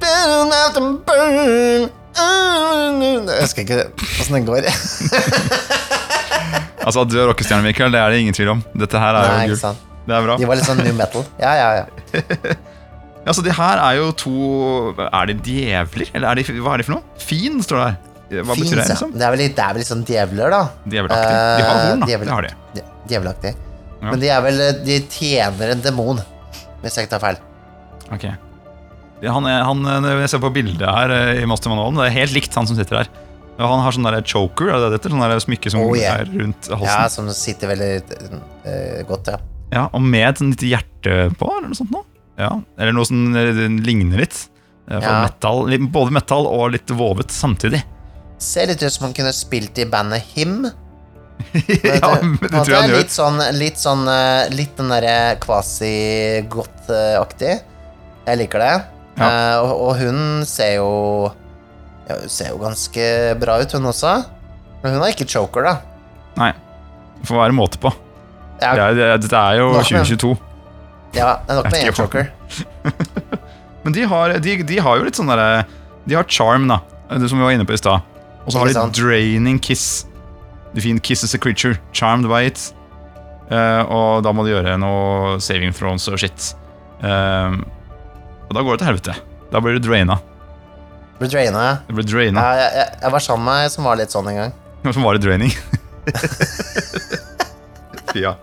[0.00, 0.52] burn
[2.16, 3.82] Jeg husker ikke
[4.20, 4.68] åssen den går.
[6.86, 8.60] Altså, at du er rockestjerne, Mikael, det er det ingen tvil om.
[8.78, 9.78] Dette her er Nei, jo gull.
[10.06, 10.36] Det er bra.
[10.38, 11.24] De var litt sånn new metal.
[11.42, 11.86] Ja, ja, ja.
[13.26, 14.32] Altså, de her er jo to
[15.02, 16.12] Er de djevler?
[16.14, 17.16] Eller er de, hva er de for noe?
[17.18, 17.96] Fin, står det her.
[18.46, 18.84] Hva betyr det?
[18.92, 19.10] liksom?
[19.10, 19.18] ja.
[19.18, 20.60] Det er vel litt, det er vel litt sånn djevler, da.
[20.94, 21.32] Djevelaktig.
[21.34, 22.06] De har horn, da.
[22.06, 22.84] Eh, djevel- Det har de.
[23.10, 23.52] Djevelaktig.
[23.96, 24.06] Ja.
[24.12, 26.22] Men de er vel De tjener en demon,
[26.84, 27.42] hvis jeg ikke tar feil.
[28.12, 28.26] Ok.
[29.26, 32.34] Han, er- han, når jeg ser på bildet her eh, i Mastermanualen, det er helt
[32.36, 33.08] likt han som sitter her.
[33.56, 35.08] Han har sånn der choker, er det dette?
[35.08, 36.18] Sånn der smykke som Oh, yeah.
[36.20, 37.06] er rundt Ja.
[37.08, 39.38] Som sitter veldig uh, godt, ja.
[39.72, 42.04] Ja, Og med et sånn lite hjerte på, eller noe sånt noe.
[42.36, 43.48] Ja, Eller noe som eh,
[43.80, 44.36] ligner litt.
[44.90, 45.22] Eh, for Ja.
[45.24, 47.80] Metal, både metall og litt vovet samtidig.
[48.38, 50.66] Ser litt ut som han kunne spilt i bandet Him.
[51.56, 52.98] ja, men det tror jeg han gjør.
[53.00, 57.56] Litt sånn, litt sånn eh, Litt den derre quasi-goth-aktig.
[58.26, 58.72] Jeg liker det.
[59.16, 59.26] Ja.
[59.26, 60.88] Eh, og, og hun ser jo
[62.06, 63.06] ja, Hun ser jo ganske
[63.40, 64.16] bra ut, hun også.
[64.82, 65.76] Men hun har ikke choker, da.
[66.36, 66.50] Nei.
[67.20, 67.90] Det får være måte på.
[68.60, 70.34] Ja, Det er, det, er- dette er jo 2022.
[71.16, 72.28] ja det er nok med er én choker.
[73.86, 75.64] Men de har, de, de har jo litt sånn derre
[76.08, 76.80] De har charm, da,
[77.14, 78.02] det som vi var inne på i stad.
[78.46, 80.04] Og så har de draining kiss.
[80.74, 82.60] Det fin kiss is a creature, charmed by it.
[83.50, 86.52] Uh, og da må de gjøre noe saving thrones og shit.
[87.06, 87.54] Eh,
[88.46, 89.14] og da går det til helvete.
[89.52, 90.18] Da blir du draina.
[91.20, 91.74] Blir draina, ja.
[91.88, 92.42] Du blir draina.
[92.42, 94.52] Ja, jeg, jeg, jeg var sammen med ei som var litt sånn en gang.
[94.94, 95.50] Som var i draining?
[98.14, 98.36] ja.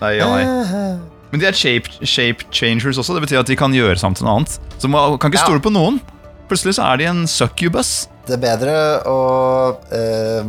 [0.00, 0.44] Nei, ja, nei.
[1.30, 3.14] Men de er shape, shape changers også.
[3.14, 4.56] Det betyr at de kan gjøre sammen til noe annet.
[4.82, 5.58] Så man kan ikke Ja.
[5.62, 6.00] på noen.
[6.50, 8.08] Plutselig så er de en succubus.
[8.26, 8.74] Det er bedre
[9.06, 9.18] å
[9.92, 10.44] uh,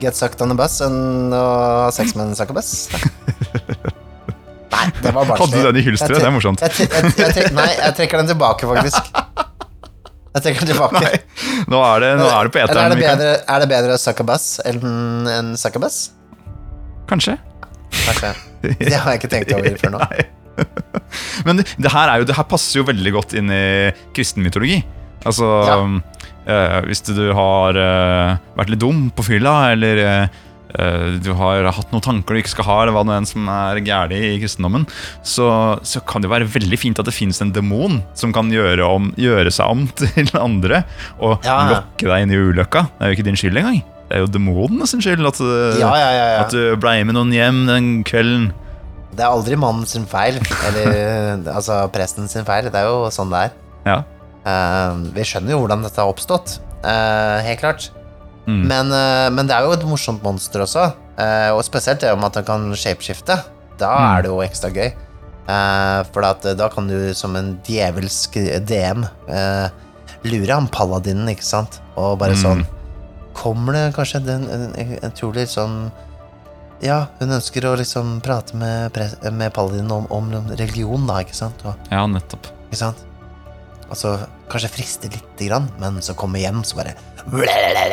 [0.00, 1.44] get sucked on a bus enn å
[1.86, 2.88] ha sex med en succubus.
[4.72, 5.46] Nei, det var barnslig.
[5.46, 6.18] Hadde du den i hylsteret?
[6.20, 6.62] Det er morsomt.
[6.64, 9.10] Jeg, jeg, jeg, nei, jeg trekker den tilbake, faktisk.
[10.36, 11.00] Jeg trekker den tilbake.
[11.00, 12.82] Nei, nå er det, nå er det på eteren.
[12.82, 14.82] er det bedre, er det bedre å suck a bus enn
[15.32, 16.00] en succubus?
[17.08, 17.36] Kanskje.
[18.04, 18.32] Kanskje.
[18.66, 20.02] Det har jeg ikke tenkt over før nå.
[20.10, 20.26] Nei.
[21.46, 23.62] Men det, det, her er jo, det her passer jo veldig godt inn i
[24.16, 24.80] kristen mytologi.
[25.26, 25.76] Altså Ja.
[25.84, 30.42] øh, Hvis du har øh, vært litt dum på fylla, eller eh,
[31.22, 33.78] du har hatt noen tanker du ikke skal ha, eller hva det enn som er
[33.86, 34.84] galt i kristendommen,
[35.24, 35.46] så,
[35.86, 39.12] så kan det være veldig fint at det finnes en demon som kan gjøre, om,
[39.16, 40.82] gjøre seg om til andre
[41.20, 41.60] og Ja.
[41.70, 42.82] lokke deg inn i ulykka.
[42.98, 43.80] Det er jo ikke din skyld engang.
[44.10, 47.32] Det er jo demonene sin skyld at, eh, Ja, ja, at du blei med noen
[47.34, 48.50] hjem den kvelden.
[49.16, 50.36] Det er aldri mannen sin feil.
[50.68, 52.68] Eller altså presten sin feil.
[52.70, 53.56] Det er jo sånn det er.
[53.88, 53.96] Ja.
[54.46, 56.58] Eh, vi skjønner jo hvordan dette har oppstått.
[56.86, 57.88] uh, helt klart.
[58.46, 58.62] Mm.
[58.68, 60.92] Men, eh, men det er jo et morsomt monster også.
[61.18, 63.42] eh, og spesielt det om at han kan shapeshifte.
[63.78, 64.18] Da Mm.
[64.18, 64.92] er det jo ekstra gøy.
[65.48, 66.22] Eh, for
[66.54, 68.34] da kan du som en djevelsk
[68.66, 69.04] DM
[70.24, 71.80] lure han paladinen, ikke sant?
[71.96, 72.42] Og bare Mm.
[72.42, 72.66] sånn
[73.36, 75.90] Kommer det kanskje den, en, en, en trolig sånn
[76.82, 78.92] Ja, hun ønsker å liksom prate med,
[79.32, 81.54] med paladinen om, om religion, da, ikke sant?
[81.64, 82.46] Og, Ja, nettopp.
[82.70, 82.96] ikke sant?
[83.86, 84.16] Altså,
[84.50, 86.96] kanskje frister lite grann, men så kommer hjem, så bare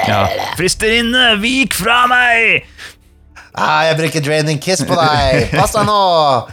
[0.07, 0.25] Ja.
[0.57, 2.65] Fristerinne, vik fra meg!
[3.53, 5.51] ah, 'Jeg bruker draining kiss på deg!
[5.53, 6.49] Pass deg nå!'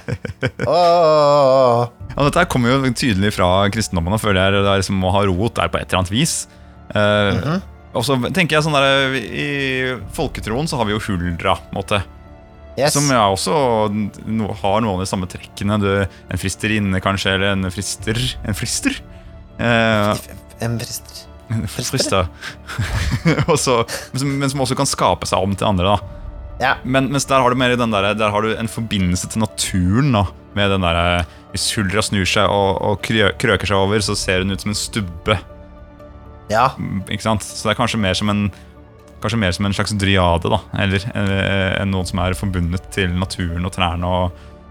[0.68, 1.88] Oh.
[2.10, 5.24] Ja, dette kommer jo tydelig fra kristendommen, og føler jeg det er liksom å ha
[5.28, 6.48] rot der på et eller annet vis.
[6.90, 7.60] Uh, mm -hmm.
[7.94, 12.02] Og så tenker jeg sånn der I folketroen så har vi jo huldra, måte.
[12.78, 12.94] Yes.
[12.94, 13.52] Som ja, også
[14.26, 15.78] no, har noen av de samme trekkene.
[15.82, 18.16] Du, en fristerinne, kanskje, eller en frister.
[18.46, 18.94] En frister?
[19.60, 20.14] Eh,
[20.64, 21.26] En frister.
[21.76, 22.28] frister.
[23.50, 23.84] Og så-
[24.14, 25.98] men, som, også kan skape seg om til andre.
[26.60, 26.74] Ja.
[26.84, 29.40] Men mens der har du mer i den der, der har du en forbindelse til
[29.40, 30.12] naturen.
[30.12, 31.24] da Med den der
[31.54, 34.70] Hvis huldra snur seg og, og krø, krøker seg over, så ser hun ut som
[34.74, 35.38] en stubbe.
[36.50, 36.68] ja.
[37.08, 37.42] Ikke sant?
[37.42, 38.50] Så det er kanskje mer som en
[39.36, 40.58] mer som en slags dryade, da.
[40.80, 44.30] Eller, eller enn noen som er forbundet til naturen og trærne og,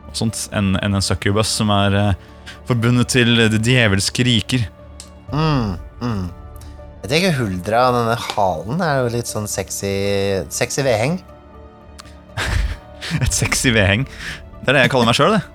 [0.09, 2.15] og sånt, enn en, en succubus som er eh,
[2.65, 4.63] forbundet til det djevelske riker.
[5.31, 6.25] Mm, mm.
[7.03, 9.91] Jeg tenker Huldra, denne halen, er jo litt sånn sexy
[10.51, 11.19] Sexy vedheng.
[13.23, 14.03] Et sexy vedheng.
[14.59, 15.43] Det er det jeg kaller meg sjøl, det.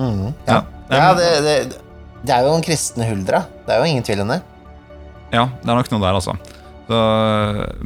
[0.00, 0.62] Mm, Ja.
[0.88, 1.54] ja det, det,
[2.24, 3.42] det er jo en kristen Huldra.
[3.66, 4.38] Det er jo ingen tvil om det.
[5.30, 6.34] Ja, det er nok noe der, altså.
[6.88, 7.00] Så,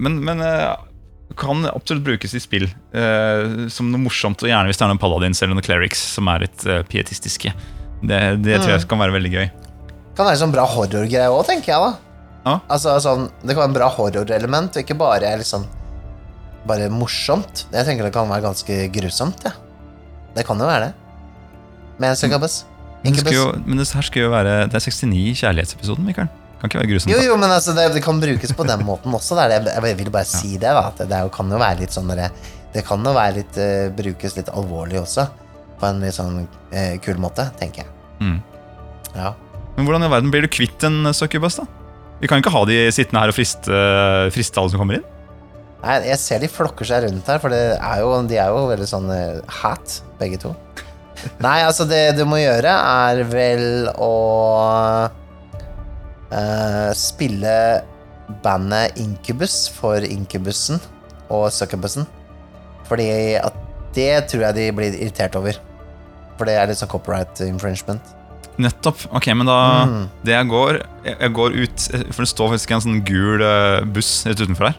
[0.00, 0.70] men men eh,
[1.38, 5.02] kan absolutt brukes i spill uh, som noe morsomt, og gjerne hvis det er noen
[5.02, 7.52] paladins eller noen clerics som er litt uh, pietistiske.
[8.04, 9.46] Det, det tror jeg kan være veldig gøy.
[10.14, 12.14] Kan være sånn bra horrorgreie òg, tenker jeg, da.
[12.44, 12.58] Ja.
[12.68, 15.66] Altså, sånn, det kan være en bra horrorelement, og ikke bare liksom
[16.64, 17.66] Bare morsomt.
[17.74, 19.50] Jeg tenker det kan være ganske grusomt, ja.
[20.32, 20.94] Det kan jo være det.
[22.00, 22.62] Med en succubus.
[23.04, 26.30] Men det, jo, men det her skal jo være Det er 69 kjærlighetsepisoden, Mikael.
[26.64, 27.12] Kan ikke være grusomt.
[27.12, 29.36] Jo, jo, men altså, det, det kan brukes på den måten også.
[29.36, 29.52] Der.
[29.58, 29.66] er.
[29.84, 30.70] Jeg vil bare si det.
[30.72, 32.30] Da, at det kan jo være litt sånn derre-
[32.72, 35.26] Det kan jo være litt uh, brukes litt alvorlig også.
[35.76, 37.90] På en litt sånn uh, kul måte, tenker jeg.
[38.24, 38.38] Mm.
[39.12, 39.34] Ja.
[39.76, 41.68] Men hvordan i verden blir du kvitt en succubus, da?
[42.22, 43.84] Vi kan ikke ha de sittende her og friste,
[44.32, 45.06] friste alle som kommer inn.
[45.84, 48.62] Nei, jeg ser de flokker seg rundt her, for det er jo, de er jo
[48.70, 50.54] veldig sånn eh, hat, begge to.
[51.44, 53.66] Nei, altså, det du må gjøre, er vel
[54.00, 54.12] å
[56.32, 57.54] eh, spille
[58.44, 60.80] bandet Incubus for Incubusen
[61.30, 62.06] og Succubusen.
[62.88, 63.08] Fordi
[63.40, 63.54] at
[63.94, 65.58] det tror jeg de blir irritert over.
[66.38, 68.02] For det er litt sånn copyright infringement.
[68.58, 69.04] Nettopp.
[69.14, 70.08] Ok, men da Mm.
[70.24, 71.78] Det jeg går jeg, går ut
[72.14, 74.76] For det står faktisk en sånn gul eh, buss rett utenfor der.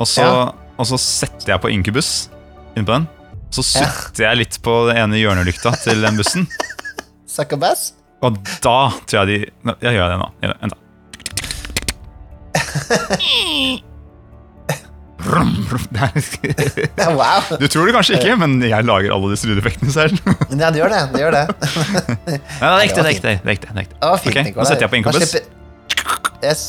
[0.00, 0.52] Og så, Ja.
[0.78, 2.28] og så setter jeg på Incubus
[2.76, 3.08] innpå den.
[3.52, 6.48] Så sutter jeg litt på det ene hjørnelykta til den bussen.
[7.26, 7.92] Succubus?
[8.22, 8.76] Og da
[9.06, 10.28] tror jeg de Nei, Jeg gjør det nå.
[10.42, 10.58] Gjør det.
[10.62, 10.78] Vent, da.
[15.22, 15.84] Brum, brum.
[15.92, 17.56] Det er- Ja, wow.
[17.60, 20.18] Du tror det kanskje ikke, men jeg lager alle disse lydeffektene selv.
[20.60, 21.02] Ja, det gjør det.
[21.12, 21.44] det, gjør det.
[22.26, 23.22] Nei, det er ekte, det er ekte.
[23.22, 23.94] Det er ekte, det er ekte.
[23.94, 25.30] Det var fint, Ok, nå setter jeg på Man Incubus.
[25.30, 25.58] slipper-
[26.42, 26.62] Yes.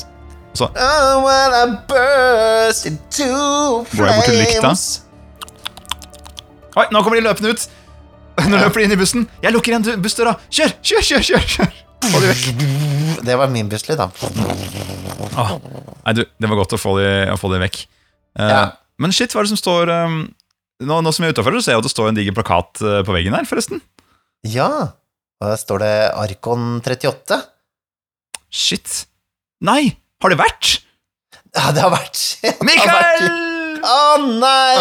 [0.53, 0.67] Så.
[0.69, 4.69] Oh, when I burst into Går jeg bort til lykta?
[6.77, 7.65] Oi, nå kommer de løpende ut!
[8.49, 9.25] Nå løper inn i bussen.
[9.43, 10.35] Jeg lukker igjen bussdøra.
[10.49, 11.25] Kjør, kjør, kjør!
[11.29, 11.81] kjør, kjør.
[13.23, 14.09] Det var min busslyd, da.
[15.39, 15.51] Åh.
[16.03, 17.83] Nei, du, det var godt å få de, å få de vekk.
[18.39, 18.63] Uh, Ja.
[19.01, 20.17] Men shit, hva er det som står um,
[20.85, 22.99] nå, nå som jeg er utafor, ser jeg at det står en diger plakat eh,
[23.07, 23.81] på veggen her, forresten.
[24.47, 24.67] Ja.
[25.41, 25.91] Og der står det
[26.21, 27.39] Arkon 38.
[28.53, 29.03] Shit.
[29.65, 29.95] Nei!
[30.23, 30.75] Har det vært?
[31.57, 33.52] Ja, det har vært det har vært- Mikael!
[33.83, 34.77] Å nei!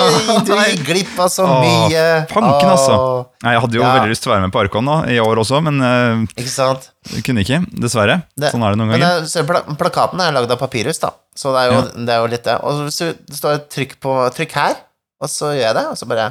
[0.46, 2.02] Du gikk glipp av så mye.
[2.30, 2.96] fanken, altså.
[3.42, 3.94] Nei, Jeg hadde jo Ja.
[3.96, 6.52] veldig lyst til å være med på Arkon da, i år også, men uh, Ikke
[6.52, 6.90] sant?
[7.26, 7.58] kunne ikke.
[7.82, 8.20] Dessverre.
[8.38, 9.20] Det- sånn er det noen Men ganger.
[9.26, 11.10] det, så pla plakaten er lagd av papirhus, da.
[11.34, 12.56] Så det er jo, det er jo litt det.
[12.62, 14.76] Og så det står et trykk på Trykk her,
[15.20, 16.30] og så gjør jeg det, og så bare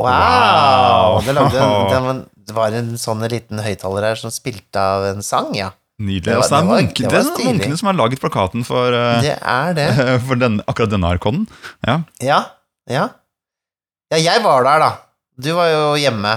[0.00, 1.20] Wow!
[1.26, 5.04] Det, lagde en, det, var, det var en sånn liten høyttaler her som spilte av
[5.10, 5.70] en sang, ja.
[6.00, 6.24] Nydelig.
[6.24, 8.94] det var- Altså, det, er det var- det er munkene som har laget plakaten for,
[8.96, 9.36] eh, Det
[9.76, 9.88] det.
[10.26, 11.44] for den, akkurat denne Arkonen.
[11.86, 11.98] Ja.
[12.24, 12.40] Ja,
[12.88, 13.08] ja.
[14.10, 14.90] Ja, jeg var der, da.
[15.40, 16.32] Du var jo hjemme,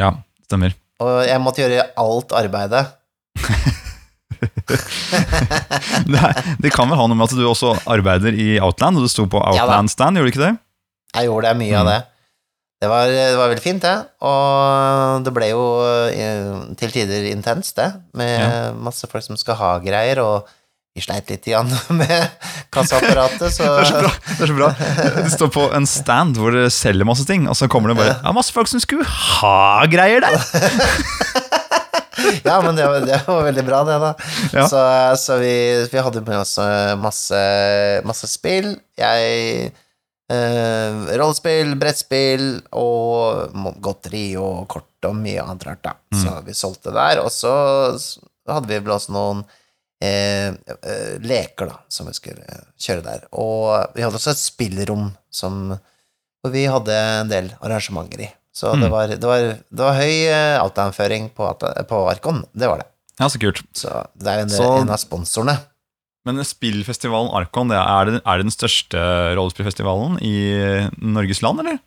[0.00, 0.12] ja,
[0.46, 0.72] stemmer.
[1.02, 2.86] og jeg måtte gjøre alt arbeidet.
[6.08, 6.20] Det,
[6.62, 9.26] det kan vel ha noe med at du også arbeider i Outland, og du sto
[9.30, 10.54] på Outland Stand, gjorde du ikke det?
[11.16, 11.90] Jeg gjorde det, mye av Mm.
[11.92, 12.00] det.
[12.78, 13.96] Det var, det var veldig fint, det.
[14.22, 15.62] Og det ble jo
[16.14, 17.88] eh, til tider intenst, det.
[18.14, 18.52] Med Ja.
[18.78, 20.46] masse folk som skal ha greier, og
[20.94, 21.66] vi sleit litt igjen
[21.98, 22.30] med
[22.74, 24.12] kasseapparatet, så Det er så bra.
[24.30, 24.70] Det er så bra.
[25.26, 28.14] Du står på en stand hvor dere selger masse ting, og så kommer det bare
[28.22, 30.38] ja, masse folk som skulle ha greier der.
[32.44, 34.08] Ja, men det var, det var veldig bra, det, da.
[34.52, 34.64] Ja.
[34.68, 34.80] Så,
[35.22, 35.52] så vi,
[35.88, 37.38] vi hadde med oss eh, masse,
[38.04, 38.72] masse spill.
[38.98, 39.70] Jeg
[40.32, 42.46] eh, Rollespill, brettspill
[42.78, 45.92] og godteri og kort og mye annet rart, da.
[46.12, 46.20] Mm.
[46.24, 47.20] Så vi solgte der.
[47.22, 47.52] Og så
[48.48, 53.26] hadde vi vel også noen uh, uh, leker, da, som vi skulle kjøre der.
[53.38, 55.76] Og vi hadde også et spillrom som
[56.42, 58.28] hvor vi hadde en del arrangementer i.
[58.54, 58.92] Så det, Mm.
[58.94, 60.14] var, det, var, det var høy
[60.64, 61.46] outdownføring på,
[61.88, 62.40] på Arkon.
[62.52, 62.88] Det var det.
[63.20, 63.62] Ja, så kult.
[63.74, 65.56] Så det er en, Så- en av sponsorene.
[66.28, 69.00] Men spillfestivalen Arkon, det er, det, er det den største
[69.38, 70.34] rollespillfestivalen i
[71.00, 71.78] Norges land, eller?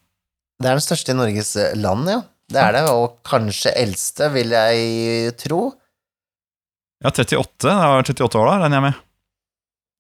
[0.62, 2.20] Det er den største i Norges eh, land, ja.
[2.52, 5.62] Det er det, og kanskje eldste, vil jeg tro.
[7.02, 7.40] Ja, 38.
[7.64, 9.00] Det var 38 år da, regner jeg med.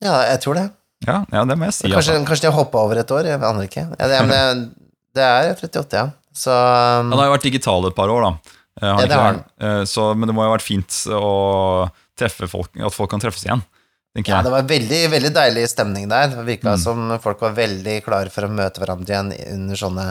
[0.03, 0.65] Ja, jeg tror det.
[1.07, 1.85] Ja, ja, det må jeg si.
[1.89, 2.26] Kanskje, Altså.
[2.27, 3.85] kanskje de har hoppa over et år, jeg aner ikke.
[3.95, 6.09] Ja, det, men det, det er 38, ja.
[6.38, 8.57] Så um, Den har jo vært digital et par år, da.
[8.81, 11.31] Eh, Ja, det har Eh, Så, men det må jo ha vært fint å
[12.19, 13.63] treffe folk, at folk kan treffes igjen,
[14.16, 16.28] tenker ja, det var veldig, veldig deilig stemning der.
[16.34, 16.84] Det virka Mm.
[16.84, 20.08] som folk var veldig klare for å møte hverandre igjen under sånne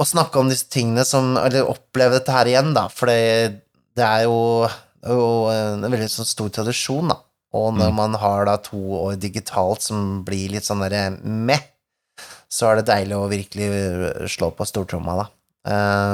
[0.00, 2.86] Å snakke om disse tingene som Eller oppleve dette her igjen, da.
[2.88, 3.60] For det,
[3.94, 4.66] det er jo,
[5.04, 7.18] jo en veldig sånn stor tradisjon, da.
[7.52, 7.94] Og når Mm.
[7.96, 11.60] man har da to år digitalt som blir litt sånn derre meh,
[12.48, 15.26] så er det deilig å virkelig slå på stortromma, da.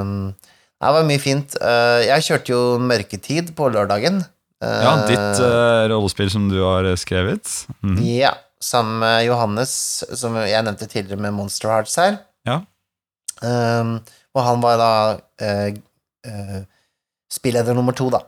[0.01, 0.35] Um,
[0.81, 1.55] det var mye fint.
[1.61, 4.25] Uh, jeg kjørte jo Mørketid på lørdagen.
[4.65, 7.51] Ja, ditt uh, rollespill som du har skrevet.
[7.85, 7.99] Mhm.
[8.09, 12.21] Ja, sammen med Johannes, som jeg nevnte tidligere med Monster Hearts her.
[12.49, 12.63] Ja.
[13.45, 13.99] Um,
[14.37, 14.93] og han var da
[15.45, 15.77] uh,
[16.29, 16.63] uh,
[17.33, 18.23] spilleder nummer to, da.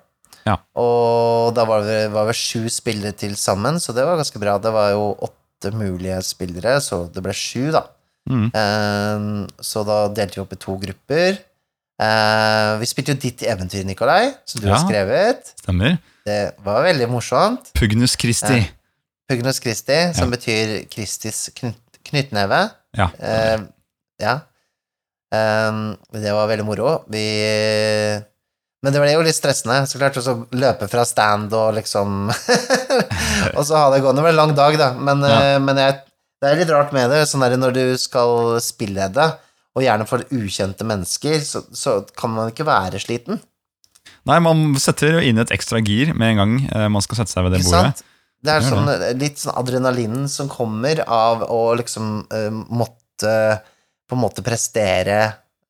[0.48, 0.56] Ja.
[0.80, 4.56] Og da var det, var det sju spillere til sammen, så det var ganske bra.
[4.62, 7.84] Det var jo åtte mulige spillere, så det ble sju, da.
[8.28, 8.48] Mm.
[8.52, 9.28] Um,
[9.64, 11.40] så da delte vi opp i to grupper.
[11.98, 15.52] Uh, vi spilte jo ditt eventyr, Nikolai, som du har skrevet.
[15.64, 15.98] Stemmer.
[16.28, 17.70] Det var veldig morsomt.
[17.78, 18.60] Pugnus Christi.
[19.28, 21.80] Pugnus Christi, som betyr Kristis knyt,
[22.10, 22.60] knyttneve.
[22.96, 23.08] Ja.
[23.20, 23.66] Uh,
[24.20, 24.34] ja.
[25.32, 26.92] Um, det var veldig moro.
[27.12, 27.24] Vi
[28.80, 29.82] Men det ble jo litt stressende.
[29.88, 32.30] Så klart å løpe fra stand og liksom
[33.56, 34.20] Og så ha det gående.
[34.22, 34.92] Det ble en lang dag, da.
[34.94, 35.40] Men, Ja.
[35.42, 35.98] eh, men jeg,
[36.40, 37.24] det er litt rart med det.
[37.28, 39.28] Sånn der når du skal spille det,
[39.76, 43.42] og gjerne for ukjente mennesker, så, så kan man ikke være sliten.
[44.28, 47.32] Nei, man setter jo inn et ekstra gir med en gang eh, man skal sette
[47.32, 47.94] seg ved det bordet.
[47.96, 48.04] sant?
[48.44, 53.32] Det er sånn, litt sånn adrenalinen som kommer av å liksom uh, måtte
[54.06, 55.16] på en måte prestere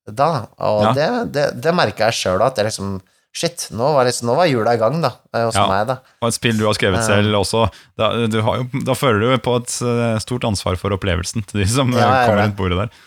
[0.04, 0.48] da.
[0.60, 0.90] Og Ja.
[0.96, 2.98] det, det, det merka jeg sjøl at jeg liksom
[3.38, 5.10] Shit, nå var, liksom, nå var jula i gang, da.
[5.36, 5.66] eh, Hos Ja.
[5.68, 5.98] meg, da.
[6.24, 7.66] Og et spill du har skrevet selv også.
[8.00, 11.60] Da, du har jo, da føler du på et eh, stort ansvar for opplevelsen til
[11.60, 12.46] de som eh, Ja, kommer det.
[12.48, 13.02] rundt bordet der.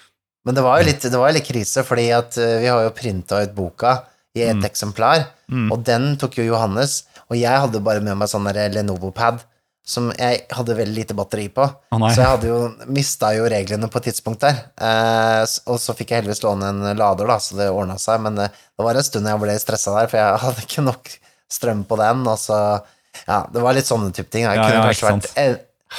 [0.45, 2.93] Men det var jo litt, det var litt krise, fordi at eh, vi har jo
[2.95, 3.95] printa ut boka
[4.35, 4.63] i et Mm.
[4.65, 5.71] eksemplar, Mm.
[5.71, 9.41] og den tok jo Johannes, og jeg hadde bare med meg sånn Lenovo-pad
[9.83, 11.63] som jeg hadde veldig lite batteri på.
[11.91, 11.97] Oh.
[12.13, 14.59] Så jeg hadde jo mista jo reglene på et tidspunkt der.
[14.79, 18.21] Eh, og så fikk jeg heldigvis låne en lader, da, så det ordna seg.
[18.21, 18.47] Men eh,
[18.77, 21.09] det var en stund jeg ble stressa der, for jeg hadde ikke nok
[21.51, 22.25] strøm på den.
[22.27, 22.81] Og så
[23.27, 24.43] Ja, det var litt sånne type ting.
[24.45, 25.55] Jeg Ja, kunne ja, kanskje vært eh,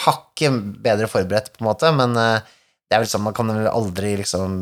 [0.06, 2.40] hakket bedre forberedt, på en måte, men eh,
[2.92, 4.56] det er vel sånn, man kan vel aldri liksom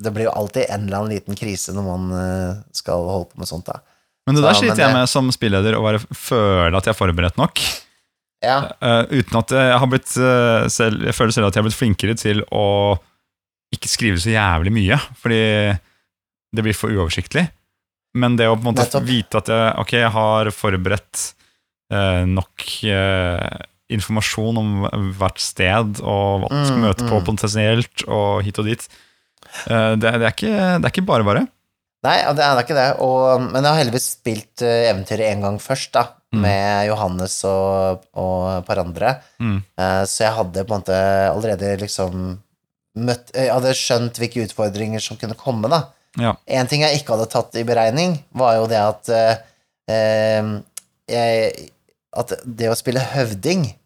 [0.00, 3.42] Det blir jo alltid en eller annen liten krise når man eh, skal holde på
[3.42, 3.82] med sånt, da.
[4.24, 6.98] Men det der Ja, sliter jeg med som spilleder, å være, føle at jeg er
[6.98, 7.60] forberedt nok.
[8.40, 11.66] Ja, Uh, uten at jeg har blitt uh, selv, Jeg føler selv at jeg har
[11.66, 12.96] blitt flinkere til å
[13.76, 15.42] ikke skrive så jævlig mye, fordi
[16.56, 17.44] det blir for uoversiktlig.
[18.16, 21.26] Men det å på en måte vite at jeg, ok, jeg har forberedt
[21.92, 22.64] uh, nok
[23.90, 24.74] informasjon om
[25.18, 27.24] hvert sted og hva du skal Mm, møte på mm.
[27.26, 28.84] potensielt, og hit og dit.
[29.66, 31.46] Eh, det, det, er ikke, det er ikke bare bare.
[32.06, 32.88] Nei, det er ikke det.
[33.04, 36.06] Og, men jeg har heldigvis spilt uh, eventyret en gang først, da.
[36.30, 36.44] Mm.
[36.44, 39.16] Med Johannes og, og par andre.
[39.42, 39.56] Mm.
[39.82, 42.36] Eh, så jeg hadde på en måte allerede liksom
[43.00, 45.88] møtt Jeg hadde skjønt hvilke utfordringer som kunne komme, da.
[46.18, 46.36] Ja.
[46.46, 49.42] En ting jeg ikke hadde tatt i beregning, var jo det at eh,
[49.90, 50.54] eh,
[51.10, 51.68] jeg,
[52.22, 53.79] At det å spille høvding eh,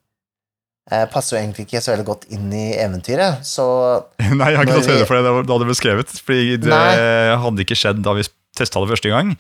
[1.12, 3.40] passer jo egentlig ikke så veldig godt inn i eventyret.
[3.48, 3.65] Så
[4.19, 7.36] Nei, jeg har ikke tatt høyde for det da det ble skrevet, fordi det Nei.
[7.40, 9.35] hadde ikke skjedd da vi testa det første gang.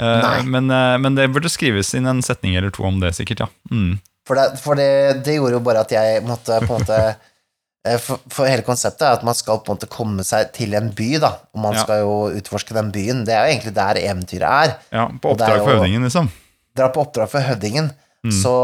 [0.00, 3.44] Eh, men, eh, men det burde skrives inn en setning eller to om det, sikkert,
[3.44, 3.48] ja.
[3.70, 3.98] Mm.
[4.28, 4.90] For, det, for det,
[5.26, 6.98] det gjorde jo bare at jeg måtte på en måte
[7.88, 10.76] eh, for, for hele konseptet er at man skal på en måte komme seg til
[10.78, 11.34] en by, da.
[11.54, 11.84] Og man Ja.
[11.84, 13.24] skal jo utforske den byen.
[13.28, 14.78] Det er jo egentlig der eventyret er.
[14.94, 16.30] ja på oppdrag for høvdingen, liksom.
[16.78, 17.90] Dra på oppdrag for høvdingen.
[18.24, 18.34] Mm.
[18.40, 18.54] Så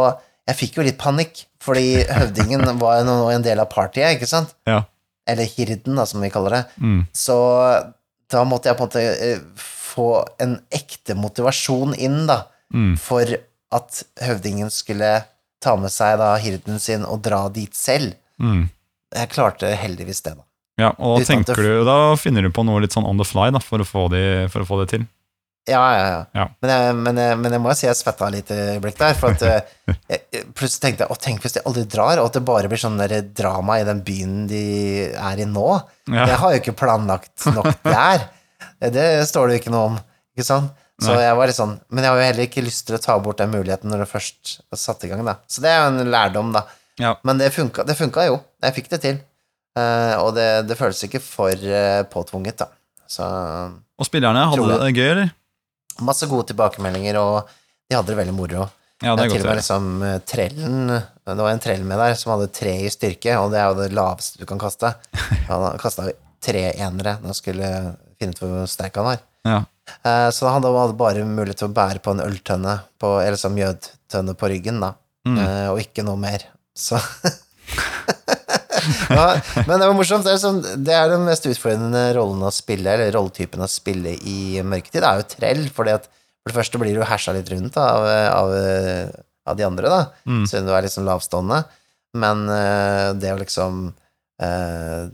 [0.47, 4.29] jeg fikk jo litt panikk, fordi høvdingen var jo nå en del av partyet, ikke
[4.31, 4.55] sant?
[4.71, 4.85] Ja.
[5.27, 6.65] Eller hirden, da, som vi kaller det.
[6.79, 7.01] Mm.
[7.17, 7.37] Så
[8.31, 10.09] da måtte jeg på en måte eh, få
[10.43, 12.45] en ekte motivasjon inn, da,
[12.75, 12.97] Mm.
[12.99, 13.23] for
[13.77, 15.11] at høvdingen skulle
[15.63, 18.17] ta med seg da hirden sin og dra dit selv.
[18.43, 18.65] Mm.
[19.15, 20.43] Jeg klarte heldigvis det, da.
[20.83, 23.53] Ja, og da tenker du, da finner du på noe litt sånn on the fly
[23.55, 25.07] da, for å få, det, for å få det til.
[25.67, 26.19] Ja, ja, ja.
[26.39, 26.45] Ja.
[26.63, 29.17] Men, jeg, men, jeg, men jeg må jo si jeg svetta litt i blikk der.
[29.19, 29.75] For at eh,
[30.13, 32.81] jeg, plutselig tenkte jeg å, tenk hvis de aldri drar, og at det bare blir
[32.81, 33.01] sånn
[33.37, 34.65] drama i den byen de
[35.11, 35.69] er i nå.
[36.07, 36.29] Ja.
[36.31, 38.29] Jeg har jo ikke planlagt nok der.
[38.79, 40.03] Det står det jo ikke noe om,
[40.37, 40.75] ikke sant?
[40.97, 41.27] Så Nei.
[41.27, 43.37] jeg var litt sånn Men jeg har jo heller ikke lyst til å ta bort
[43.37, 45.37] den muligheten når det først satt i gang, da.
[45.51, 46.63] Så det er jo en lærdom, da.
[47.03, 47.17] Ja.
[47.27, 48.39] Men det funka, det funka jo.
[48.65, 49.19] Jeg fikk det til.
[49.77, 52.71] Uh, og det, det føles ikke for uh, påtvunget, da.
[53.07, 55.35] Så Og spillerne, hadde det gøy, eller?
[56.05, 57.49] Masse gode tilbakemeldinger, og
[57.89, 58.67] de hadde det veldig moro.
[59.05, 62.15] Ja, det er til og med liksom eh, trellen Det var en trell med der
[62.17, 64.95] som hadde tre i styrke, og det er jo det laveste du kan kaste.
[65.51, 66.09] Han kasta
[66.47, 67.69] tre enere når han skulle
[68.17, 69.19] finne ut hvor sterk han var.
[69.45, 69.59] Ja.
[70.05, 73.57] Eh, Så han hadde bare mulighet til å bære på en øltønne, på, eller sånn
[73.59, 74.95] mjødtønne på ryggen, da.
[75.29, 75.39] Mm.
[75.43, 76.45] Eh, Og ikke noe mer.
[76.77, 76.97] Så
[79.11, 79.27] ja,
[79.67, 80.25] Men det var morsomt.
[80.27, 84.15] Det er, sånn, det er den mest utfordrende rollen å spille, eller rolletypen å spille
[84.29, 87.49] i mørketid, det er jo trell, fordi at for det første blir du hersa litt
[87.51, 88.53] rundt da, av, av,
[89.51, 90.45] av de andre, da, Mm.
[90.47, 91.65] siden du er liksom lavstående.
[92.17, 93.89] Men eh, det å liksom
[94.41, 95.09] eh,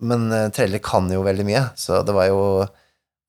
[0.00, 2.40] Men uh, treller kan jo veldig mye, så det var jo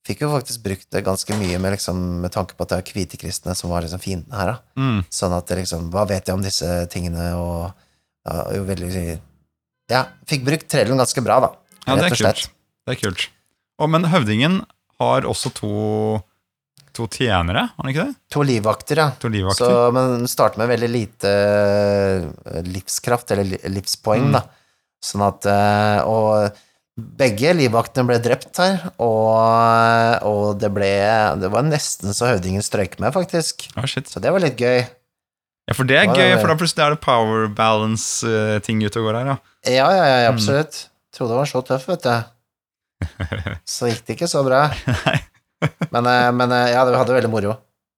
[0.07, 2.93] Fikk jo faktisk brukt det ganske mye med, liksom, med tanke på at det er
[2.95, 4.81] hvitekristne som var liksom fiendene her, da.
[4.81, 5.03] Mm.
[5.13, 7.67] Sånn at det liksom Hva vet jeg om disse tingene, og
[8.25, 9.19] ja, jo veldig
[9.91, 11.51] Ja, fikk brukt trellen ganske bra, da.
[11.87, 12.49] Ja, det er kult.
[12.87, 13.27] Det er kult.
[13.81, 14.61] Og, men høvdingen
[15.01, 15.71] har også to,
[16.93, 18.15] to tjenere, har han ikke det?
[18.35, 19.07] To livvakter, ja.
[19.23, 19.65] To livvakter.
[19.65, 24.35] Så, men starter med veldig lite eh, livskraft, eller livspoeng, Mm.
[24.37, 24.43] da.
[25.01, 26.59] Sånn at eh, Og
[27.17, 30.89] begge livvaktene ble drept her, og, og det ble
[31.41, 33.65] Det var nesten så høvdingen strøyk med, faktisk.
[33.79, 34.11] Oh, shit.
[34.11, 34.83] Så det var litt gøy.
[35.69, 39.17] Ja, for det er gøy, for da plutselig er det power balance-ting ute og går
[39.19, 39.37] her, ja.
[39.69, 40.35] Ja, ja, ja, Mm.
[40.35, 40.79] absolutt.
[41.13, 42.23] Trodde det var så tøff, vet du.
[43.65, 44.63] Så gikk det ikke så bra.
[45.91, 47.55] Men, eh, men eh, ja, vi hadde veldig moro.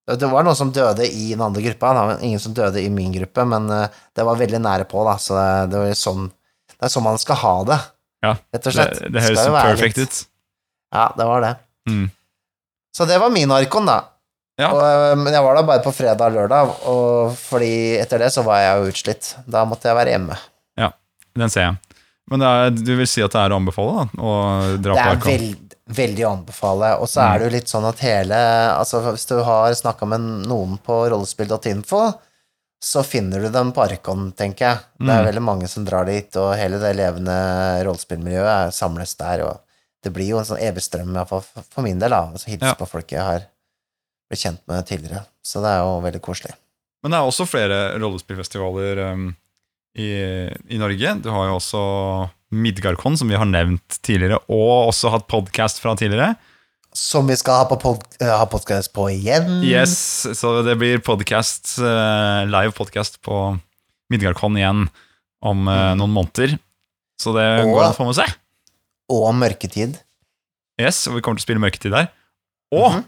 [0.08, 1.94] Det var noen som døde i den andre gruppa.
[1.96, 2.18] da.
[2.22, 5.16] ingen som døde i min gruppe, men eh, det var veldig nære på, da.
[5.20, 6.26] Så det, det, var sånn,
[6.74, 7.80] det er sånn man skal ha det,
[8.24, 9.00] Ja, rett og Det, slett.
[9.14, 10.20] det høres jo være perfekt ut.
[10.94, 11.54] Ja, det var det.
[11.90, 12.06] Mm.
[12.96, 14.00] Så det var min arkon, da.
[14.60, 14.70] Ja.
[14.72, 18.30] Og, eh, men jeg var der bare på fredag og lørdag, og fordi etter det
[18.36, 19.36] så var jeg jo utslitt.
[19.50, 20.38] Da måtte jeg være hjemme.
[20.78, 20.92] Ja,
[21.36, 21.78] Den ser jeg.
[22.30, 24.22] Men er, du vil si at det er å anbefale, da?
[24.24, 24.34] Å
[24.80, 26.92] dra Det på er veld, veldig å anbefale.
[27.02, 27.28] Og så Mm.
[27.34, 28.36] er det jo litt sånn at hele
[28.78, 32.14] Altså, hvis du har snakka med noen på rollespill.info,
[32.84, 34.78] så finner du dem på Arkon, tenker jeg.
[35.00, 35.28] Det er Mm.
[35.34, 39.60] veldig mange som drar dit, og hele det levende rollespillmiljøet samles der, og
[40.04, 42.28] det blir jo en sånn evig strøm, iallfall for min del, da.
[42.32, 42.74] Altså, hilse Ja.
[42.76, 43.42] på folk jeg har
[44.30, 45.26] blitt kjent med tidligere.
[45.46, 46.54] Så det er jo veldig koselig.
[47.04, 49.26] Men det er også flere rollespillfestivaler um,
[50.00, 50.08] i,
[50.72, 51.16] i Norge.
[51.22, 51.82] Du har jo også
[52.54, 56.36] Midgardkon, som vi har nevnt tidligere, og også hatt podkast fra tidligere.
[56.94, 59.64] Som vi skal ha, på pod eh, ha podkast på igjen.
[59.66, 59.96] Yes,
[60.38, 63.40] Så det blir podcast, uh, live podkast på
[64.14, 64.86] Midgardkon igjen
[65.44, 66.54] om uh, noen måneder.
[67.20, 68.36] Så det Og- går an å få med seg.
[69.14, 69.98] Og Mørketid.
[70.82, 72.08] Yes, og vi kommer til å spille Mørketid der.
[72.74, 73.04] Og Mhm.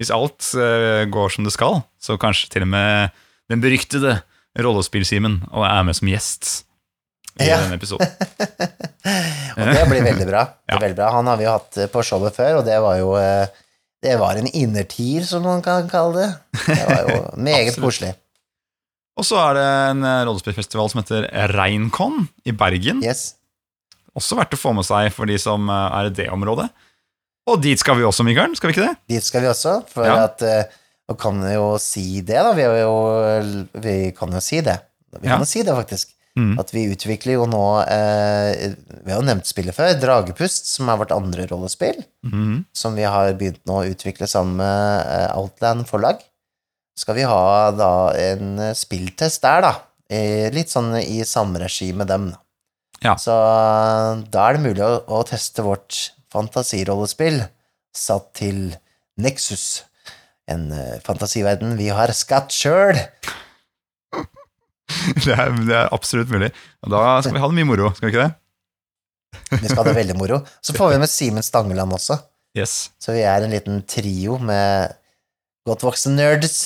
[0.00, 3.14] Hvis alt eh, går som det skal, så kanskje til og med
[3.50, 4.18] den beryktede
[4.58, 6.50] Rollespill-Simen og er med som gjest
[7.40, 7.58] i Ja.
[7.60, 8.08] denne episoden.
[9.56, 10.42] Og det blir veldig bra.
[10.66, 10.78] Det Ja.
[10.82, 11.10] veldig bra.
[11.14, 13.46] Han har vi jo hatt eh, på showet før, og det var jo eh,
[14.02, 16.28] Det var en innertier, som man kan kalle det.
[16.66, 17.18] Det var jo
[17.48, 18.12] meget koselig.
[19.16, 19.64] Og så er det
[19.94, 21.24] en rollespillfestival som heter
[21.56, 23.00] Reinkon i Bergen.
[23.04, 23.34] Yes.
[24.16, 26.68] Også verdt å få med seg for de som er i det området.
[27.46, 28.56] Og dit skal vi også, Mikael.
[28.58, 28.96] Skal vi ikke det?
[29.14, 30.24] Dit skal vi også, for Ja.
[30.26, 30.64] at eh,
[31.06, 32.50] Nå kan vi jo si det, da.
[32.58, 32.94] Vi, jo,
[33.78, 34.74] vi kan jo si det.
[35.20, 36.10] Vi kan jo si det, faktisk.
[36.36, 36.56] Mm.
[36.60, 38.74] At vi utvikler jo nå eh,
[39.06, 39.94] Vi har jo nevnt spillet før.
[40.02, 42.02] Dragepust, som er vårt andre rollespill.
[42.26, 42.64] Mm.
[42.74, 46.18] som vi har begynt nå å utvikle sammen med eh, Outland forlag.
[46.98, 49.72] Skal vi ha da en eh, spilltest der, da.
[50.10, 52.32] Eh, Litt sånn i samme regi med dem.
[53.04, 53.14] Ja.
[53.14, 57.42] Så eh, da er det mulig å, å teste vårt fantasirollespill
[57.96, 58.70] satt til
[59.22, 59.84] Nexus.
[60.50, 62.98] En eh, fantasiverden vi har skapt sjøl.
[65.26, 65.34] Det,
[65.66, 66.52] det er absolutt mulig.
[66.86, 69.56] Og da skal vi ha det mye moro, skal vi ikke det?
[69.60, 70.38] Vi skal ha det veldig moro.
[70.62, 72.20] Så får vi med Simen Stangeland også.
[72.56, 72.92] Yes.
[73.02, 74.94] Så vi er en liten trio med
[75.66, 76.60] godt voksne nerds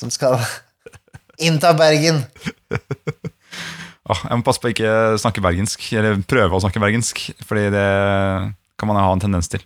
[0.00, 0.38] som skal
[1.44, 2.24] innta Bergen.
[4.04, 7.86] Jeg må passe på å ikke snakke bergensk, eller prøve å snakke bergensk, fordi det
[8.80, 9.62] kan man ha en tendens til.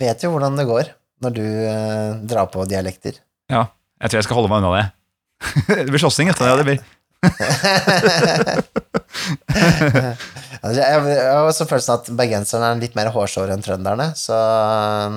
[0.00, 0.84] Vet jo hvordan det går
[1.24, 3.14] når du eh, drar på dialekter.
[3.52, 3.62] Ja,
[4.02, 4.86] jeg tror jeg skal holde meg unna det.
[5.86, 6.80] det blir slåssing etter det, ja, det blir.
[10.66, 10.88] Altså, jeg
[11.30, 14.36] har også følelsen at bergenserne er litt mer hårsåre enn trønderne, så
[15.06, 15.16] um,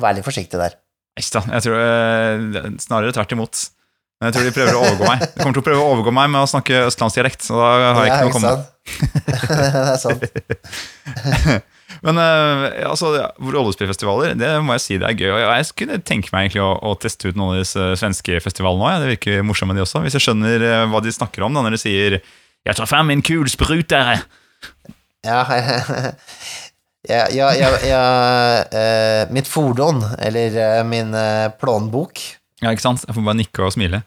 [0.00, 0.72] vær litt forsiktig der.
[1.14, 2.38] Da, jeg tror eh,
[2.82, 3.54] snarere tvert imot.
[4.18, 5.18] Men jeg tror de prøver å overgå meg.
[5.22, 7.66] De kommer til å prøve å overgå meg med å snakke østlandsdialekt, så da
[7.98, 8.58] har jeg ikke noe å komme med.
[9.48, 10.22] det er sant.
[12.04, 15.30] Men uh, altså, ja, rollespillfestivaler, det må jeg si det er gøy.
[15.32, 18.84] Og jeg kunne tenke meg egentlig å, å teste ut noen av disse svenske festivalene
[18.84, 19.04] òg.
[19.04, 20.02] Det virker morsomme, de også.
[20.04, 22.18] Hvis jeg skjønner eh, hva de snakker om da, når de sier
[22.64, 24.20] 'Jeg tar frem min kulsprutere'.
[25.24, 25.40] Ja,
[27.08, 28.00] ja, ja, ja, ja
[28.68, 32.20] uh, Mitt fordon, eller uh, min uh, plånbok,
[32.60, 33.06] Ja, ikke sant?
[33.08, 34.02] Jeg får bare nikke og smile.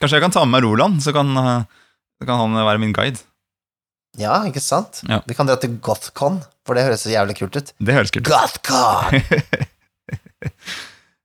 [0.00, 1.62] Kanskje jeg kan ta med meg Roland, så kan, eh,
[2.20, 3.22] så kan han være min guide.
[4.20, 5.00] Ja, ikke sant?
[5.08, 5.22] Ja.
[5.26, 7.72] Vi kan dra til Gothcon, for det høres så jævlig kult ut.
[7.78, 8.32] Det høres kult ut.
[8.34, 9.22] Gothcon!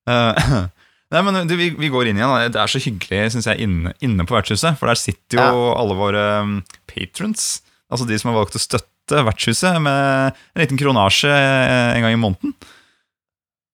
[0.10, 0.68] uh,
[1.12, 2.32] Nei, men du, vi, vi går inn igjen.
[2.32, 2.48] da.
[2.54, 4.78] Det er så hyggelig synes jeg, inne, inne på vertshuset.
[4.80, 6.54] For der sitter jo alle våre um,
[6.88, 7.58] patrons.
[7.92, 12.14] Altså de som har valgt å støtte vertshuset med en liten kronasje eh, en gang
[12.16, 12.54] i måneden.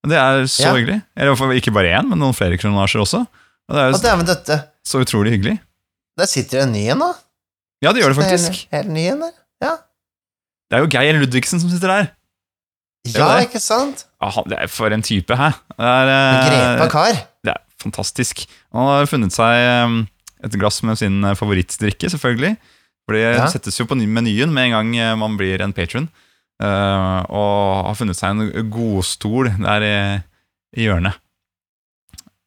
[0.08, 0.72] Det er så Ja.
[0.74, 0.96] hyggelig.
[1.14, 3.20] Eller ikke bare én, men noen flere kronasjer også.
[3.70, 4.58] Og Det er jo dæven døtte.
[4.88, 5.60] så utrolig hyggelig.
[6.18, 7.12] Der sitter det en ny en, da.
[7.86, 8.58] Ja, det gjør det Det er faktisk.
[8.72, 9.36] Helt, helt ny en der.
[9.62, 9.76] Ja.
[10.68, 12.08] Det er jo Geir Ludvigsen som sitter der.
[13.08, 13.48] er ja, det.
[13.48, 14.06] ikke sant?
[14.22, 15.50] Han- det er For en type, hæ?
[15.78, 17.14] Det er, eh, Grepa kar.
[17.44, 18.46] Det er fantastisk.
[18.74, 20.08] Han har funnet seg um,
[20.44, 22.58] et glass med sin eh, favorittdrikke, selvfølgelig.
[23.08, 23.48] For det Ja.
[23.48, 26.10] settes jo på menyen med en gang eh, man blir en patron.
[26.60, 30.24] Og har funnet seg en godstol der i,
[30.82, 31.14] i hjørnet.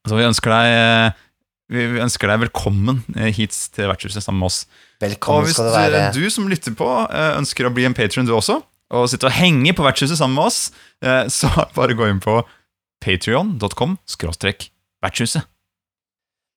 [0.09, 1.15] Så vi ønsker deg
[1.71, 4.67] vi ønsker deg velkommen hit til vertshuset sammen med oss.
[5.01, 6.01] Og Velkommen skal du være.
[6.13, 8.59] Hvis du som lytter på, eh, ønsker å bli en patron du også,
[8.93, 10.71] og sitte og henge på vertshuset sammen med oss,
[11.03, 12.41] eh, så bare gå inn på
[13.01, 13.97] patrion.com
[15.01, 15.47] vertshuset.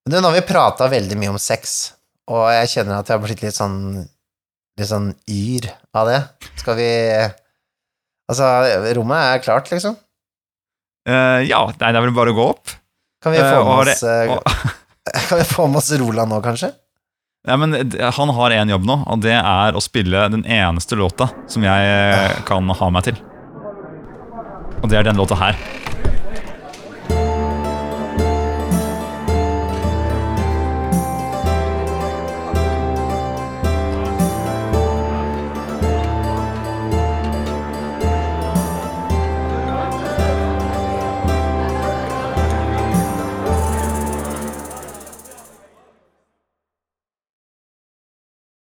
[0.09, 1.93] Du, nå har vi prata veldig mye om sex,
[2.27, 3.79] og jeg kjenner at jeg har blitt litt sånn
[4.73, 6.15] Litt sånn yr av det.
[6.57, 6.85] Skal vi
[8.25, 8.47] Altså,
[8.97, 9.93] rommet er klart, liksom.
[11.05, 12.71] Uh, ja, nei, det er vel bare å gå opp.
[13.21, 14.41] Kan vi Eh, få og med oss eh, og-
[15.29, 16.71] Kan vi få med oss Roland nå, kanskje?
[17.47, 21.27] Ja, men Han har én jobb nå, og det er å spille den eneste låta
[21.51, 23.17] som jeg eh, kan ha meg til.
[24.79, 25.59] Og det er den låta her.